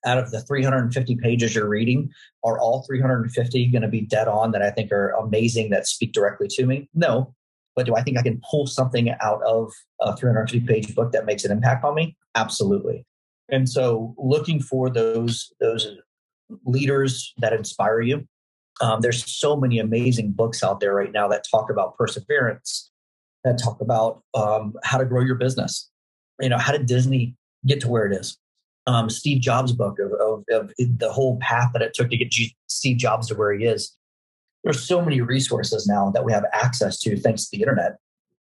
out 0.08 0.18
of 0.18 0.30
the 0.30 0.40
350 0.40 1.16
pages 1.16 1.54
you're 1.54 1.68
reading, 1.68 2.10
are 2.44 2.58
all 2.58 2.84
350 2.86 3.66
going 3.66 3.82
to 3.82 3.88
be 3.88 4.00
dead 4.00 4.26
on 4.26 4.52
that 4.52 4.62
I 4.62 4.70
think 4.70 4.90
are 4.90 5.10
amazing 5.10 5.70
that 5.70 5.86
speak 5.86 6.12
directly 6.12 6.48
to 6.48 6.66
me? 6.66 6.88
No. 6.94 7.34
But 7.76 7.86
do 7.86 7.94
I 7.94 8.02
think 8.02 8.18
I 8.18 8.22
can 8.22 8.40
pull 8.50 8.66
something 8.66 9.10
out 9.20 9.40
of 9.46 9.72
a 10.00 10.16
350 10.16 10.66
page 10.66 10.94
book 10.94 11.12
that 11.12 11.26
makes 11.26 11.44
an 11.44 11.52
impact 11.52 11.84
on 11.84 11.94
me? 11.94 12.16
Absolutely. 12.34 13.04
And 13.50 13.68
so 13.68 14.14
looking 14.18 14.60
for 14.60 14.90
those 14.90 15.52
those 15.60 15.86
leaders 16.64 17.34
that 17.38 17.52
inspire 17.52 18.00
you. 18.00 18.26
Um, 18.80 19.00
there's 19.00 19.30
so 19.30 19.56
many 19.56 19.78
amazing 19.78 20.32
books 20.32 20.62
out 20.62 20.80
there 20.80 20.94
right 20.94 21.12
now 21.12 21.28
that 21.28 21.44
talk 21.50 21.70
about 21.70 21.96
perseverance, 21.96 22.90
that 23.44 23.58
talk 23.62 23.80
about 23.80 24.22
um, 24.34 24.74
how 24.84 24.98
to 24.98 25.04
grow 25.04 25.22
your 25.22 25.34
business. 25.34 25.90
You 26.40 26.48
know, 26.48 26.58
how 26.58 26.72
did 26.72 26.86
Disney 26.86 27.36
get 27.66 27.80
to 27.80 27.88
where 27.88 28.06
it 28.06 28.14
is? 28.14 28.38
Um, 28.88 29.10
Steve 29.10 29.42
Jobs' 29.42 29.72
book 29.72 29.98
of, 29.98 30.12
of, 30.12 30.44
of, 30.50 30.72
the 30.78 31.12
whole 31.12 31.38
path 31.40 31.70
that 31.74 31.82
it 31.82 31.92
took 31.92 32.08
to 32.08 32.16
get 32.16 32.30
G- 32.30 32.56
Steve 32.68 32.96
Jobs 32.96 33.28
to 33.28 33.34
where 33.34 33.52
he 33.52 33.66
is. 33.66 33.94
There's 34.64 34.82
so 34.82 35.02
many 35.02 35.20
resources 35.20 35.86
now 35.86 36.10
that 36.12 36.24
we 36.24 36.32
have 36.32 36.44
access 36.54 36.98
to 37.00 37.16
thanks 37.18 37.44
to 37.44 37.56
the 37.56 37.62
internet. 37.62 37.96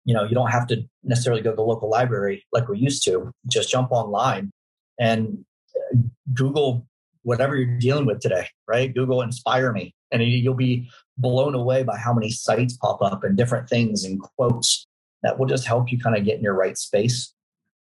You 0.06 0.14
know, 0.14 0.24
you 0.24 0.34
don't 0.34 0.50
have 0.50 0.66
to 0.68 0.84
necessarily 1.04 1.42
go 1.42 1.50
to 1.50 1.56
the 1.58 1.64
local 1.64 1.90
library 1.90 2.46
like 2.54 2.70
we 2.70 2.80
used 2.80 3.04
to. 3.04 3.30
Just 3.48 3.70
jump 3.70 3.92
online 3.92 4.52
and 4.98 5.44
uh, 5.76 5.98
Google 6.34 6.88
whatever 7.24 7.58
you're 7.58 7.78
dealing 7.78 8.06
with 8.06 8.22
today, 8.22 8.48
right? 8.70 8.94
Google 8.94 9.22
inspire 9.22 9.74
me, 9.74 9.94
and 10.14 10.24
you'll 10.24 10.54
be 10.54 10.90
blown 11.18 11.56
away 11.56 11.84
by 11.84 11.98
how 11.98 12.14
many 12.14 12.32
sites 12.32 12.78
pop 12.78 13.02
up 13.02 13.26
and 13.26 13.36
different 13.36 13.68
things 13.68 14.06
and 14.06 14.22
quotes 14.22 14.88
that 15.24 15.38
will 15.38 15.46
just 15.46 15.68
help 15.68 15.92
you 15.92 16.00
kind 16.00 16.16
of 16.16 16.24
get 16.24 16.38
in 16.38 16.42
your 16.42 16.54
right 16.54 16.78
space. 16.78 17.34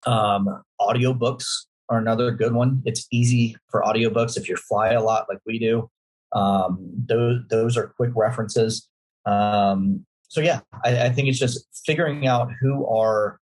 Um, 0.05 0.63
audiobooks 0.79 1.47
are 1.91 1.99
another 1.99 2.31
good 2.31 2.55
one. 2.55 2.83
It's 2.87 3.07
easy 3.11 3.57
for 3.69 3.83
audiobooks 3.83 4.37
if 4.37 4.49
you 4.49 4.57
fly 4.57 4.93
a 4.93 5.03
lot 5.03 5.27
like 5.29 5.41
we 5.45 5.59
do. 5.59 5.91
Um, 6.33 6.79
those 7.07 7.41
those 7.51 7.77
are 7.77 7.89
quick 7.97 8.13
references. 8.15 8.89
Um, 9.27 10.07
so 10.29 10.41
yeah, 10.41 10.61
I, 10.85 11.07
I, 11.07 11.11
think 11.11 11.29
it's 11.29 11.39
just 11.39 11.67
figuring 11.85 12.27
out 12.27 12.51
who 12.61 12.87
are. 12.87 13.39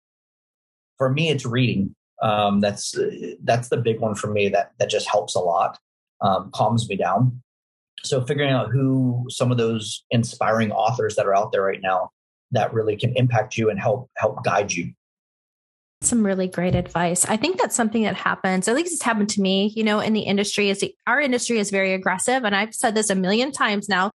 For 0.98 1.12
me, 1.12 1.30
it's 1.30 1.46
reading. 1.46 1.94
Um, 2.24 2.62
that's 2.62 2.98
that's 3.44 3.68
the 3.68 3.78
big 3.78 4.00
one 4.00 4.16
for 4.16 4.32
me. 4.32 4.48
That 4.50 4.72
that 4.80 4.90
just 4.90 5.10
helps 5.10 5.36
a 5.36 5.40
lot, 5.40 5.78
um, 6.22 6.50
calms 6.56 6.88
me 6.90 6.96
down. 6.96 7.42
So 8.04 8.22
figuring 8.22 8.52
out 8.52 8.72
who 8.72 9.26
some 9.30 9.52
of 9.52 9.58
those 9.58 10.06
inspiring 10.12 10.72
authors 10.72 11.16
that 11.18 11.26
are 11.26 11.36
out 11.36 11.52
there 11.52 11.64
right 11.64 11.82
now 11.82 12.12
that 12.52 12.74
really 12.74 12.96
can 12.96 13.14
impact 13.18 13.58
you 13.58 13.70
and 13.70 13.80
help 13.80 14.10
help 14.16 14.44
guide 14.44 14.72
you 14.72 14.94
some 16.02 16.26
really 16.26 16.48
great 16.48 16.76
advice. 16.76 17.26
I 17.26 17.38
think 17.38 17.58
that's 17.58 17.76
something 17.76 18.04
that 18.04 18.16
happens, 18.16 18.68
at 18.68 18.76
least 18.76 18.94
it's 18.94 19.04
happened 19.04 19.30
to 19.30 19.42
me, 19.42 19.74
you 19.76 19.84
know, 19.84 20.00
in 20.00 20.14
the 20.14 20.22
industry 20.22 20.70
is 20.70 20.80
the, 20.80 20.94
our 21.08 21.20
industry 21.20 21.60
is 21.60 21.72
very 21.72 21.94
aggressive. 21.94 22.44
And 22.44 22.56
I've 22.56 22.76
said 22.76 22.96
this 22.96 23.10
a 23.10 23.16
million 23.16 23.52
times 23.52 23.90
now. 23.90 24.12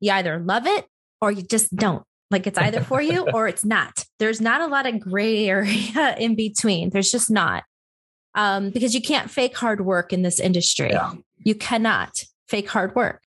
You 0.00 0.12
either 0.12 0.38
love 0.38 0.66
it 0.66 0.86
or 1.20 1.30
you 1.30 1.42
just 1.42 1.74
don't. 1.74 2.02
Like 2.30 2.46
it's 2.46 2.58
either 2.58 2.80
for 2.80 3.00
you 3.00 3.28
or 3.34 3.46
it's 3.48 3.64
not. 3.64 4.04
There's 4.18 4.40
not 4.40 4.60
a 4.60 4.66
lot 4.66 4.86
of 4.86 4.98
gray 4.98 5.48
area 5.48 6.16
in 6.18 6.34
between. 6.34 6.90
There's 6.90 7.10
just 7.10 7.30
not. 7.30 7.64
Um, 8.34 8.70
because 8.70 8.94
you 8.94 9.00
can't 9.00 9.30
fake 9.30 9.56
hard 9.56 9.84
work 9.84 10.12
in 10.12 10.22
this 10.22 10.40
industry. 10.40 10.90
Yeah. 10.90 11.12
You 11.38 11.54
cannot 11.54 12.24
fake 12.48 12.68
hard 12.68 12.94
work. 12.94 13.22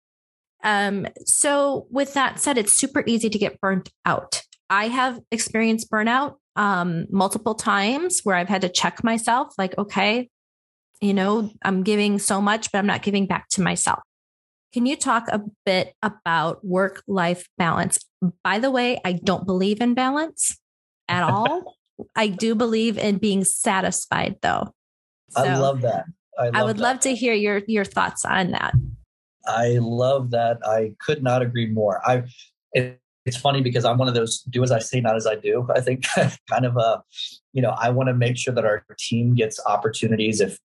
Um, 0.62 1.06
so 1.26 1.86
with 1.90 2.14
that 2.14 2.40
said, 2.40 2.56
it's 2.56 2.72
super 2.72 3.04
easy 3.06 3.28
to 3.28 3.38
get 3.38 3.60
burnt 3.60 3.90
out. 4.06 4.42
I 4.70 4.88
have 4.88 5.20
experienced 5.30 5.90
burnout 5.90 6.36
um, 6.56 7.06
multiple 7.10 7.54
times 7.54 8.20
where 8.22 8.36
I've 8.36 8.48
had 8.48 8.62
to 8.62 8.68
check 8.68 9.02
myself 9.02 9.54
like, 9.58 9.76
okay, 9.78 10.28
you 11.00 11.14
know, 11.14 11.50
I'm 11.62 11.82
giving 11.82 12.18
so 12.18 12.40
much, 12.40 12.70
but 12.72 12.78
I'm 12.78 12.86
not 12.86 13.02
giving 13.02 13.26
back 13.26 13.48
to 13.50 13.62
myself. 13.62 14.00
Can 14.72 14.86
you 14.86 14.96
talk 14.96 15.28
a 15.28 15.42
bit 15.64 15.94
about 16.02 16.64
work 16.64 17.02
life 17.06 17.48
balance? 17.58 17.98
By 18.42 18.58
the 18.58 18.70
way, 18.70 19.00
I 19.04 19.12
don't 19.12 19.46
believe 19.46 19.80
in 19.80 19.94
balance 19.94 20.58
at 21.08 21.22
all. 21.30 21.76
I 22.16 22.28
do 22.28 22.54
believe 22.54 22.98
in 22.98 23.18
being 23.18 23.44
satisfied 23.44 24.36
though. 24.42 24.74
So 25.30 25.44
I 25.44 25.56
love 25.58 25.82
that. 25.82 26.06
I, 26.38 26.46
love 26.46 26.54
I 26.54 26.64
would 26.64 26.76
that. 26.78 26.82
love 26.82 27.00
to 27.00 27.14
hear 27.14 27.34
your 27.34 27.62
your 27.68 27.84
thoughts 27.84 28.24
on 28.24 28.50
that. 28.50 28.74
I 29.46 29.78
love 29.80 30.30
that. 30.30 30.58
I 30.66 30.94
could 31.00 31.22
not 31.22 31.42
agree 31.42 31.66
more. 31.66 32.00
I 32.04 32.24
it, 32.72 33.00
it's 33.26 33.36
funny 33.36 33.62
because 33.62 33.84
I'm 33.84 33.98
one 33.98 34.08
of 34.08 34.14
those 34.14 34.40
do 34.42 34.62
as 34.62 34.70
I 34.70 34.78
say, 34.78 35.00
not 35.00 35.16
as 35.16 35.26
I 35.26 35.34
do. 35.36 35.66
I 35.74 35.80
think 35.80 36.04
kind 36.50 36.66
of 36.66 36.76
a, 36.76 37.02
you 37.52 37.62
know, 37.62 37.74
I 37.80 37.90
want 37.90 38.08
to 38.08 38.14
make 38.14 38.36
sure 38.36 38.54
that 38.54 38.64
our 38.64 38.84
team 38.98 39.34
gets 39.34 39.58
opportunities. 39.66 40.40
If 40.40 40.58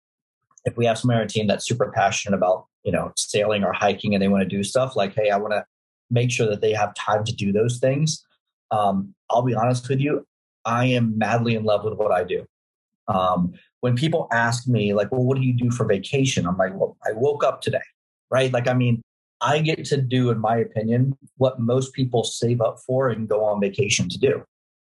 if 0.65 0.75
we 0.75 0.85
have 0.85 0.97
somebody 0.97 1.17
on 1.17 1.21
our 1.21 1.27
team 1.27 1.47
that's 1.47 1.65
super 1.65 1.91
passionate 1.95 2.35
about, 2.35 2.65
you 2.83 2.91
know, 2.91 3.11
sailing 3.15 3.63
or 3.63 3.73
hiking 3.73 4.13
and 4.13 4.21
they 4.21 4.27
want 4.27 4.41
to 4.41 4.49
do 4.49 4.63
stuff, 4.63 4.95
like, 4.95 5.13
hey, 5.15 5.29
I 5.29 5.37
want 5.37 5.53
to 5.53 5.65
make 6.09 6.31
sure 6.31 6.47
that 6.47 6.61
they 6.61 6.73
have 6.73 6.93
time 6.95 7.23
to 7.23 7.33
do 7.33 7.51
those 7.51 7.79
things. 7.79 8.23
Um, 8.71 9.13
I'll 9.29 9.43
be 9.43 9.53
honest 9.53 9.87
with 9.87 9.99
you, 9.99 10.25
I 10.65 10.85
am 10.85 11.17
madly 11.17 11.55
in 11.55 11.63
love 11.63 11.85
with 11.85 11.93
what 11.93 12.11
I 12.11 12.23
do. 12.23 12.45
Um, 13.07 13.53
when 13.79 13.95
people 13.95 14.27
ask 14.31 14.67
me, 14.67 14.93
like, 14.93 15.11
well, 15.11 15.23
what 15.23 15.37
do 15.37 15.43
you 15.43 15.53
do 15.53 15.71
for 15.71 15.85
vacation? 15.85 16.45
I'm 16.45 16.57
like, 16.57 16.73
well, 16.75 16.97
I 17.05 17.13
woke 17.13 17.43
up 17.43 17.61
today, 17.61 17.79
right? 18.29 18.51
Like, 18.51 18.67
I 18.67 18.73
mean, 18.73 19.01
I 19.41 19.59
get 19.59 19.85
to 19.85 19.97
do, 19.97 20.29
in 20.29 20.39
my 20.39 20.57
opinion, 20.57 21.17
what 21.37 21.59
most 21.59 21.93
people 21.93 22.23
save 22.23 22.61
up 22.61 22.79
for 22.85 23.09
and 23.09 23.27
go 23.27 23.43
on 23.43 23.61
vacation 23.61 24.09
to 24.09 24.17
do. 24.17 24.43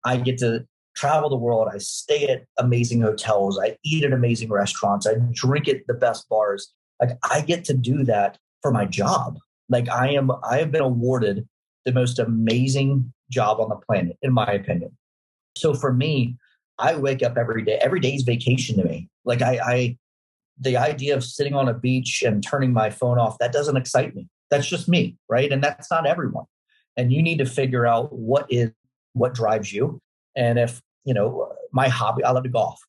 I 0.05 0.17
get 0.17 0.37
to 0.39 0.65
travel 0.95 1.29
the 1.29 1.35
world. 1.35 1.69
I 1.73 1.77
stay 1.77 2.27
at 2.27 2.45
amazing 2.57 3.01
hotels. 3.01 3.59
I 3.59 3.77
eat 3.83 4.03
at 4.03 4.13
amazing 4.13 4.49
restaurants. 4.49 5.05
I 5.07 5.15
drink 5.31 5.67
at 5.67 5.85
the 5.87 5.93
best 5.93 6.27
bars. 6.29 6.73
Like 7.01 7.17
I 7.29 7.41
get 7.41 7.65
to 7.65 7.73
do 7.73 8.03
that 8.05 8.37
for 8.61 8.71
my 8.71 8.85
job. 8.85 9.37
Like 9.69 9.89
I 9.89 10.09
am, 10.11 10.31
I 10.43 10.57
have 10.57 10.71
been 10.71 10.81
awarded 10.81 11.47
the 11.85 11.93
most 11.93 12.19
amazing 12.19 13.13
job 13.31 13.59
on 13.59 13.69
the 13.69 13.75
planet, 13.75 14.17
in 14.21 14.33
my 14.33 14.45
opinion. 14.45 14.97
So 15.55 15.73
for 15.73 15.93
me, 15.93 16.37
I 16.77 16.95
wake 16.95 17.23
up 17.23 17.37
every 17.37 17.63
day. 17.63 17.77
Every 17.81 17.99
day 17.99 18.15
is 18.15 18.23
vacation 18.23 18.77
to 18.77 18.83
me. 18.83 19.09
Like 19.25 19.41
I, 19.41 19.59
I 19.63 19.97
the 20.59 20.77
idea 20.77 21.15
of 21.15 21.23
sitting 21.23 21.55
on 21.55 21.69
a 21.69 21.73
beach 21.73 22.23
and 22.25 22.43
turning 22.43 22.73
my 22.73 22.89
phone 22.89 23.17
off, 23.17 23.37
that 23.39 23.53
doesn't 23.53 23.77
excite 23.77 24.15
me. 24.15 24.27
That's 24.49 24.67
just 24.67 24.89
me, 24.89 25.17
right? 25.29 25.51
And 25.51 25.63
that's 25.63 25.89
not 25.89 26.05
everyone. 26.05 26.45
And 26.97 27.13
you 27.13 27.21
need 27.21 27.37
to 27.37 27.45
figure 27.45 27.85
out 27.85 28.11
what 28.11 28.45
is 28.49 28.71
what 29.13 29.33
drives 29.33 29.71
you. 29.71 29.99
And 30.35 30.59
if, 30.59 30.81
you 31.05 31.13
know, 31.13 31.51
my 31.71 31.87
hobby, 31.87 32.23
I 32.23 32.31
love 32.31 32.43
to 32.43 32.49
golf, 32.49 32.79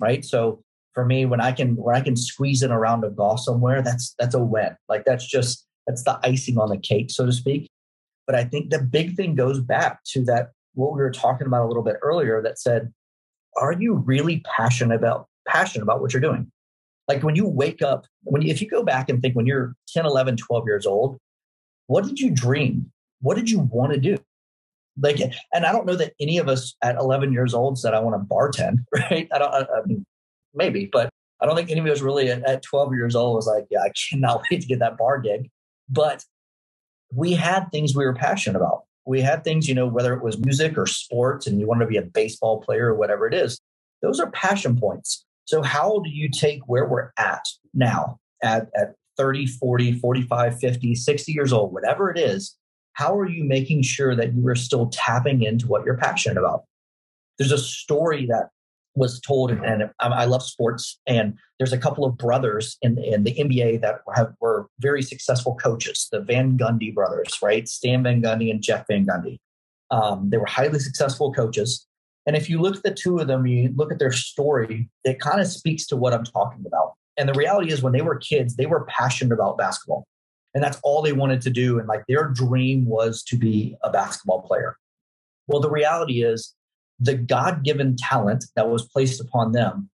right? 0.00 0.24
So 0.24 0.62
for 0.92 1.04
me, 1.04 1.26
when 1.26 1.40
I 1.40 1.52
can 1.52 1.76
when 1.76 1.94
I 1.94 2.00
can 2.00 2.16
squeeze 2.16 2.62
in 2.62 2.70
a 2.70 2.78
round 2.78 3.04
of 3.04 3.16
golf 3.16 3.40
somewhere, 3.40 3.82
that's 3.82 4.14
that's 4.18 4.34
a 4.34 4.42
win. 4.42 4.76
Like 4.88 5.04
that's 5.04 5.26
just 5.26 5.66
that's 5.86 6.04
the 6.04 6.18
icing 6.22 6.58
on 6.58 6.68
the 6.68 6.78
cake, 6.78 7.10
so 7.10 7.26
to 7.26 7.32
speak. 7.32 7.70
But 8.26 8.36
I 8.36 8.44
think 8.44 8.70
the 8.70 8.80
big 8.80 9.16
thing 9.16 9.34
goes 9.34 9.60
back 9.60 10.02
to 10.12 10.24
that 10.24 10.50
what 10.74 10.92
we 10.92 10.98
were 10.98 11.10
talking 11.10 11.46
about 11.46 11.64
a 11.64 11.68
little 11.68 11.82
bit 11.82 11.96
earlier 12.02 12.42
that 12.42 12.58
said, 12.58 12.92
are 13.56 13.72
you 13.72 13.94
really 13.94 14.42
passionate 14.56 14.94
about 14.94 15.28
passionate 15.46 15.82
about 15.82 16.00
what 16.00 16.12
you're 16.12 16.20
doing? 16.20 16.50
Like 17.08 17.22
when 17.22 17.36
you 17.36 17.46
wake 17.46 17.82
up, 17.82 18.06
when 18.22 18.42
if 18.42 18.60
you 18.60 18.68
go 18.68 18.82
back 18.82 19.08
and 19.08 19.20
think 19.20 19.34
when 19.36 19.46
you're 19.46 19.74
10, 19.88 20.06
11, 20.06 20.36
12 20.36 20.64
years 20.66 20.86
old, 20.86 21.18
what 21.86 22.04
did 22.04 22.18
you 22.18 22.30
dream? 22.30 22.90
What 23.20 23.36
did 23.36 23.50
you 23.50 23.60
want 23.60 23.92
to 23.92 24.00
do? 24.00 24.16
Like, 25.00 25.20
and 25.52 25.66
I 25.66 25.72
don't 25.72 25.86
know 25.86 25.96
that 25.96 26.14
any 26.20 26.38
of 26.38 26.48
us 26.48 26.74
at 26.82 26.96
11 26.96 27.32
years 27.32 27.52
old 27.52 27.78
said, 27.78 27.94
I 27.94 28.00
want 28.00 28.20
to 28.20 28.34
bartend, 28.34 28.84
right? 28.92 29.28
I 29.32 29.38
don't, 29.38 29.52
I 29.52 29.66
mean, 29.86 30.04
maybe, 30.54 30.88
but 30.90 31.10
I 31.40 31.46
don't 31.46 31.56
think 31.56 31.70
any 31.70 31.80
of 31.80 31.86
us 31.86 32.00
really 32.00 32.30
at, 32.30 32.42
at 32.48 32.62
12 32.62 32.94
years 32.94 33.14
old 33.14 33.36
was 33.36 33.46
like, 33.46 33.66
yeah, 33.70 33.80
I 33.80 33.90
cannot 34.10 34.42
wait 34.50 34.62
to 34.62 34.66
get 34.66 34.78
that 34.78 34.96
bar 34.96 35.20
gig. 35.20 35.50
But 35.88 36.24
we 37.12 37.34
had 37.34 37.70
things 37.70 37.94
we 37.94 38.04
were 38.04 38.14
passionate 38.14 38.58
about. 38.58 38.84
We 39.06 39.20
had 39.20 39.44
things, 39.44 39.68
you 39.68 39.74
know, 39.74 39.86
whether 39.86 40.14
it 40.14 40.22
was 40.22 40.38
music 40.38 40.78
or 40.78 40.86
sports 40.86 41.46
and 41.46 41.60
you 41.60 41.66
wanted 41.66 41.84
to 41.84 41.90
be 41.90 41.98
a 41.98 42.02
baseball 42.02 42.62
player 42.62 42.86
or 42.86 42.94
whatever 42.94 43.26
it 43.26 43.34
is, 43.34 43.60
those 44.00 44.18
are 44.18 44.30
passion 44.30 44.78
points. 44.78 45.24
So, 45.44 45.62
how 45.62 46.00
do 46.00 46.10
you 46.10 46.28
take 46.30 46.60
where 46.66 46.86
we're 46.86 47.10
at 47.18 47.42
now 47.72 48.18
at, 48.42 48.68
at 48.76 48.94
30, 49.16 49.46
40, 49.46 49.98
45, 49.98 50.58
50, 50.58 50.94
60 50.94 51.32
years 51.32 51.52
old, 51.52 51.72
whatever 51.72 52.10
it 52.10 52.18
is? 52.18 52.56
How 52.94 53.18
are 53.18 53.28
you 53.28 53.44
making 53.44 53.82
sure 53.82 54.14
that 54.14 54.34
you 54.34 54.46
are 54.48 54.54
still 54.54 54.86
tapping 54.86 55.42
into 55.42 55.66
what 55.66 55.84
you're 55.84 55.96
passionate 55.96 56.38
about? 56.38 56.64
There's 57.38 57.52
a 57.52 57.58
story 57.58 58.26
that 58.26 58.50
was 58.94 59.20
told, 59.20 59.50
and 59.50 59.90
I 59.98 60.24
love 60.24 60.42
sports. 60.42 61.00
And 61.06 61.34
there's 61.58 61.72
a 61.72 61.78
couple 61.78 62.04
of 62.04 62.16
brothers 62.16 62.76
in, 62.82 62.98
in 63.02 63.24
the 63.24 63.34
NBA 63.34 63.80
that 63.80 64.00
have, 64.14 64.34
were 64.40 64.68
very 64.78 65.02
successful 65.02 65.56
coaches, 65.56 66.08
the 66.12 66.20
Van 66.20 66.56
Gundy 66.56 66.94
brothers, 66.94 67.38
right? 67.42 67.68
Stan 67.68 68.04
Van 68.04 68.22
Gundy 68.22 68.50
and 68.50 68.62
Jeff 68.62 68.86
Van 68.88 69.04
Gundy. 69.04 69.38
Um, 69.90 70.30
they 70.30 70.38
were 70.38 70.46
highly 70.46 70.78
successful 70.78 71.32
coaches. 71.32 71.86
And 72.26 72.36
if 72.36 72.48
you 72.48 72.60
look 72.60 72.76
at 72.76 72.82
the 72.82 72.94
two 72.94 73.18
of 73.18 73.26
them, 73.26 73.46
you 73.46 73.72
look 73.76 73.92
at 73.92 73.98
their 73.98 74.12
story, 74.12 74.88
it 75.04 75.20
kind 75.20 75.40
of 75.40 75.46
speaks 75.46 75.86
to 75.88 75.96
what 75.96 76.14
I'm 76.14 76.24
talking 76.24 76.64
about. 76.66 76.94
And 77.16 77.28
the 77.28 77.34
reality 77.34 77.70
is, 77.70 77.82
when 77.82 77.92
they 77.92 78.02
were 78.02 78.16
kids, 78.16 78.56
they 78.56 78.66
were 78.66 78.86
passionate 78.86 79.34
about 79.34 79.58
basketball. 79.58 80.06
And 80.54 80.62
that's 80.62 80.78
all 80.82 81.02
they 81.02 81.12
wanted 81.12 81.40
to 81.42 81.50
do. 81.50 81.78
And 81.78 81.88
like 81.88 82.04
their 82.08 82.28
dream 82.28 82.86
was 82.86 83.22
to 83.24 83.36
be 83.36 83.76
a 83.82 83.90
basketball 83.90 84.42
player. 84.42 84.76
Well, 85.46 85.60
the 85.60 85.70
reality 85.70 86.22
is, 86.22 86.54
the 87.00 87.14
God 87.14 87.64
given 87.64 87.96
talent 87.96 88.44
that 88.56 88.70
was 88.70 88.88
placed 88.88 89.20
upon 89.20 89.52
them 89.52 89.90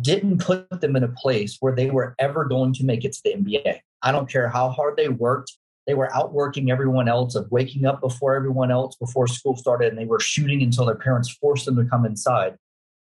didn't 0.00 0.38
put 0.38 0.68
them 0.80 0.96
in 0.96 1.04
a 1.04 1.08
place 1.08 1.56
where 1.60 1.74
they 1.74 1.90
were 1.90 2.14
ever 2.18 2.44
going 2.44 2.72
to 2.74 2.84
make 2.84 3.04
it 3.04 3.12
to 3.12 3.20
the 3.24 3.34
NBA. 3.34 3.80
I 4.02 4.12
don't 4.12 4.28
care 4.28 4.48
how 4.48 4.70
hard 4.70 4.96
they 4.96 5.08
worked. 5.08 5.56
They 5.86 5.94
were 5.94 6.14
outworking 6.14 6.70
everyone 6.70 7.08
else, 7.08 7.34
of 7.34 7.50
waking 7.50 7.84
up 7.84 8.00
before 8.00 8.34
everyone 8.34 8.70
else 8.70 8.96
before 8.96 9.26
school 9.26 9.56
started, 9.56 9.88
and 9.88 9.98
they 9.98 10.04
were 10.04 10.20
shooting 10.20 10.62
until 10.62 10.86
their 10.86 10.94
parents 10.94 11.30
forced 11.30 11.66
them 11.66 11.76
to 11.76 11.84
come 11.84 12.04
inside. 12.04 12.56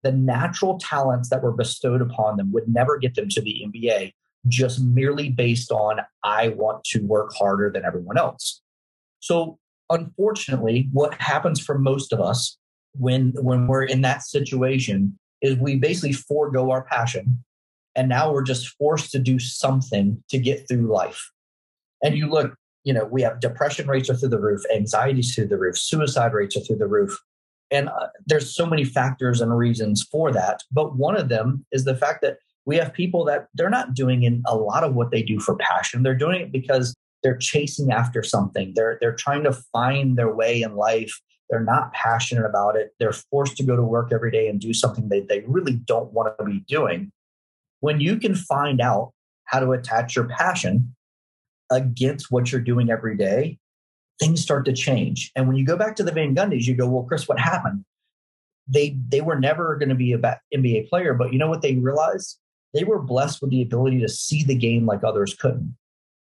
The 0.04 0.12
natural 0.12 0.78
talents 0.78 1.30
that 1.30 1.42
were 1.42 1.52
bestowed 1.52 2.02
upon 2.02 2.38
them 2.38 2.52
would 2.52 2.68
never 2.68 2.98
get 2.98 3.16
them 3.16 3.30
to 3.30 3.42
the 3.42 3.66
NBA 3.66 4.14
just 4.48 4.80
merely 4.80 5.30
based 5.30 5.72
on, 5.72 6.02
I 6.24 6.50
want 6.50 6.84
to 6.86 7.00
work 7.02 7.34
harder 7.34 7.72
than 7.72 7.84
everyone 7.84 8.18
else. 8.18 8.62
So, 9.20 9.58
unfortunately, 9.90 10.88
what 10.94 11.20
happens 11.20 11.60
for 11.60 11.78
most 11.80 12.14
of 12.14 12.22
us 12.22 12.58
when 13.00 13.34
when 13.42 13.68
we're 13.68 13.84
in 13.84 14.02
that 14.02 14.24
situation 14.24 15.18
is 15.42 15.56
we 15.58 15.76
basically 15.76 16.14
forego 16.14 16.72
our 16.72 16.84
passion 16.84 17.44
and 17.96 18.10
now 18.10 18.32
we're 18.32 18.44
just 18.44 18.76
forced 18.78 19.12
to 19.12 19.20
do 19.20 19.40
something 19.40 20.24
to 20.30 20.38
get 20.38 20.68
through 20.68 20.92
life 20.92 21.32
and 22.04 22.18
you 22.18 22.28
look 22.28 22.56
you 22.88 22.94
know 22.94 23.04
we 23.04 23.22
have 23.22 23.42
depression 23.42 23.86
rates 23.86 24.10
are 24.10 24.16
through 24.16 24.30
the 24.30 24.40
roof 24.40 24.62
anxiety 24.74 25.22
through 25.22 25.48
the 25.48 25.58
roof 25.58 25.78
suicide 25.78 26.32
rates 26.32 26.56
are 26.56 26.62
through 26.62 26.78
the 26.78 26.88
roof. 26.88 27.20
And 27.70 27.90
uh, 27.90 28.08
there's 28.26 28.56
so 28.56 28.66
many 28.66 28.86
factors 28.86 29.42
and 29.42 29.56
reasons 29.56 30.02
for 30.10 30.32
that. 30.32 30.64
But 30.72 30.96
one 30.96 31.18
of 31.18 31.28
them 31.28 31.66
is 31.74 31.84
the 31.84 31.98
fact 31.98 32.22
that 32.22 32.38
we 32.66 32.78
have 32.78 32.94
people 32.94 33.26
that 33.26 33.48
they're 33.56 33.70
not 33.70 33.94
doing 33.94 34.24
in 34.24 34.42
a 34.48 34.56
lot 34.56 34.86
of 34.86 34.96
what 34.96 35.12
they 35.12 35.22
do 35.22 35.42
for 35.42 35.58
passion. 35.58 36.04
They're 36.04 36.16
doing 36.16 36.40
it 36.40 36.54
because 36.54 36.96
they're 37.24 37.36
chasing 37.36 37.92
after 37.92 38.24
something. 38.24 38.72
They're 38.74 38.98
they're 39.02 39.16
trying 39.16 39.44
to 39.44 39.52
find 39.74 40.18
their 40.18 40.34
way 40.34 40.62
in 40.62 40.78
life. 40.78 41.14
They're 41.50 41.60
not 41.60 41.92
passionate 41.92 42.46
about 42.46 42.78
it. 42.78 42.94
They're 43.00 43.12
forced 43.12 43.58
to 43.58 43.64
go 43.64 43.76
to 43.76 43.84
work 43.84 44.14
every 44.14 44.32
day 44.32 44.48
and 44.48 44.62
do 44.62 44.74
something 44.74 45.10
they, 45.10 45.22
they 45.22 45.44
really 45.46 45.74
don't 45.74 46.14
want 46.14 46.38
to 46.40 46.46
be 46.46 46.62
doing. 46.70 47.12
When 47.82 48.00
you 48.00 48.16
can 48.18 48.34
find 48.34 48.80
out 48.80 49.12
how 49.44 49.60
to 49.60 49.72
attach 49.72 50.16
your 50.16 50.26
passion 50.26 50.96
against 51.72 52.32
what 52.32 52.52
you're 52.52 52.62
doing 52.62 52.90
every 52.90 53.18
day, 53.18 53.58
things 54.20 54.42
start 54.42 54.66
to 54.66 54.74
change. 54.74 55.32
And 55.36 55.48
when 55.48 55.58
you 55.58 55.66
go 55.66 55.78
back 55.78 55.96
to 55.98 56.04
the 56.04 56.12
Van 56.12 56.36
Gundys, 56.36 56.64
you 56.64 56.76
go, 56.76 56.88
well, 56.88 57.04
Chris, 57.04 57.28
what 57.28 57.40
happened? 57.40 57.86
They 58.68 58.98
they 59.08 59.22
were 59.22 59.40
never 59.40 59.78
going 59.78 59.90
to 59.90 59.96
be 59.96 60.14
a 60.14 60.20
NBA 60.54 60.90
player, 60.90 61.14
but 61.14 61.32
you 61.32 61.40
know 61.40 61.50
what 61.50 61.62
they 61.62 61.76
realized? 61.76 62.38
They 62.74 62.84
were 62.84 63.02
blessed 63.02 63.42
with 63.42 63.52
the 63.52 63.62
ability 63.62 64.00
to 64.02 64.10
see 64.10 64.44
the 64.44 64.56
game 64.56 64.86
like 64.86 65.04
others 65.04 65.36
couldn't. 65.40 65.78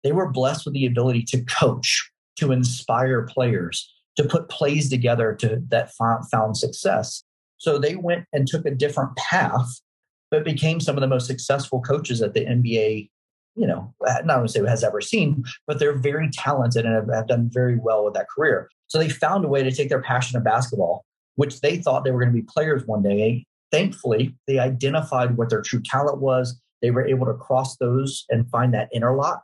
They 0.04 0.12
were 0.12 0.32
blessed 0.32 0.66
with 0.66 0.76
the 0.76 0.86
ability 0.86 1.24
to 1.30 1.44
coach, 1.46 2.12
to 2.38 2.52
inspire 2.52 3.24
players, 3.24 3.92
to 4.18 4.24
put 4.24 4.50
plays 4.50 4.90
together 4.90 5.36
to 5.36 5.62
that 5.70 5.92
found, 5.94 6.58
success. 6.58 7.24
So 7.58 7.80
they 7.80 7.96
went 7.96 8.26
and 8.32 8.48
took 8.48 8.66
a 8.66 8.72
different 8.72 9.16
path, 9.16 9.82
but 10.30 10.46
became 10.46 10.80
some 10.80 10.96
of 10.96 11.02
the 11.02 11.08
most 11.08 11.26
successful 11.26 11.82
coaches 11.82 12.20
that 12.20 12.34
the 12.34 12.46
NBA, 12.46 13.10
you 13.58 13.66
know, 13.66 13.93
not 14.24 14.38
only 14.38 14.47
say 14.47 14.64
has 14.66 14.84
ever 14.84 15.01
seen, 15.01 15.43
but 15.66 15.80
they're 15.80 15.97
very 15.97 16.30
talented 16.32 16.86
and 16.86 16.93
have, 16.93 17.10
have 17.14 17.28
done 17.28 17.49
very 17.51 17.78
well 17.78 18.05
with 18.05 18.14
that 18.14 18.30
career. 18.30 18.70
So 18.88 18.99
they 18.99 19.10
found 19.10 19.43
a 19.43 19.47
way 19.47 19.64
to 19.64 19.72
take 19.72 19.89
their 19.89 20.01
passion 20.01 20.38
of 20.38 20.43
basketball, 20.43 21.03
which 21.36 21.62
they 21.62 21.78
thought 21.78 22.03
they 22.03 22.12
were 22.12 22.22
going 22.22 22.34
to 22.34 22.41
be 22.41 22.47
players 22.47 22.86
one 22.86 23.01
day. 23.01 23.45
Thankfully, 23.72 24.36
they 24.47 24.60
identified 24.60 25.38
what 25.38 25.49
their 25.49 25.62
true 25.62 25.82
talent 25.84 26.20
was. 26.22 26.60
They 26.82 26.91
were 26.91 27.05
able 27.05 27.26
to 27.26 27.34
cross 27.34 27.76
those 27.78 28.26
and 28.30 28.49
find 28.49 28.74
that 28.74 28.89
interlock, 28.93 29.41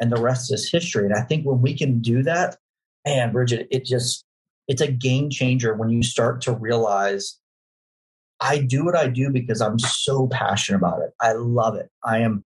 and 0.00 0.12
the 0.12 0.22
rest 0.22 0.52
is 0.52 0.70
history. 0.70 1.04
And 1.04 1.14
I 1.14 1.22
think 1.22 1.44
when 1.44 1.60
we 1.60 1.76
can 1.76 2.00
do 2.00 2.22
that, 2.22 2.56
man, 3.04 3.32
Bridget, 3.32 3.66
it 3.70 3.84
just 3.84 4.24
it's 4.68 4.80
a 4.80 4.90
game 4.90 5.30
changer 5.30 5.74
when 5.74 5.90
you 5.90 6.02
start 6.02 6.40
to 6.42 6.52
realize 6.52 7.38
I 8.40 8.58
do 8.58 8.84
what 8.84 8.96
I 8.96 9.08
do 9.08 9.30
because 9.30 9.60
I'm 9.60 9.78
so 9.78 10.28
passionate 10.28 10.78
about 10.78 11.00
it. 11.02 11.10
I 11.20 11.32
love 11.32 11.74
it. 11.74 11.90
I 12.04 12.18
am 12.18 12.44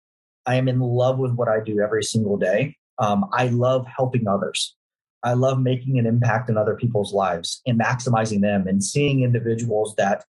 I 0.46 0.56
am 0.56 0.68
in 0.68 0.80
love 0.80 1.20
with 1.20 1.34
what 1.34 1.48
I 1.48 1.60
do 1.60 1.80
every 1.80 2.04
single 2.04 2.38
day. 2.38 2.76
Um, 2.98 3.26
I 3.34 3.48
love 3.48 3.86
helping 3.86 4.28
others. 4.28 4.76
I 5.24 5.34
love 5.34 5.60
making 5.60 6.00
an 6.00 6.06
impact 6.06 6.50
in 6.50 6.58
other 6.58 6.76
people's 6.76 7.14
lives 7.14 7.62
and 7.66 7.80
maximizing 7.80 8.42
them 8.42 8.68
and 8.68 8.84
seeing 8.84 9.22
individuals 9.24 9.96
that 9.98 10.24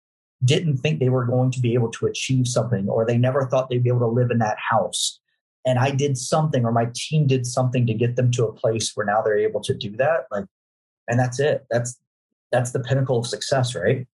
didn't 0.45 0.79
think 0.79 0.99
they 0.99 1.11
were 1.11 1.27
going 1.27 1.51
to 1.53 1.61
be 1.61 1.75
able 1.75 1.91
to 1.91 2.07
achieve 2.07 2.49
something 2.49 2.89
or 2.89 3.05
they 3.07 3.19
never 3.19 3.47
thought 3.47 3.71
they'd 3.71 3.83
be 3.83 3.91
able 3.91 4.01
to 4.01 4.07
live 4.07 4.31
in 4.31 4.39
that 4.39 4.57
house 4.59 5.21
and 5.67 5.79
I 5.79 5.91
did 5.91 6.17
something 6.17 6.65
or 6.65 6.73
my 6.73 6.89
team 6.95 7.27
did 7.27 7.47
something 7.47 7.87
to 7.87 7.95
get 7.95 8.17
them 8.17 8.31
to 8.33 8.47
a 8.47 8.53
place 8.53 8.93
where 8.95 9.07
now 9.07 9.23
they're 9.23 9.39
able 9.39 9.61
to 9.63 9.75
do 9.75 9.97
that. 9.97 10.27
Like, 10.31 10.47
and 11.09 11.19
that's 11.19 11.39
it. 11.41 11.67
That's 11.71 11.99
that's 12.51 12.73
the 12.73 12.81
pinnacle 12.81 13.19
of 13.19 13.27
success, 13.27 13.75
right? 13.75 14.07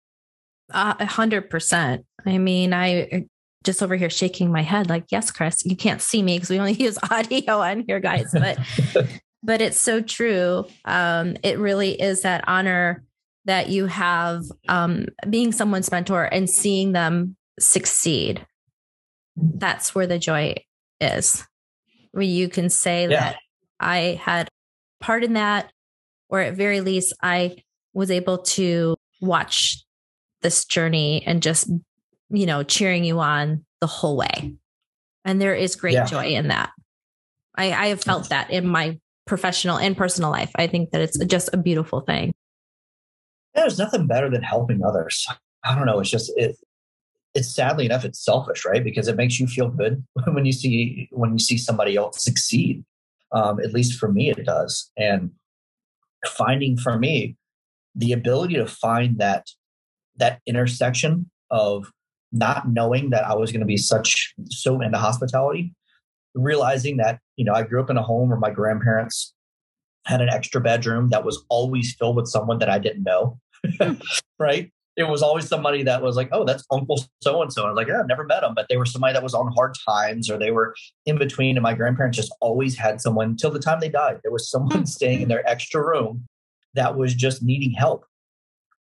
A 0.71 1.05
hundred 1.05 1.51
percent. 1.51 2.07
I 2.25 2.39
mean, 2.39 2.73
I 2.73 3.27
just 3.65 3.83
over 3.83 3.97
here 3.97 4.11
shaking 4.11 4.53
my 4.53 4.63
head, 4.63 4.89
like, 4.89 5.07
yes, 5.11 5.31
Chris, 5.31 5.65
you 5.65 5.75
can't 5.75 6.03
see 6.03 6.23
me 6.23 6.37
because 6.37 6.51
we 6.51 6.59
only 6.59 6.73
use 6.79 6.99
audio 7.11 7.61
on 7.61 7.85
here, 7.87 8.01
guys. 8.01 8.31
But 8.33 8.59
but 9.43 9.61
it's 9.61 9.79
so 9.79 10.01
true. 10.01 10.67
Um, 10.85 11.37
it 11.43 11.59
really 11.59 12.01
is 12.01 12.23
that 12.23 12.45
honor 12.47 13.03
that 13.47 13.69
you 13.69 13.87
have 13.87 14.45
um, 14.69 15.07
being 15.29 15.53
someone's 15.53 15.91
mentor 15.91 16.25
and 16.25 16.49
seeing 16.49 16.93
them 16.93 17.37
succeed. 17.59 18.47
That's 19.37 19.95
where 19.95 20.07
the 20.07 20.19
joy 20.19 20.55
is, 21.01 21.47
where 22.13 22.23
you 22.23 22.49
can 22.49 22.71
say 22.71 23.03
yeah. 23.03 23.09
that 23.09 23.37
I 23.81 24.21
had 24.23 24.49
part 25.01 25.25
in 25.25 25.35
that, 25.35 25.71
or 26.29 26.41
at 26.41 26.55
very 26.55 26.81
least, 26.81 27.15
I 27.23 27.57
was 27.93 28.11
able 28.11 28.39
to 28.39 28.97
watch 29.21 29.85
this 30.41 30.65
journey 30.65 31.23
and 31.27 31.43
just, 31.43 31.71
you 32.37 32.47
know, 32.47 32.63
cheering 32.63 33.05
you 33.05 33.21
on 33.21 33.65
the 33.81 33.87
whole 33.87 34.17
way. 34.17 34.55
And 35.25 35.41
there 35.41 35.55
is 35.55 35.77
great 35.77 35.95
yeah. 35.95 36.05
joy 36.05 36.27
in 36.29 36.49
that. 36.49 36.71
I, 37.57 37.73
I 37.73 37.87
have 37.87 38.03
felt 38.03 38.29
that 38.31 38.51
in 38.51 38.67
my 38.67 38.99
professional 39.27 39.79
and 39.79 39.97
personal 39.97 40.31
life. 40.31 40.51
I 40.57 40.67
think 40.67 40.91
that 40.91 41.01
it's 41.01 41.19
just 41.27 41.51
a 41.53 41.57
beautiful 41.57 42.01
thing. 42.01 42.35
There's 43.55 43.79
nothing 43.79 44.07
better 44.07 44.29
than 44.29 44.43
helping 44.43 44.85
others. 44.85 45.27
I 45.65 45.75
don't 45.75 45.87
know. 45.87 46.01
It's 46.01 46.11
just 46.11 46.33
it. 46.37 46.57
it's 47.35 47.55
sadly 47.55 47.87
enough 47.87 48.05
it's 48.05 48.25
selfish 48.25 48.65
right 48.65 48.85
because 48.85 49.09
it 49.09 49.17
makes 49.17 49.41
you 49.41 49.47
feel 49.47 49.69
good 49.69 50.05
when 50.27 50.45
you 50.45 50.53
see 50.53 51.09
when 51.11 51.33
you 51.33 51.39
see 51.39 51.57
somebody 51.57 51.97
else 51.97 52.23
succeed 52.23 52.85
um, 53.33 53.61
at 53.61 53.73
least 53.73 53.99
for 53.99 54.11
me 54.13 54.31
it 54.31 54.45
does 54.45 54.91
and 54.97 55.31
finding 56.27 56.77
for 56.77 56.99
me 56.99 57.37
the 57.95 58.13
ability 58.13 58.55
to 58.55 58.67
find 58.67 59.19
that 59.19 59.47
that 60.17 60.41
intersection 60.47 61.31
of 61.51 61.91
not 62.35 62.69
knowing 62.69 63.11
that 63.11 63.25
I 63.25 63.35
was 63.35 63.53
going 63.53 63.61
to 63.61 63.67
be 63.67 63.77
such 63.77 64.35
so 64.51 64.81
into 64.81 64.99
hospitality, 64.99 65.73
realizing 66.35 66.99
that 66.99 67.21
you 67.37 67.45
know 67.45 67.55
I 67.55 67.63
grew 67.63 67.81
up 67.81 67.91
in 67.91 67.97
a 67.97 68.03
home 68.03 68.29
where 68.29 68.39
my 68.39 68.51
grandparents 68.51 69.33
had 70.05 70.21
an 70.21 70.29
extra 70.29 70.61
bedroom 70.61 71.09
that 71.11 71.25
was 71.25 71.45
always 71.49 71.95
filled 71.95 72.17
with 72.17 72.29
someone 72.29 72.59
that 72.59 72.69
I 72.69 72.79
didn't 72.79 73.05
know, 73.05 73.39
hmm. 73.81 73.95
right? 74.39 74.71
It 74.97 75.05
was 75.05 75.23
always 75.23 75.49
somebody 75.49 75.83
that 75.85 76.03
was 76.03 76.15
like, 76.15 76.29
oh, 76.31 76.45
that's 76.45 76.65
Uncle 76.71 77.05
so 77.21 77.43
and 77.43 77.53
so. 77.53 77.65
I 77.65 77.69
was 77.71 77.77
like, 77.77 77.89
yeah, 77.89 77.99
I've 77.99 78.07
never 78.07 78.25
met 78.25 78.43
them, 78.43 78.53
but 78.55 78.67
they 78.69 78.77
were 78.77 78.85
somebody 78.85 79.13
that 79.13 79.25
was 79.25 79.35
on 79.35 79.53
hard 79.57 79.75
times 79.89 80.31
or 80.31 80.39
they 80.39 80.53
were 80.53 80.73
in 81.05 81.19
between. 81.19 81.57
And 81.57 81.65
my 81.65 81.75
grandparents 81.75 82.17
just 82.17 82.33
always 82.41 82.77
had 82.77 83.01
someone 83.01 83.37
till 83.37 83.51
the 83.51 83.59
time 83.59 83.81
they 83.81 83.89
died. 83.89 84.21
There 84.23 84.31
was 84.31 84.49
someone 84.49 84.81
hmm. 84.81 84.85
staying 84.85 85.23
in 85.23 85.29
their 85.29 85.49
extra 85.49 85.85
room 85.85 86.27
that 86.75 86.97
was 86.97 87.15
just 87.15 87.43
needing 87.43 87.73
help. 87.73 88.05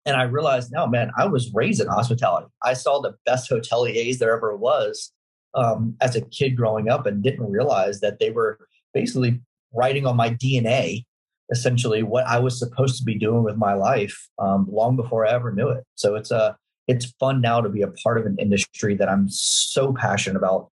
And 0.06 0.16
I 0.16 0.24
realized 0.24 0.72
now, 0.72 0.86
man, 0.86 1.12
I 1.18 1.26
was 1.26 1.52
raised 1.54 1.82
in 1.82 1.88
hospitality. 1.88 2.48
I 2.62 2.74
saw 2.74 3.02
the 3.02 3.16
best 3.26 3.50
hoteliers 3.50 4.18
there 4.18 4.36
ever 4.36 4.56
was 4.56 5.12
um, 5.54 5.96
as 6.02 6.16
a 6.16 6.22
kid 6.22 6.58
growing 6.58 6.90
up 6.90 7.06
and 7.06 7.24
didn't 7.24 7.50
realize 7.50 8.02
that 8.02 8.20
they 8.20 8.32
were 8.32 8.60
basically 8.94 9.42
writing 9.74 10.06
on 10.06 10.16
my 10.16 10.30
DNA 10.30 11.06
essentially 11.52 12.04
what 12.04 12.26
I 12.26 12.40
was 12.40 12.58
supposed 12.58 12.98
to 12.98 13.04
be 13.04 13.18
doing 13.18 13.44
with 13.44 13.58
my 13.58 13.74
life 13.74 14.28
um, 14.40 14.68
long 14.70 14.96
before 14.96 15.26
I 15.26 15.32
ever 15.32 15.52
knew 15.52 15.70
it. 15.70 15.84
So 15.96 16.16
it's 16.16 16.32
a 16.32 16.38
uh, 16.38 16.54
it's 16.88 17.14
fun 17.18 17.40
now 17.40 17.62
to 17.62 17.70
be 17.70 17.82
a 17.82 17.88
part 18.04 18.18
of 18.18 18.26
an 18.26 18.36
industry 18.40 18.94
that 18.96 19.08
I'm 19.08 19.30
so 19.30 19.94
passionate 19.94 20.38
about. 20.38 20.70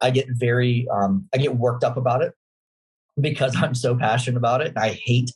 I 0.00 0.10
get 0.10 0.26
very 0.30 0.88
um, 0.92 1.28
I 1.32 1.38
get 1.38 1.56
worked 1.56 1.84
up 1.84 1.96
about 1.96 2.22
it 2.22 2.32
because 3.20 3.54
I'm 3.62 3.74
so 3.74 3.96
passionate 3.96 4.36
about 4.36 4.60
it. 4.60 4.72
I 4.76 4.98
hate 5.04 5.30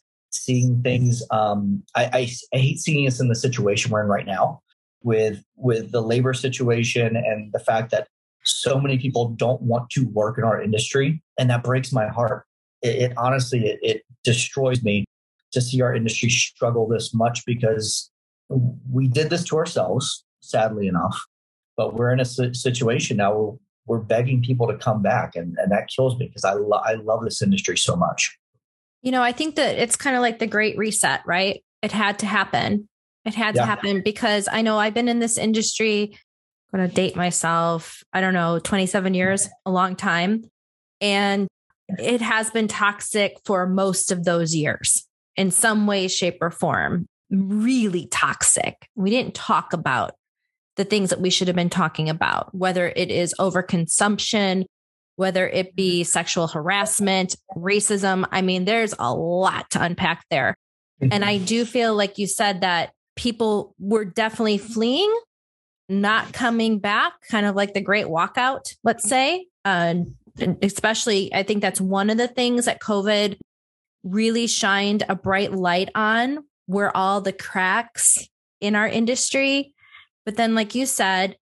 seeing 0.44 0.82
things. 0.82 1.22
Um, 1.30 1.82
I, 1.94 2.04
I, 2.04 2.30
I 2.54 2.58
hate 2.58 2.78
seeing 2.78 3.06
us 3.06 3.20
in 3.20 3.28
the 3.28 3.34
situation 3.34 3.90
we're 3.90 4.02
in 4.02 4.08
right 4.08 4.26
now 4.26 4.60
with 5.02 5.42
with 5.56 5.92
the 5.92 6.02
labor 6.02 6.34
situation 6.34 7.16
and 7.16 7.52
the 7.52 7.58
fact 7.58 7.90
that 7.90 8.08
so 8.44 8.80
many 8.80 8.98
people 8.98 9.28
don't 9.30 9.60
want 9.62 9.90
to 9.90 10.04
work 10.08 10.38
in 10.38 10.44
our 10.44 10.60
industry, 10.60 11.22
and 11.38 11.50
that 11.50 11.62
breaks 11.62 11.92
my 11.92 12.06
heart. 12.08 12.44
It, 12.82 12.96
it 12.96 13.12
honestly 13.16 13.66
it, 13.66 13.78
it 13.82 14.02
destroys 14.24 14.82
me 14.82 15.04
to 15.52 15.60
see 15.60 15.80
our 15.80 15.94
industry 15.94 16.28
struggle 16.28 16.88
this 16.88 17.14
much 17.14 17.44
because 17.46 18.10
we 18.90 19.08
did 19.08 19.30
this 19.30 19.44
to 19.44 19.56
ourselves, 19.56 20.24
sadly 20.40 20.86
enough. 20.86 21.18
But 21.76 21.94
we're 21.94 22.12
in 22.12 22.20
a 22.20 22.24
situation 22.24 23.18
now 23.18 23.34
where 23.34 23.56
we're 23.86 24.00
begging 24.00 24.42
people 24.42 24.66
to 24.66 24.76
come 24.76 25.02
back, 25.02 25.36
and, 25.36 25.56
and 25.58 25.70
that 25.70 25.88
kills 25.94 26.18
me 26.18 26.26
because 26.26 26.44
I, 26.44 26.54
lo- 26.54 26.82
I 26.84 26.94
love 26.94 27.22
this 27.22 27.42
industry 27.42 27.76
so 27.76 27.96
much. 27.96 28.36
You 29.06 29.12
know, 29.12 29.22
I 29.22 29.30
think 29.30 29.54
that 29.54 29.76
it's 29.78 29.94
kind 29.94 30.16
of 30.16 30.20
like 30.20 30.40
the 30.40 30.48
great 30.48 30.76
reset, 30.76 31.20
right? 31.24 31.62
It 31.80 31.92
had 31.92 32.18
to 32.18 32.26
happen. 32.26 32.88
It 33.24 33.36
had 33.36 33.54
yeah. 33.54 33.62
to 33.62 33.66
happen 33.66 34.02
because 34.04 34.48
I 34.50 34.62
know 34.62 34.80
I've 34.80 34.94
been 34.94 35.06
in 35.06 35.20
this 35.20 35.38
industry, 35.38 36.18
I'm 36.72 36.80
going 36.80 36.90
to 36.90 36.92
date 36.92 37.14
myself, 37.14 38.02
I 38.12 38.20
don't 38.20 38.34
know, 38.34 38.58
27 38.58 39.14
years, 39.14 39.48
a 39.64 39.70
long 39.70 39.94
time. 39.94 40.50
And 41.00 41.46
it 42.00 42.20
has 42.20 42.50
been 42.50 42.66
toxic 42.66 43.36
for 43.44 43.68
most 43.68 44.10
of 44.10 44.24
those 44.24 44.56
years 44.56 45.06
in 45.36 45.52
some 45.52 45.86
way, 45.86 46.08
shape, 46.08 46.38
or 46.40 46.50
form. 46.50 47.06
Really 47.30 48.08
toxic. 48.08 48.88
We 48.96 49.10
didn't 49.10 49.36
talk 49.36 49.72
about 49.72 50.16
the 50.74 50.84
things 50.84 51.10
that 51.10 51.20
we 51.20 51.30
should 51.30 51.46
have 51.46 51.54
been 51.54 51.70
talking 51.70 52.10
about, 52.10 52.52
whether 52.52 52.88
it 52.88 53.12
is 53.12 53.36
overconsumption, 53.38 54.64
whether 55.16 55.48
it 55.48 55.74
be 55.74 56.04
sexual 56.04 56.46
harassment, 56.46 57.36
racism. 57.56 58.26
I 58.30 58.42
mean, 58.42 58.64
there's 58.64 58.94
a 58.98 59.12
lot 59.12 59.70
to 59.70 59.82
unpack 59.82 60.24
there. 60.30 60.54
And 61.00 61.24
I 61.24 61.38
do 61.38 61.64
feel 61.64 61.94
like 61.94 62.16
you 62.16 62.26
said 62.26 62.62
that 62.62 62.92
people 63.16 63.74
were 63.78 64.04
definitely 64.04 64.58
fleeing, 64.58 65.12
not 65.88 66.32
coming 66.32 66.78
back, 66.78 67.14
kind 67.30 67.46
of 67.46 67.54
like 67.54 67.74
the 67.74 67.80
great 67.80 68.06
walkout, 68.06 68.74
let's 68.82 69.08
say. 69.08 69.46
Uh, 69.64 69.96
especially, 70.62 71.34
I 71.34 71.42
think 71.42 71.60
that's 71.60 71.80
one 71.80 72.10
of 72.10 72.18
the 72.18 72.28
things 72.28 72.66
that 72.66 72.80
COVID 72.80 73.36
really 74.04 74.46
shined 74.46 75.02
a 75.08 75.16
bright 75.16 75.52
light 75.52 75.90
on 75.94 76.44
were 76.66 76.96
all 76.96 77.20
the 77.20 77.32
cracks 77.32 78.28
in 78.60 78.74
our 78.74 78.88
industry. 78.88 79.74
But 80.24 80.36
then, 80.36 80.54
like 80.54 80.74
you 80.74 80.86
said, 80.86 81.36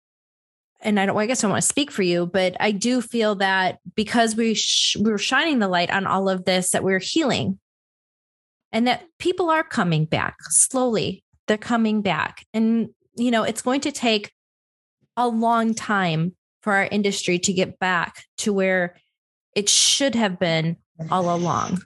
and 0.84 1.00
I 1.00 1.06
don't, 1.06 1.18
I 1.18 1.26
guess 1.26 1.44
I 1.44 1.48
want 1.48 1.62
to 1.62 1.68
speak 1.68 1.90
for 1.90 2.04
you, 2.04 2.26
but 2.26 2.56
I 2.60 2.72
do 2.72 3.02
feel 3.02 3.36
that 3.36 3.80
because 3.96 4.36
we 4.36 4.54
sh- 4.54 4.98
we 5.00 5.12
were 5.12 5.18
shining 5.18 5.60
the 5.60 5.68
light 5.68 5.90
on 5.90 6.06
all 6.06 6.30
of 6.30 6.46
this, 6.46 6.72
that 6.72 6.84
we're 6.84 7.00
healing, 7.00 7.60
and 8.72 8.88
that 8.88 9.06
people 9.18 9.50
are 9.50 9.64
coming 9.64 10.06
back 10.06 10.36
slowly. 10.50 11.24
They're 11.48 11.58
coming 11.58 12.02
back, 12.02 12.46
and 12.54 12.90
you 13.16 13.32
know 13.32 13.44
it's 13.44 13.62
going 13.62 13.82
to 13.82 13.92
take 13.92 14.32
a 15.18 15.28
long 15.28 15.74
time 15.74 16.36
for 16.62 16.74
our 16.74 16.86
industry 16.86 17.40
to 17.40 17.54
get 17.54 17.80
back 17.80 18.24
to 18.40 18.54
where 18.54 18.96
it 19.56 19.70
should 19.70 20.16
have 20.16 20.40
been 20.40 20.78
all 21.10 21.34
along. 21.34 21.82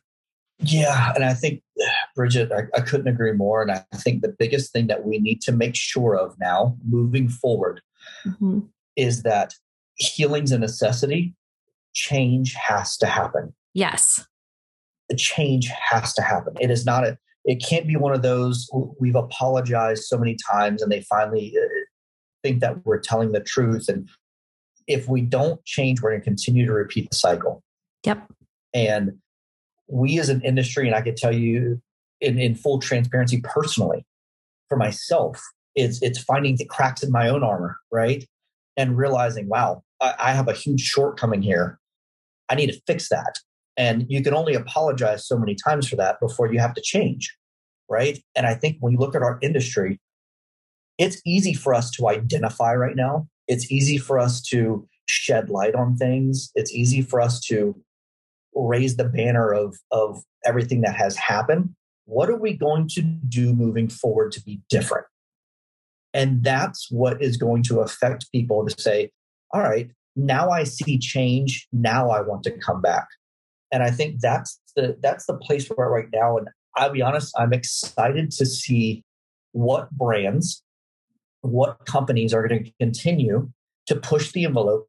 Yeah, 0.59 1.13
and 1.13 1.23
I 1.23 1.33
think 1.33 1.61
Bridget, 2.15 2.51
I, 2.51 2.63
I 2.75 2.81
couldn't 2.81 3.07
agree 3.07 3.33
more. 3.33 3.61
And 3.61 3.71
I 3.71 3.83
think 3.95 4.21
the 4.21 4.35
biggest 4.37 4.71
thing 4.71 4.87
that 4.87 5.05
we 5.05 5.19
need 5.19 5.41
to 5.41 5.51
make 5.51 5.75
sure 5.75 6.15
of 6.15 6.35
now, 6.39 6.77
moving 6.83 7.29
forward, 7.29 7.81
mm-hmm 8.25 8.59
is 8.97 9.23
that 9.23 9.53
healing's 9.95 10.51
a 10.51 10.59
necessity. 10.59 11.33
Change 11.93 12.53
has 12.53 12.97
to 12.97 13.05
happen. 13.05 13.53
Yes. 13.73 14.25
The 15.09 15.15
change 15.15 15.67
has 15.67 16.13
to 16.15 16.21
happen. 16.21 16.55
It 16.59 16.69
is 16.69 16.85
not 16.85 17.05
a, 17.05 17.17
it 17.45 17.63
can't 17.65 17.87
be 17.87 17.95
one 17.95 18.13
of 18.13 18.21
those 18.21 18.69
we've 18.99 19.15
apologized 19.15 20.03
so 20.03 20.17
many 20.17 20.35
times 20.51 20.81
and 20.81 20.91
they 20.91 21.01
finally 21.01 21.55
uh, 21.57 21.65
think 22.43 22.59
that 22.59 22.85
we're 22.85 22.99
telling 22.99 23.31
the 23.31 23.39
truth. 23.39 23.87
And 23.87 24.09
if 24.87 25.07
we 25.07 25.21
don't 25.21 25.63
change, 25.63 26.01
we're 26.01 26.11
going 26.11 26.21
to 26.21 26.25
continue 26.25 26.65
to 26.65 26.73
repeat 26.73 27.09
the 27.09 27.15
cycle. 27.15 27.63
Yep. 28.05 28.29
And 28.73 29.13
we 29.87 30.19
as 30.19 30.29
an 30.29 30.41
industry, 30.41 30.87
and 30.87 30.95
I 30.95 31.01
can 31.01 31.15
tell 31.15 31.33
you 31.33 31.81
in, 32.19 32.37
in 32.37 32.55
full 32.55 32.79
transparency 32.79 33.41
personally, 33.41 34.05
for 34.67 34.77
myself, 34.77 35.41
it's 35.75 36.01
it's 36.01 36.19
finding 36.19 36.57
the 36.57 36.65
cracks 36.65 37.03
in 37.03 37.11
my 37.11 37.29
own 37.29 37.43
armor, 37.43 37.77
right? 37.91 38.25
And 38.77 38.97
realizing, 38.97 39.49
wow, 39.49 39.83
I, 39.99 40.13
I 40.19 40.31
have 40.33 40.47
a 40.47 40.53
huge 40.53 40.81
shortcoming 40.81 41.41
here. 41.41 41.79
I 42.47 42.55
need 42.55 42.67
to 42.67 42.81
fix 42.87 43.09
that. 43.09 43.39
And 43.75 44.05
you 44.07 44.23
can 44.23 44.33
only 44.33 44.53
apologize 44.53 45.27
so 45.27 45.37
many 45.37 45.55
times 45.55 45.89
for 45.89 45.97
that 45.97 46.19
before 46.19 46.51
you 46.51 46.59
have 46.59 46.73
to 46.75 46.81
change. 46.81 47.35
Right. 47.89 48.21
And 48.35 48.45
I 48.45 48.53
think 48.53 48.77
when 48.79 48.93
you 48.93 48.99
look 48.99 49.15
at 49.15 49.21
our 49.21 49.39
industry, 49.41 49.99
it's 50.97 51.21
easy 51.25 51.53
for 51.53 51.73
us 51.73 51.91
to 51.91 52.07
identify 52.07 52.73
right 52.73 52.95
now. 52.95 53.27
It's 53.47 53.71
easy 53.71 53.97
for 53.97 54.19
us 54.19 54.41
to 54.43 54.87
shed 55.07 55.49
light 55.49 55.75
on 55.75 55.95
things. 55.95 56.51
It's 56.55 56.73
easy 56.73 57.01
for 57.01 57.21
us 57.21 57.39
to 57.41 57.79
raise 58.53 58.97
the 58.97 59.05
banner 59.05 59.53
of, 59.53 59.77
of 59.91 60.21
everything 60.43 60.81
that 60.81 60.95
has 60.95 61.15
happened. 61.15 61.75
What 62.05 62.29
are 62.29 62.37
we 62.37 62.53
going 62.53 62.87
to 62.89 63.01
do 63.01 63.53
moving 63.53 63.89
forward 63.89 64.31
to 64.33 64.43
be 64.43 64.61
different? 64.69 65.05
And 66.13 66.43
that's 66.43 66.87
what 66.89 67.21
is 67.21 67.37
going 67.37 67.63
to 67.63 67.79
affect 67.79 68.31
people 68.31 68.65
to 68.65 68.81
say, 68.81 69.11
all 69.53 69.61
right, 69.61 69.89
now 70.15 70.49
I 70.49 70.63
see 70.63 70.97
change. 70.97 71.67
Now 71.71 72.09
I 72.09 72.21
want 72.21 72.43
to 72.43 72.51
come 72.51 72.81
back. 72.81 73.07
And 73.71 73.83
I 73.83 73.91
think 73.91 74.19
that's 74.19 74.59
the 74.75 74.97
that's 75.01 75.25
the 75.25 75.37
place 75.37 75.69
we're 75.69 75.85
at 75.85 75.91
right 75.91 76.09
now. 76.13 76.37
And 76.37 76.47
I'll 76.75 76.91
be 76.91 77.01
honest, 77.01 77.33
I'm 77.37 77.53
excited 77.53 78.31
to 78.31 78.45
see 78.45 79.03
what 79.51 79.91
brands, 79.91 80.63
what 81.41 81.85
companies 81.85 82.33
are 82.33 82.47
going 82.47 82.63
to 82.63 82.71
continue 82.79 83.49
to 83.87 83.95
push 83.95 84.31
the 84.31 84.45
envelope 84.45 84.87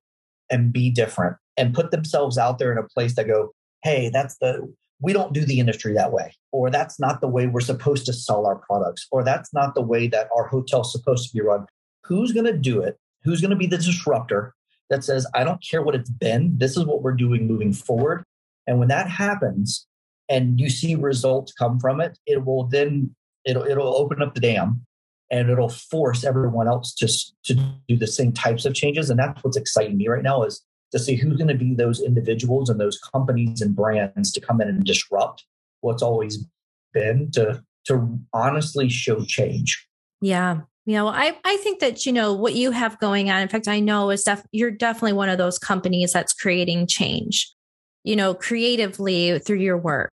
and 0.51 0.73
be 0.73 0.91
different 0.91 1.37
and 1.57 1.75
put 1.75 1.91
themselves 1.91 2.39
out 2.39 2.59
there 2.59 2.73
in 2.73 2.79
a 2.79 2.89
place 2.89 3.17
that 3.17 3.27
go, 3.27 3.53
hey, 3.83 4.11
that's 4.11 4.37
the 4.39 4.73
we 5.01 5.13
don't 5.13 5.33
do 5.33 5.45
the 5.45 5.61
industry 5.61 5.93
that 5.95 6.13
way 6.13 6.33
or 6.53 6.71
that's 6.71 6.99
not 6.99 7.21
the 7.21 7.29
way 7.29 7.47
we're 7.47 7.61
supposed 7.61 8.07
to 8.07 8.13
sell 8.13 8.47
our 8.47 8.57
products 8.57 9.07
or 9.13 9.23
that's 9.23 9.53
not 9.55 9.75
the 9.75 9.83
way 9.83 10.09
that 10.09 10.29
our 10.37 10.47
hotel's 10.47 10.93
supposed 10.93 11.29
to 11.29 11.37
be 11.37 11.41
run. 11.41 11.67
Who's 12.05 12.33
going 12.33 12.47
to 12.47 12.57
do 12.57 12.81
it? 12.81 12.99
Who's 13.25 13.41
going 13.41 13.51
to 13.51 13.57
be 13.57 13.67
the 13.67 13.79
disruptor 13.79 14.55
that 14.91 15.05
says 15.05 15.27
i 15.35 15.45
don't 15.45 15.63
care 15.63 15.83
what 15.83 15.95
it's 15.95 16.11
been. 16.11 16.57
This 16.57 16.77
is 16.77 16.85
what 16.85 17.03
we're 17.03 17.13
doing 17.13 17.47
moving 17.47 17.73
forward. 17.73 18.25
And 18.67 18.79
when 18.79 18.89
that 18.89 19.09
happens 19.09 19.87
and 20.29 20.59
you 20.59 20.71
see 20.71 20.95
results 20.95 21.53
come 21.53 21.79
from 21.79 22.01
it 22.01 22.19
it 22.27 22.45
will 22.45 22.65
then 22.65 23.15
it'll 23.45 23.65
it'll 23.65 23.97
open 23.97 24.23
up 24.23 24.35
the 24.35 24.41
dam 24.41 24.85
and 25.31 25.51
it'll 25.51 25.69
force 25.69 26.25
everyone 26.25 26.69
else 26.69 26.95
to 26.95 27.09
to 27.45 27.55
do 27.89 27.97
the 27.97 28.07
same 28.07 28.33
types 28.33 28.65
of 28.65 28.75
changes. 28.75 29.11
And 29.11 29.19
that's 29.19 29.43
what's 29.45 29.57
exciting 29.57 29.97
me 29.97 30.09
right 30.09 30.23
now 30.23 30.43
is 30.43 30.63
to 30.93 30.99
see 30.99 31.17
who's 31.17 31.37
going 31.37 31.49
to 31.49 31.55
be 31.55 31.75
those 31.75 32.01
individuals 32.01 32.71
and 32.71 32.81
those 32.81 32.99
companies 33.13 33.61
and 33.61 33.77
brands 33.77 34.33
to 34.33 34.41
come 34.41 34.61
in 34.61 34.69
and 34.69 34.85
disrupt 34.85 35.45
what's 35.81 36.03
always 36.03 36.47
been 36.93 37.31
to 37.33 37.63
to 37.87 38.19
honestly 38.35 38.89
show 38.89 39.25
change. 39.25 39.87
Yeah. 40.21 40.61
You 40.85 40.95
know, 40.95 41.09
I, 41.09 41.37
I 41.45 41.57
think 41.59 41.81
that, 41.81 42.07
you 42.07 42.13
know, 42.13 42.33
what 42.33 42.55
you 42.55 42.71
have 42.71 42.99
going 42.99 43.31
on, 43.31 43.43
in 43.43 43.49
fact, 43.49 43.69
I 43.69 43.81
know 43.81 44.11
is 44.11 44.25
def- 44.25 44.47
you're 44.53 44.71
definitely 44.71 45.13
one 45.13 45.29
of 45.29 45.39
those 45.39 45.59
companies 45.59 46.13
that's 46.13 46.33
creating 46.33 46.87
change, 46.87 47.51
you 48.05 48.17
know, 48.17 48.35
creatively 48.35 49.39
through 49.39 49.59
your 49.59 49.77
work. 49.77 50.11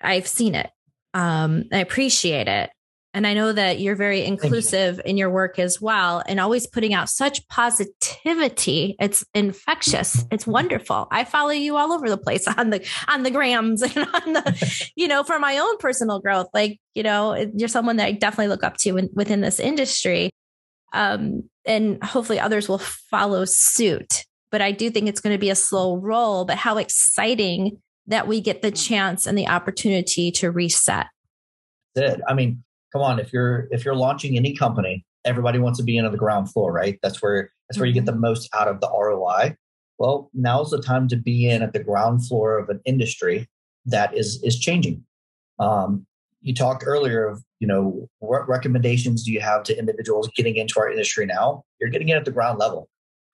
I've 0.00 0.26
seen 0.26 0.54
it. 0.54 0.70
Um, 1.14 1.64
I 1.72 1.78
appreciate 1.78 2.48
it. 2.48 2.70
And 3.14 3.26
I 3.26 3.34
know 3.34 3.52
that 3.52 3.78
you're 3.78 3.96
very 3.96 4.24
inclusive 4.24 4.96
you. 4.96 5.02
in 5.04 5.16
your 5.18 5.28
work 5.28 5.58
as 5.58 5.80
well 5.80 6.22
and 6.26 6.40
always 6.40 6.66
putting 6.66 6.94
out 6.94 7.10
such 7.10 7.46
positivity. 7.48 8.96
It's 8.98 9.24
infectious. 9.34 10.24
It's 10.30 10.46
wonderful. 10.46 11.08
I 11.10 11.24
follow 11.24 11.50
you 11.50 11.76
all 11.76 11.92
over 11.92 12.08
the 12.08 12.16
place 12.16 12.48
on 12.56 12.70
the 12.70 12.86
on 13.08 13.22
the 13.22 13.30
grams 13.30 13.82
and 13.82 13.96
on 14.14 14.32
the, 14.32 14.90
you 14.96 15.08
know, 15.08 15.24
for 15.24 15.38
my 15.38 15.58
own 15.58 15.76
personal 15.78 16.20
growth. 16.20 16.48
Like, 16.54 16.80
you 16.94 17.02
know, 17.02 17.34
you're 17.54 17.68
someone 17.68 17.96
that 17.96 18.06
I 18.06 18.12
definitely 18.12 18.48
look 18.48 18.64
up 18.64 18.78
to 18.78 18.96
in, 18.96 19.10
within 19.14 19.40
this 19.40 19.60
industry. 19.60 20.30
Um, 20.94 21.48
and 21.64 22.02
hopefully 22.02 22.40
others 22.40 22.68
will 22.68 22.78
follow 22.78 23.44
suit. 23.44 24.24
But 24.50 24.60
I 24.60 24.72
do 24.72 24.90
think 24.90 25.08
it's 25.08 25.20
going 25.20 25.34
to 25.34 25.40
be 25.40 25.50
a 25.50 25.54
slow 25.54 25.96
roll. 25.96 26.44
But 26.44 26.56
how 26.56 26.78
exciting 26.78 27.80
that 28.06 28.26
we 28.26 28.40
get 28.40 28.62
the 28.62 28.70
chance 28.70 29.26
and 29.26 29.36
the 29.36 29.48
opportunity 29.48 30.30
to 30.32 30.50
reset. 30.50 31.06
It. 31.94 32.20
I 32.26 32.34
mean, 32.34 32.64
come 32.92 33.02
on, 33.02 33.18
if 33.18 33.32
you're 33.32 33.68
if 33.70 33.84
you're 33.84 33.96
launching 33.96 34.36
any 34.36 34.54
company, 34.54 35.04
everybody 35.24 35.58
wants 35.58 35.78
to 35.78 35.84
be 35.84 35.96
in 35.96 36.04
on 36.04 36.12
the 36.12 36.18
ground 36.18 36.52
floor, 36.52 36.72
right? 36.72 36.98
That's 37.02 37.22
where 37.22 37.50
that's 37.68 37.78
where 37.78 37.86
you 37.86 37.94
get 37.94 38.04
the 38.04 38.12
mm-hmm. 38.12 38.20
most 38.20 38.48
out 38.54 38.68
of 38.68 38.80
the 38.80 38.88
ROI. 38.88 39.56
Well, 39.98 40.30
now's 40.34 40.70
the 40.70 40.82
time 40.82 41.08
to 41.08 41.16
be 41.16 41.48
in 41.48 41.62
at 41.62 41.72
the 41.72 41.82
ground 41.82 42.26
floor 42.26 42.58
of 42.58 42.68
an 42.68 42.80
industry 42.84 43.48
that 43.86 44.16
is 44.16 44.42
is 44.42 44.58
changing. 44.58 45.04
Um, 45.58 46.06
you 46.40 46.54
talked 46.54 46.82
earlier 46.86 47.26
of 47.26 47.42
you 47.60 47.66
know 47.66 48.08
what 48.18 48.48
recommendations 48.48 49.24
do 49.24 49.32
you 49.32 49.40
have 49.40 49.62
to 49.64 49.78
individuals 49.78 50.28
getting 50.36 50.56
into 50.56 50.78
our 50.78 50.90
industry 50.90 51.26
now? 51.26 51.64
You're 51.80 51.90
getting 51.90 52.08
in 52.08 52.16
at 52.16 52.24
the 52.24 52.30
ground 52.30 52.58
level, 52.58 52.88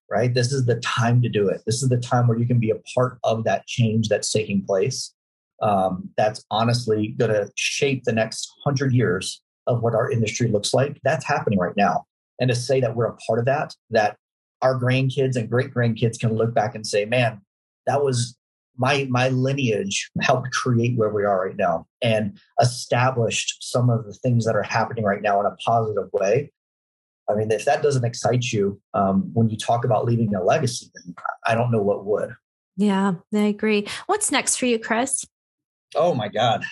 right? 0.09 0.33
This 0.33 0.51
is 0.51 0.65
the 0.65 0.79
time 0.79 1.21
to 1.23 1.29
do 1.29 1.49
it. 1.49 1.61
This 1.65 1.81
is 1.81 1.89
the 1.89 1.97
time 1.97 2.27
where 2.27 2.37
you 2.37 2.45
can 2.45 2.59
be 2.59 2.71
a 2.71 2.79
part 2.95 3.19
of 3.23 3.43
that 3.45 3.65
change 3.67 4.09
that's 4.09 4.31
taking 4.31 4.63
place. 4.63 5.13
Um, 5.61 6.09
that's 6.15 6.45
honestly 6.49 7.09
going 7.17 7.31
to 7.31 7.51
shape 7.55 8.05
the 8.05 8.13
next 8.13 8.49
hundred 8.63 8.93
years 8.93 9.41
of 9.69 9.81
what 9.81 9.95
our 9.95 10.11
industry 10.11 10.49
looks 10.49 10.73
like. 10.73 10.99
That's 11.03 11.25
happening 11.25 11.59
right 11.59 11.77
now. 11.77 12.05
And 12.41 12.49
to 12.49 12.55
say 12.55 12.81
that 12.81 12.95
we're 12.95 13.05
a 13.05 13.17
part 13.27 13.39
of 13.39 13.45
that, 13.45 13.75
that 13.91 14.17
our 14.61 14.77
grandkids 14.77 15.35
and 15.35 15.49
great 15.49 15.73
grandkids 15.73 16.19
can 16.19 16.35
look 16.35 16.53
back 16.53 16.75
and 16.75 16.85
say, 16.85 17.05
man, 17.05 17.39
that 17.85 18.03
was 18.03 18.35
my 18.77 19.07
my 19.09 19.29
lineage 19.29 20.09
helped 20.21 20.51
create 20.51 20.97
where 20.97 21.09
we 21.09 21.23
are 21.23 21.45
right 21.45 21.57
now 21.57 21.85
and 22.01 22.39
established 22.61 23.57
some 23.61 23.89
of 23.89 24.05
the 24.05 24.13
things 24.13 24.45
that 24.45 24.55
are 24.55 24.63
happening 24.63 25.03
right 25.03 25.21
now 25.21 25.39
in 25.39 25.45
a 25.45 25.55
positive 25.65 26.09
way. 26.13 26.51
I 27.29 27.35
mean, 27.35 27.51
if 27.51 27.65
that 27.65 27.83
doesn't 27.83 28.05
excite 28.05 28.45
you 28.45 28.81
um, 28.93 29.29
when 29.33 29.49
you 29.49 29.57
talk 29.57 29.85
about 29.85 30.05
leaving 30.05 30.33
a 30.33 30.43
legacy, 30.43 30.87
then 30.95 31.13
I 31.45 31.53
don't 31.53 31.71
know 31.71 31.81
what 31.81 32.05
would. 32.05 32.33
Yeah, 32.75 33.15
I 33.33 33.39
agree. 33.39 33.87
What's 34.07 34.31
next 34.31 34.55
for 34.55 34.65
you, 34.65 34.79
Chris? 34.79 35.25
Oh 35.95 36.15
my 36.15 36.27
God. 36.29 36.63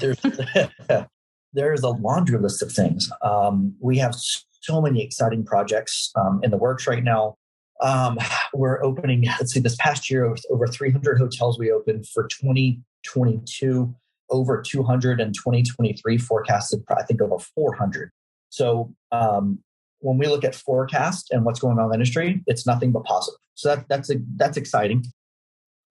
There's 0.00 0.18
there's 1.52 1.82
a 1.82 1.90
laundry 1.90 2.38
list 2.38 2.62
of 2.62 2.72
things. 2.72 3.10
Um, 3.22 3.74
we 3.80 3.98
have 3.98 4.14
so 4.60 4.80
many 4.80 5.02
exciting 5.02 5.44
projects 5.44 6.10
um, 6.16 6.40
in 6.42 6.50
the 6.50 6.56
works 6.56 6.86
right 6.86 7.02
now. 7.02 7.36
Um, 7.80 8.18
we're 8.54 8.82
opening, 8.82 9.24
let's 9.38 9.52
see, 9.52 9.60
this 9.60 9.76
past 9.76 10.10
year, 10.10 10.34
over 10.50 10.66
300 10.66 11.18
hotels 11.18 11.58
we 11.58 11.70
opened 11.70 12.08
for 12.08 12.26
2022, 12.28 13.94
over 14.30 14.62
200 14.62 15.20
in 15.20 15.32
2023, 15.32 16.18
forecasted, 16.18 16.84
I 16.90 17.02
think, 17.04 17.22
over 17.22 17.38
400. 17.38 18.10
So 18.50 18.94
um, 19.12 19.60
when 20.00 20.18
we 20.18 20.26
look 20.26 20.44
at 20.44 20.54
forecast 20.54 21.30
and 21.30 21.44
what's 21.44 21.60
going 21.60 21.78
on 21.78 21.84
in 21.84 21.90
the 21.90 21.94
industry, 21.94 22.42
it's 22.46 22.66
nothing 22.66 22.92
but 22.92 23.04
positive. 23.04 23.38
So 23.54 23.74
that, 23.74 23.88
that's, 23.88 24.10
that's 24.36 24.56
exciting. 24.56 25.04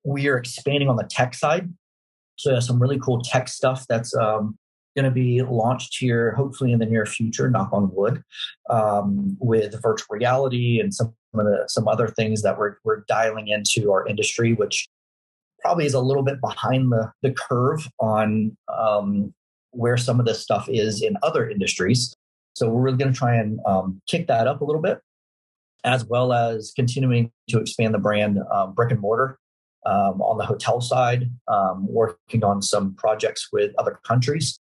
We 0.03 0.28
are 0.28 0.38
expanding 0.38 0.88
on 0.88 0.95
the 0.95 1.03
tech 1.03 1.34
side. 1.34 1.74
So 2.38 2.51
there's 2.51 2.68
some 2.68 2.80
really 2.80 2.99
cool 2.99 3.22
tech 3.22 3.47
stuff 3.47 3.86
that's 3.89 4.16
um, 4.16 4.58
going 4.98 5.06
to 5.06 5.12
be 5.12 5.43
launched 5.43 5.95
here, 6.00 6.32
hopefully 6.32 6.72
in 6.72 6.80
the 6.80 6.86
near 6.86 7.06
future, 7.06 7.50
knock 7.50 7.70
on 7.72 7.89
wood, 7.93 8.24
um, 8.72 9.38
with 9.39 9.80
virtual 9.82 10.08
reality 10.10 10.80
and 10.80 10.93
some 10.93 11.14
of 11.36 11.45
the, 11.45 11.64
some 11.68 11.88
other 11.88 12.08
things 12.08 12.41
that 12.41 12.58
we're, 12.58 12.78
we're 12.84 13.04
dialing 13.08 13.48
into 13.48 13.91
our 13.91 14.08
industry, 14.08 14.54
which 14.54 14.89
probably 15.60 15.86
is 15.86 15.93
a 15.93 16.02
little 16.02 16.24
bit 16.24 16.41
behind 16.41 16.91
the, 16.91 17.12
the 17.22 17.32
curve 17.32 17.88
on 18.00 18.58
um, 18.76 19.34
where 19.70 19.98
some 19.98 20.20
of 20.20 20.26
this 20.26 20.41
stuff 20.41 20.68
is 20.68 21.04
in 21.04 21.16
other 21.22 21.48
industries. 21.48 22.16
So 22.56 22.68
we're 22.68 22.82
really 22.82 22.98
going 22.98 23.14
to 23.14 23.18
try 23.18 23.36
and 23.36 23.60
um, 23.68 24.02
kick 24.08 24.26
that 24.28 24.48
up 24.48 24.62
a 24.62 24.66
little 24.66 24.82
bit, 24.82 25.00
as 25.84 26.06
well 26.06 26.34
as 26.34 26.74
continuing 26.76 27.32
to 27.50 27.60
expand 27.60 27.93
the 27.93 28.00
brand 28.00 28.39
um, 28.52 28.74
brick 28.74 28.91
and 28.91 29.00
mortar 29.00 29.38
um, 29.86 30.24
on 30.24 30.39
the 30.39 30.45
hotel 30.45 30.82
side, 30.82 31.30
um, 31.48 31.86
working 31.88 32.43
on 32.43 32.64
some 32.64 32.95
projects 32.95 33.50
with 33.54 33.74
other 33.78 34.00
countries 34.04 34.60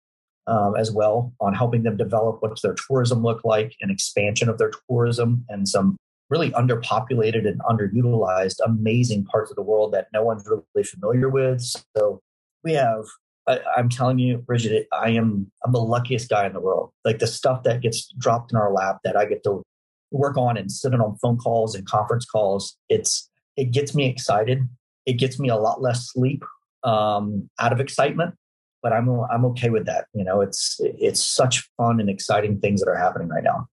um, 0.49 0.75
as 0.77 0.91
well 0.91 1.33
on 1.41 1.55
helping 1.55 1.83
them 1.83 1.97
develop 1.97 2.39
what's 2.41 2.63
their 2.63 2.75
tourism 2.75 3.23
look 3.23 3.41
like 3.45 3.75
and 3.81 3.91
expansion 3.91 4.49
of 4.49 4.59
their 4.59 4.73
tourism 4.89 5.45
and 5.49 5.69
some 5.69 5.97
really 6.31 6.51
underpopulated 6.53 7.47
and 7.47 7.61
underutilized 7.61 8.57
amazing 8.65 9.25
parts 9.25 9.51
of 9.51 9.57
the 9.57 9.63
world 9.63 9.93
that 9.93 10.09
no 10.13 10.23
one's 10.23 10.47
really 10.47 10.85
familiar 10.85 11.29
with. 11.29 11.61
So 11.97 12.21
we 12.65 12.73
have 12.73 13.05
I, 13.47 13.61
am 13.79 13.89
telling 13.89 14.19
you 14.19 14.37
bridget 14.39 14.87
i 14.93 15.09
am 15.09 15.51
i'm 15.65 15.73
the 15.73 15.79
luckiest 15.79 16.29
guy 16.29 16.47
in 16.47 16.53
the 16.53 16.61
world. 16.61 16.91
Like 17.05 17.19
the 17.19 17.27
stuff 17.27 17.63
that 17.63 17.81
gets 17.81 18.13
dropped 18.19 18.53
in 18.53 18.59
our 18.59 18.73
lap 18.73 18.99
that 19.05 19.17
i 19.17 19.25
get 19.25 19.43
to 19.45 19.63
work 20.11 20.37
on 20.37 20.57
and 20.57 20.73
sit 20.73 20.95
on 20.95 21.17
phone 21.19 21.39
calls 21.39 21.75
and 21.75 21.87
conference 21.87 22.25
calls 22.25 22.77
it's 22.89 23.29
it 23.57 23.73
gets 23.73 23.95
me 23.95 24.07
excited. 24.07 24.69
It 25.05 25.15
gets 25.15 25.39
me 25.41 25.49
a 25.49 25.57
lot 25.57 25.83
less 25.83 26.13
sleep 26.13 26.45
um, 26.85 27.51
out 27.59 27.73
of 27.73 27.81
excitement 27.81 28.35
but 28.83 28.93
I'm 28.93 29.09
I'm 29.31 29.45
okay 29.47 29.71
with 29.71 29.87
that. 29.87 30.07
You 30.15 30.25
know, 30.25 30.41
it's 30.41 30.77
it's 30.81 31.23
such 31.23 31.69
fun 31.77 32.01
and 32.01 32.09
exciting 32.09 32.61
things 32.61 32.81
that 32.81 32.89
are 32.89 32.97
happening 32.97 33.29
right 33.29 33.45
now. 33.45 33.69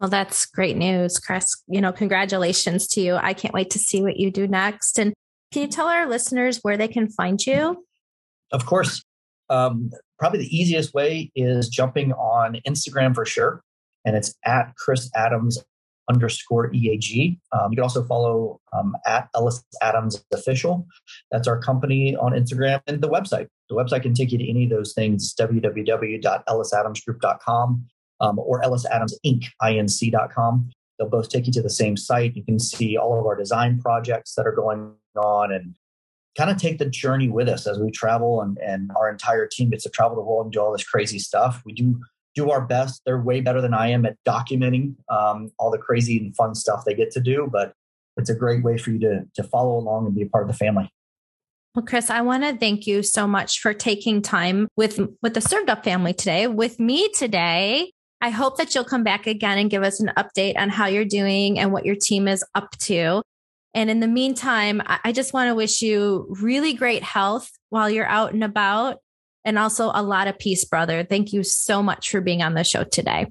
Well, 0.00 0.10
that's 0.10 0.46
great 0.46 0.76
news, 0.76 1.18
Chris. 1.18 1.62
You 1.66 1.80
know, 1.80 1.92
congratulations 1.92 2.86
to 2.88 3.00
you. 3.00 3.16
I 3.16 3.34
can't 3.34 3.54
wait 3.54 3.70
to 3.70 3.78
see 3.78 4.00
what 4.00 4.16
you 4.16 4.30
do 4.30 4.46
next. 4.46 4.98
And 4.98 5.12
can 5.52 5.62
you 5.62 5.68
tell 5.68 5.88
our 5.88 6.06
listeners 6.06 6.58
where 6.62 6.76
they 6.76 6.88
can 6.88 7.08
find 7.08 7.44
you? 7.44 7.84
Of 8.52 8.64
course. 8.64 9.02
Um, 9.50 9.90
probably 10.18 10.40
the 10.40 10.56
easiest 10.56 10.94
way 10.94 11.32
is 11.34 11.68
jumping 11.68 12.12
on 12.12 12.58
Instagram 12.66 13.14
for 13.14 13.24
sure. 13.24 13.62
And 14.04 14.16
it's 14.16 14.34
at 14.44 14.74
Chris 14.76 15.10
Adams 15.16 15.58
underscore 16.08 16.72
EAG. 16.72 17.38
Um, 17.52 17.70
you 17.70 17.76
can 17.76 17.82
also 17.82 18.02
follow 18.04 18.60
um, 18.76 18.96
at 19.06 19.28
Ellis 19.34 19.64
Adams 19.82 20.24
Official. 20.32 20.86
That's 21.30 21.46
our 21.48 21.58
company 21.58 22.16
on 22.16 22.32
Instagram 22.32 22.80
and 22.86 23.02
the 23.02 23.08
website. 23.08 23.48
The 23.68 23.74
website 23.74 24.02
can 24.02 24.14
take 24.14 24.32
you 24.32 24.38
to 24.38 24.48
any 24.48 24.64
of 24.64 24.70
those 24.70 24.94
things, 24.94 25.34
www.ellisadamsgroup.com 25.34 27.86
um, 28.20 28.38
or 28.38 28.62
ellisadamsinc.com. 28.62 30.70
They'll 30.98 31.08
both 31.08 31.28
take 31.28 31.46
you 31.46 31.52
to 31.52 31.62
the 31.62 31.70
same 31.70 31.96
site. 31.96 32.36
You 32.36 32.44
can 32.44 32.58
see 32.58 32.96
all 32.96 33.18
of 33.18 33.26
our 33.26 33.36
design 33.36 33.80
projects 33.80 34.34
that 34.34 34.46
are 34.46 34.52
going 34.52 34.92
on 35.16 35.52
and 35.52 35.76
kind 36.36 36.50
of 36.50 36.56
take 36.56 36.78
the 36.78 36.88
journey 36.88 37.28
with 37.28 37.48
us 37.48 37.66
as 37.66 37.78
we 37.78 37.90
travel 37.90 38.42
and, 38.42 38.58
and 38.58 38.90
our 38.96 39.10
entire 39.10 39.46
team 39.46 39.70
gets 39.70 39.84
to 39.84 39.90
travel 39.90 40.16
the 40.16 40.22
world 40.22 40.46
and 40.46 40.52
do 40.52 40.60
all 40.60 40.72
this 40.72 40.84
crazy 40.84 41.18
stuff. 41.18 41.62
We 41.64 41.72
do 41.72 42.00
do 42.34 42.50
our 42.50 42.60
best. 42.60 43.02
They're 43.04 43.20
way 43.20 43.40
better 43.40 43.60
than 43.60 43.74
I 43.74 43.88
am 43.88 44.06
at 44.06 44.16
documenting 44.26 44.94
um, 45.08 45.50
all 45.58 45.70
the 45.70 45.78
crazy 45.78 46.18
and 46.18 46.36
fun 46.36 46.54
stuff 46.54 46.84
they 46.84 46.94
get 46.94 47.10
to 47.12 47.20
do, 47.20 47.48
but 47.50 47.72
it's 48.16 48.30
a 48.30 48.34
great 48.34 48.62
way 48.62 48.78
for 48.78 48.90
you 48.90 48.98
to, 49.00 49.24
to 49.34 49.42
follow 49.44 49.76
along 49.78 50.06
and 50.06 50.14
be 50.14 50.22
a 50.22 50.26
part 50.26 50.42
of 50.42 50.48
the 50.48 50.56
family. 50.56 50.90
Well, 51.74 51.84
Chris, 51.84 52.10
I 52.10 52.22
want 52.22 52.42
to 52.42 52.56
thank 52.56 52.86
you 52.86 53.02
so 53.02 53.26
much 53.26 53.60
for 53.60 53.72
taking 53.72 54.20
time 54.22 54.68
with 54.76 54.98
with 55.22 55.34
the 55.34 55.40
Served 55.40 55.70
Up 55.70 55.84
family 55.84 56.12
today, 56.12 56.46
with 56.46 56.80
me 56.80 57.08
today. 57.10 57.92
I 58.20 58.30
hope 58.30 58.56
that 58.56 58.74
you'll 58.74 58.84
come 58.84 59.04
back 59.04 59.28
again 59.28 59.58
and 59.58 59.70
give 59.70 59.84
us 59.84 60.00
an 60.00 60.10
update 60.16 60.58
on 60.58 60.70
how 60.70 60.86
you're 60.86 61.04
doing 61.04 61.58
and 61.58 61.72
what 61.72 61.86
your 61.86 61.94
team 61.94 62.26
is 62.26 62.44
up 62.54 62.70
to. 62.80 63.22
And 63.74 63.90
in 63.90 64.00
the 64.00 64.08
meantime, 64.08 64.82
I 64.86 65.12
just 65.12 65.32
want 65.32 65.48
to 65.48 65.54
wish 65.54 65.82
you 65.82 66.34
really 66.40 66.72
great 66.72 67.04
health 67.04 67.48
while 67.68 67.88
you're 67.88 68.08
out 68.08 68.32
and 68.32 68.42
about 68.42 68.96
and 69.44 69.58
also 69.58 69.90
a 69.94 70.02
lot 70.02 70.26
of 70.26 70.38
peace, 70.38 70.64
brother. 70.64 71.04
Thank 71.04 71.32
you 71.32 71.42
so 71.42 71.82
much 71.82 72.10
for 72.10 72.20
being 72.20 72.42
on 72.42 72.54
the 72.54 72.64
show 72.64 72.84
today. 72.84 73.26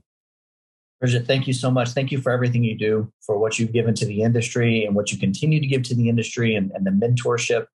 Bridget, 0.99 1.27
thank 1.27 1.45
you 1.45 1.53
so 1.53 1.69
much. 1.69 1.89
Thank 1.89 2.11
you 2.11 2.19
for 2.19 2.31
everything 2.31 2.63
you 2.63 2.75
do, 2.75 3.11
for 3.21 3.37
what 3.37 3.59
you've 3.59 3.71
given 3.71 3.93
to 3.95 4.05
the 4.05 4.23
industry 4.23 4.83
and 4.83 4.95
what 4.95 5.11
you 5.11 5.19
continue 5.19 5.59
to 5.59 5.67
give 5.67 5.83
to 5.83 5.95
the 5.95 6.09
industry 6.09 6.55
and, 6.55 6.71
and 6.71 6.85
the 6.85 6.91
mentorship. 6.91 7.65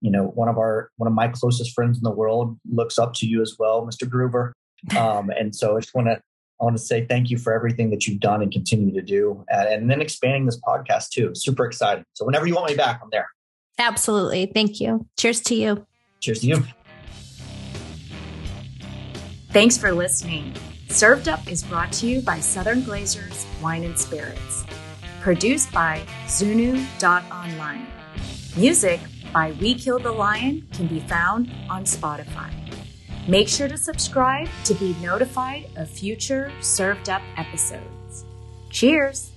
You 0.00 0.10
know, 0.10 0.28
one 0.34 0.48
of 0.48 0.58
our 0.58 0.90
one 0.96 1.06
of 1.06 1.14
my 1.14 1.28
closest 1.28 1.74
friends 1.74 1.96
in 1.98 2.02
the 2.02 2.10
world 2.10 2.58
looks 2.68 2.98
up 2.98 3.14
to 3.14 3.26
you 3.26 3.40
as 3.40 3.56
well, 3.56 3.86
Mr. 3.86 4.08
Groover. 4.08 4.52
Um, 4.98 5.30
and 5.30 5.54
so 5.54 5.76
I 5.76 5.80
just 5.80 5.94
want 5.94 6.08
to 6.08 6.20
I 6.60 6.64
want 6.64 6.76
to 6.76 6.82
say 6.82 7.06
thank 7.06 7.30
you 7.30 7.38
for 7.38 7.52
everything 7.52 7.90
that 7.90 8.06
you've 8.06 8.20
done 8.20 8.42
and 8.42 8.50
continue 8.50 8.92
to 8.94 9.02
do, 9.02 9.44
and, 9.48 9.68
and 9.68 9.90
then 9.90 10.00
expanding 10.00 10.46
this 10.46 10.60
podcast 10.60 11.10
too. 11.10 11.32
Super 11.34 11.64
exciting. 11.64 12.04
So 12.14 12.24
whenever 12.24 12.48
you 12.48 12.54
want 12.54 12.70
me 12.70 12.76
back, 12.76 13.00
I'm 13.02 13.10
there. 13.12 13.28
Absolutely. 13.78 14.46
Thank 14.46 14.80
you. 14.80 15.06
Cheers 15.16 15.40
to 15.42 15.54
you. 15.54 15.86
Cheers 16.20 16.40
to 16.40 16.46
you. 16.46 16.64
Thanks 19.52 19.76
for 19.76 19.92
listening. 19.92 20.54
Served 20.88 21.28
Up 21.28 21.46
is 21.46 21.62
brought 21.62 21.92
to 21.92 22.06
you 22.06 22.22
by 22.22 22.40
Southern 22.40 22.80
Glazers 22.80 23.44
Wine 23.60 23.84
and 23.84 23.98
Spirits. 23.98 24.64
Produced 25.20 25.70
by 25.70 26.00
Zunu.online. 26.24 27.86
Music 28.56 28.98
by 29.30 29.52
We 29.60 29.74
Kill 29.74 29.98
the 29.98 30.10
Lion 30.10 30.66
can 30.72 30.86
be 30.86 31.00
found 31.00 31.52
on 31.68 31.84
Spotify. 31.84 32.50
Make 33.28 33.46
sure 33.46 33.68
to 33.68 33.76
subscribe 33.76 34.48
to 34.64 34.72
be 34.72 34.96
notified 35.02 35.68
of 35.76 35.90
future 35.90 36.50
Served 36.62 37.10
Up 37.10 37.20
episodes. 37.36 38.24
Cheers! 38.70 39.31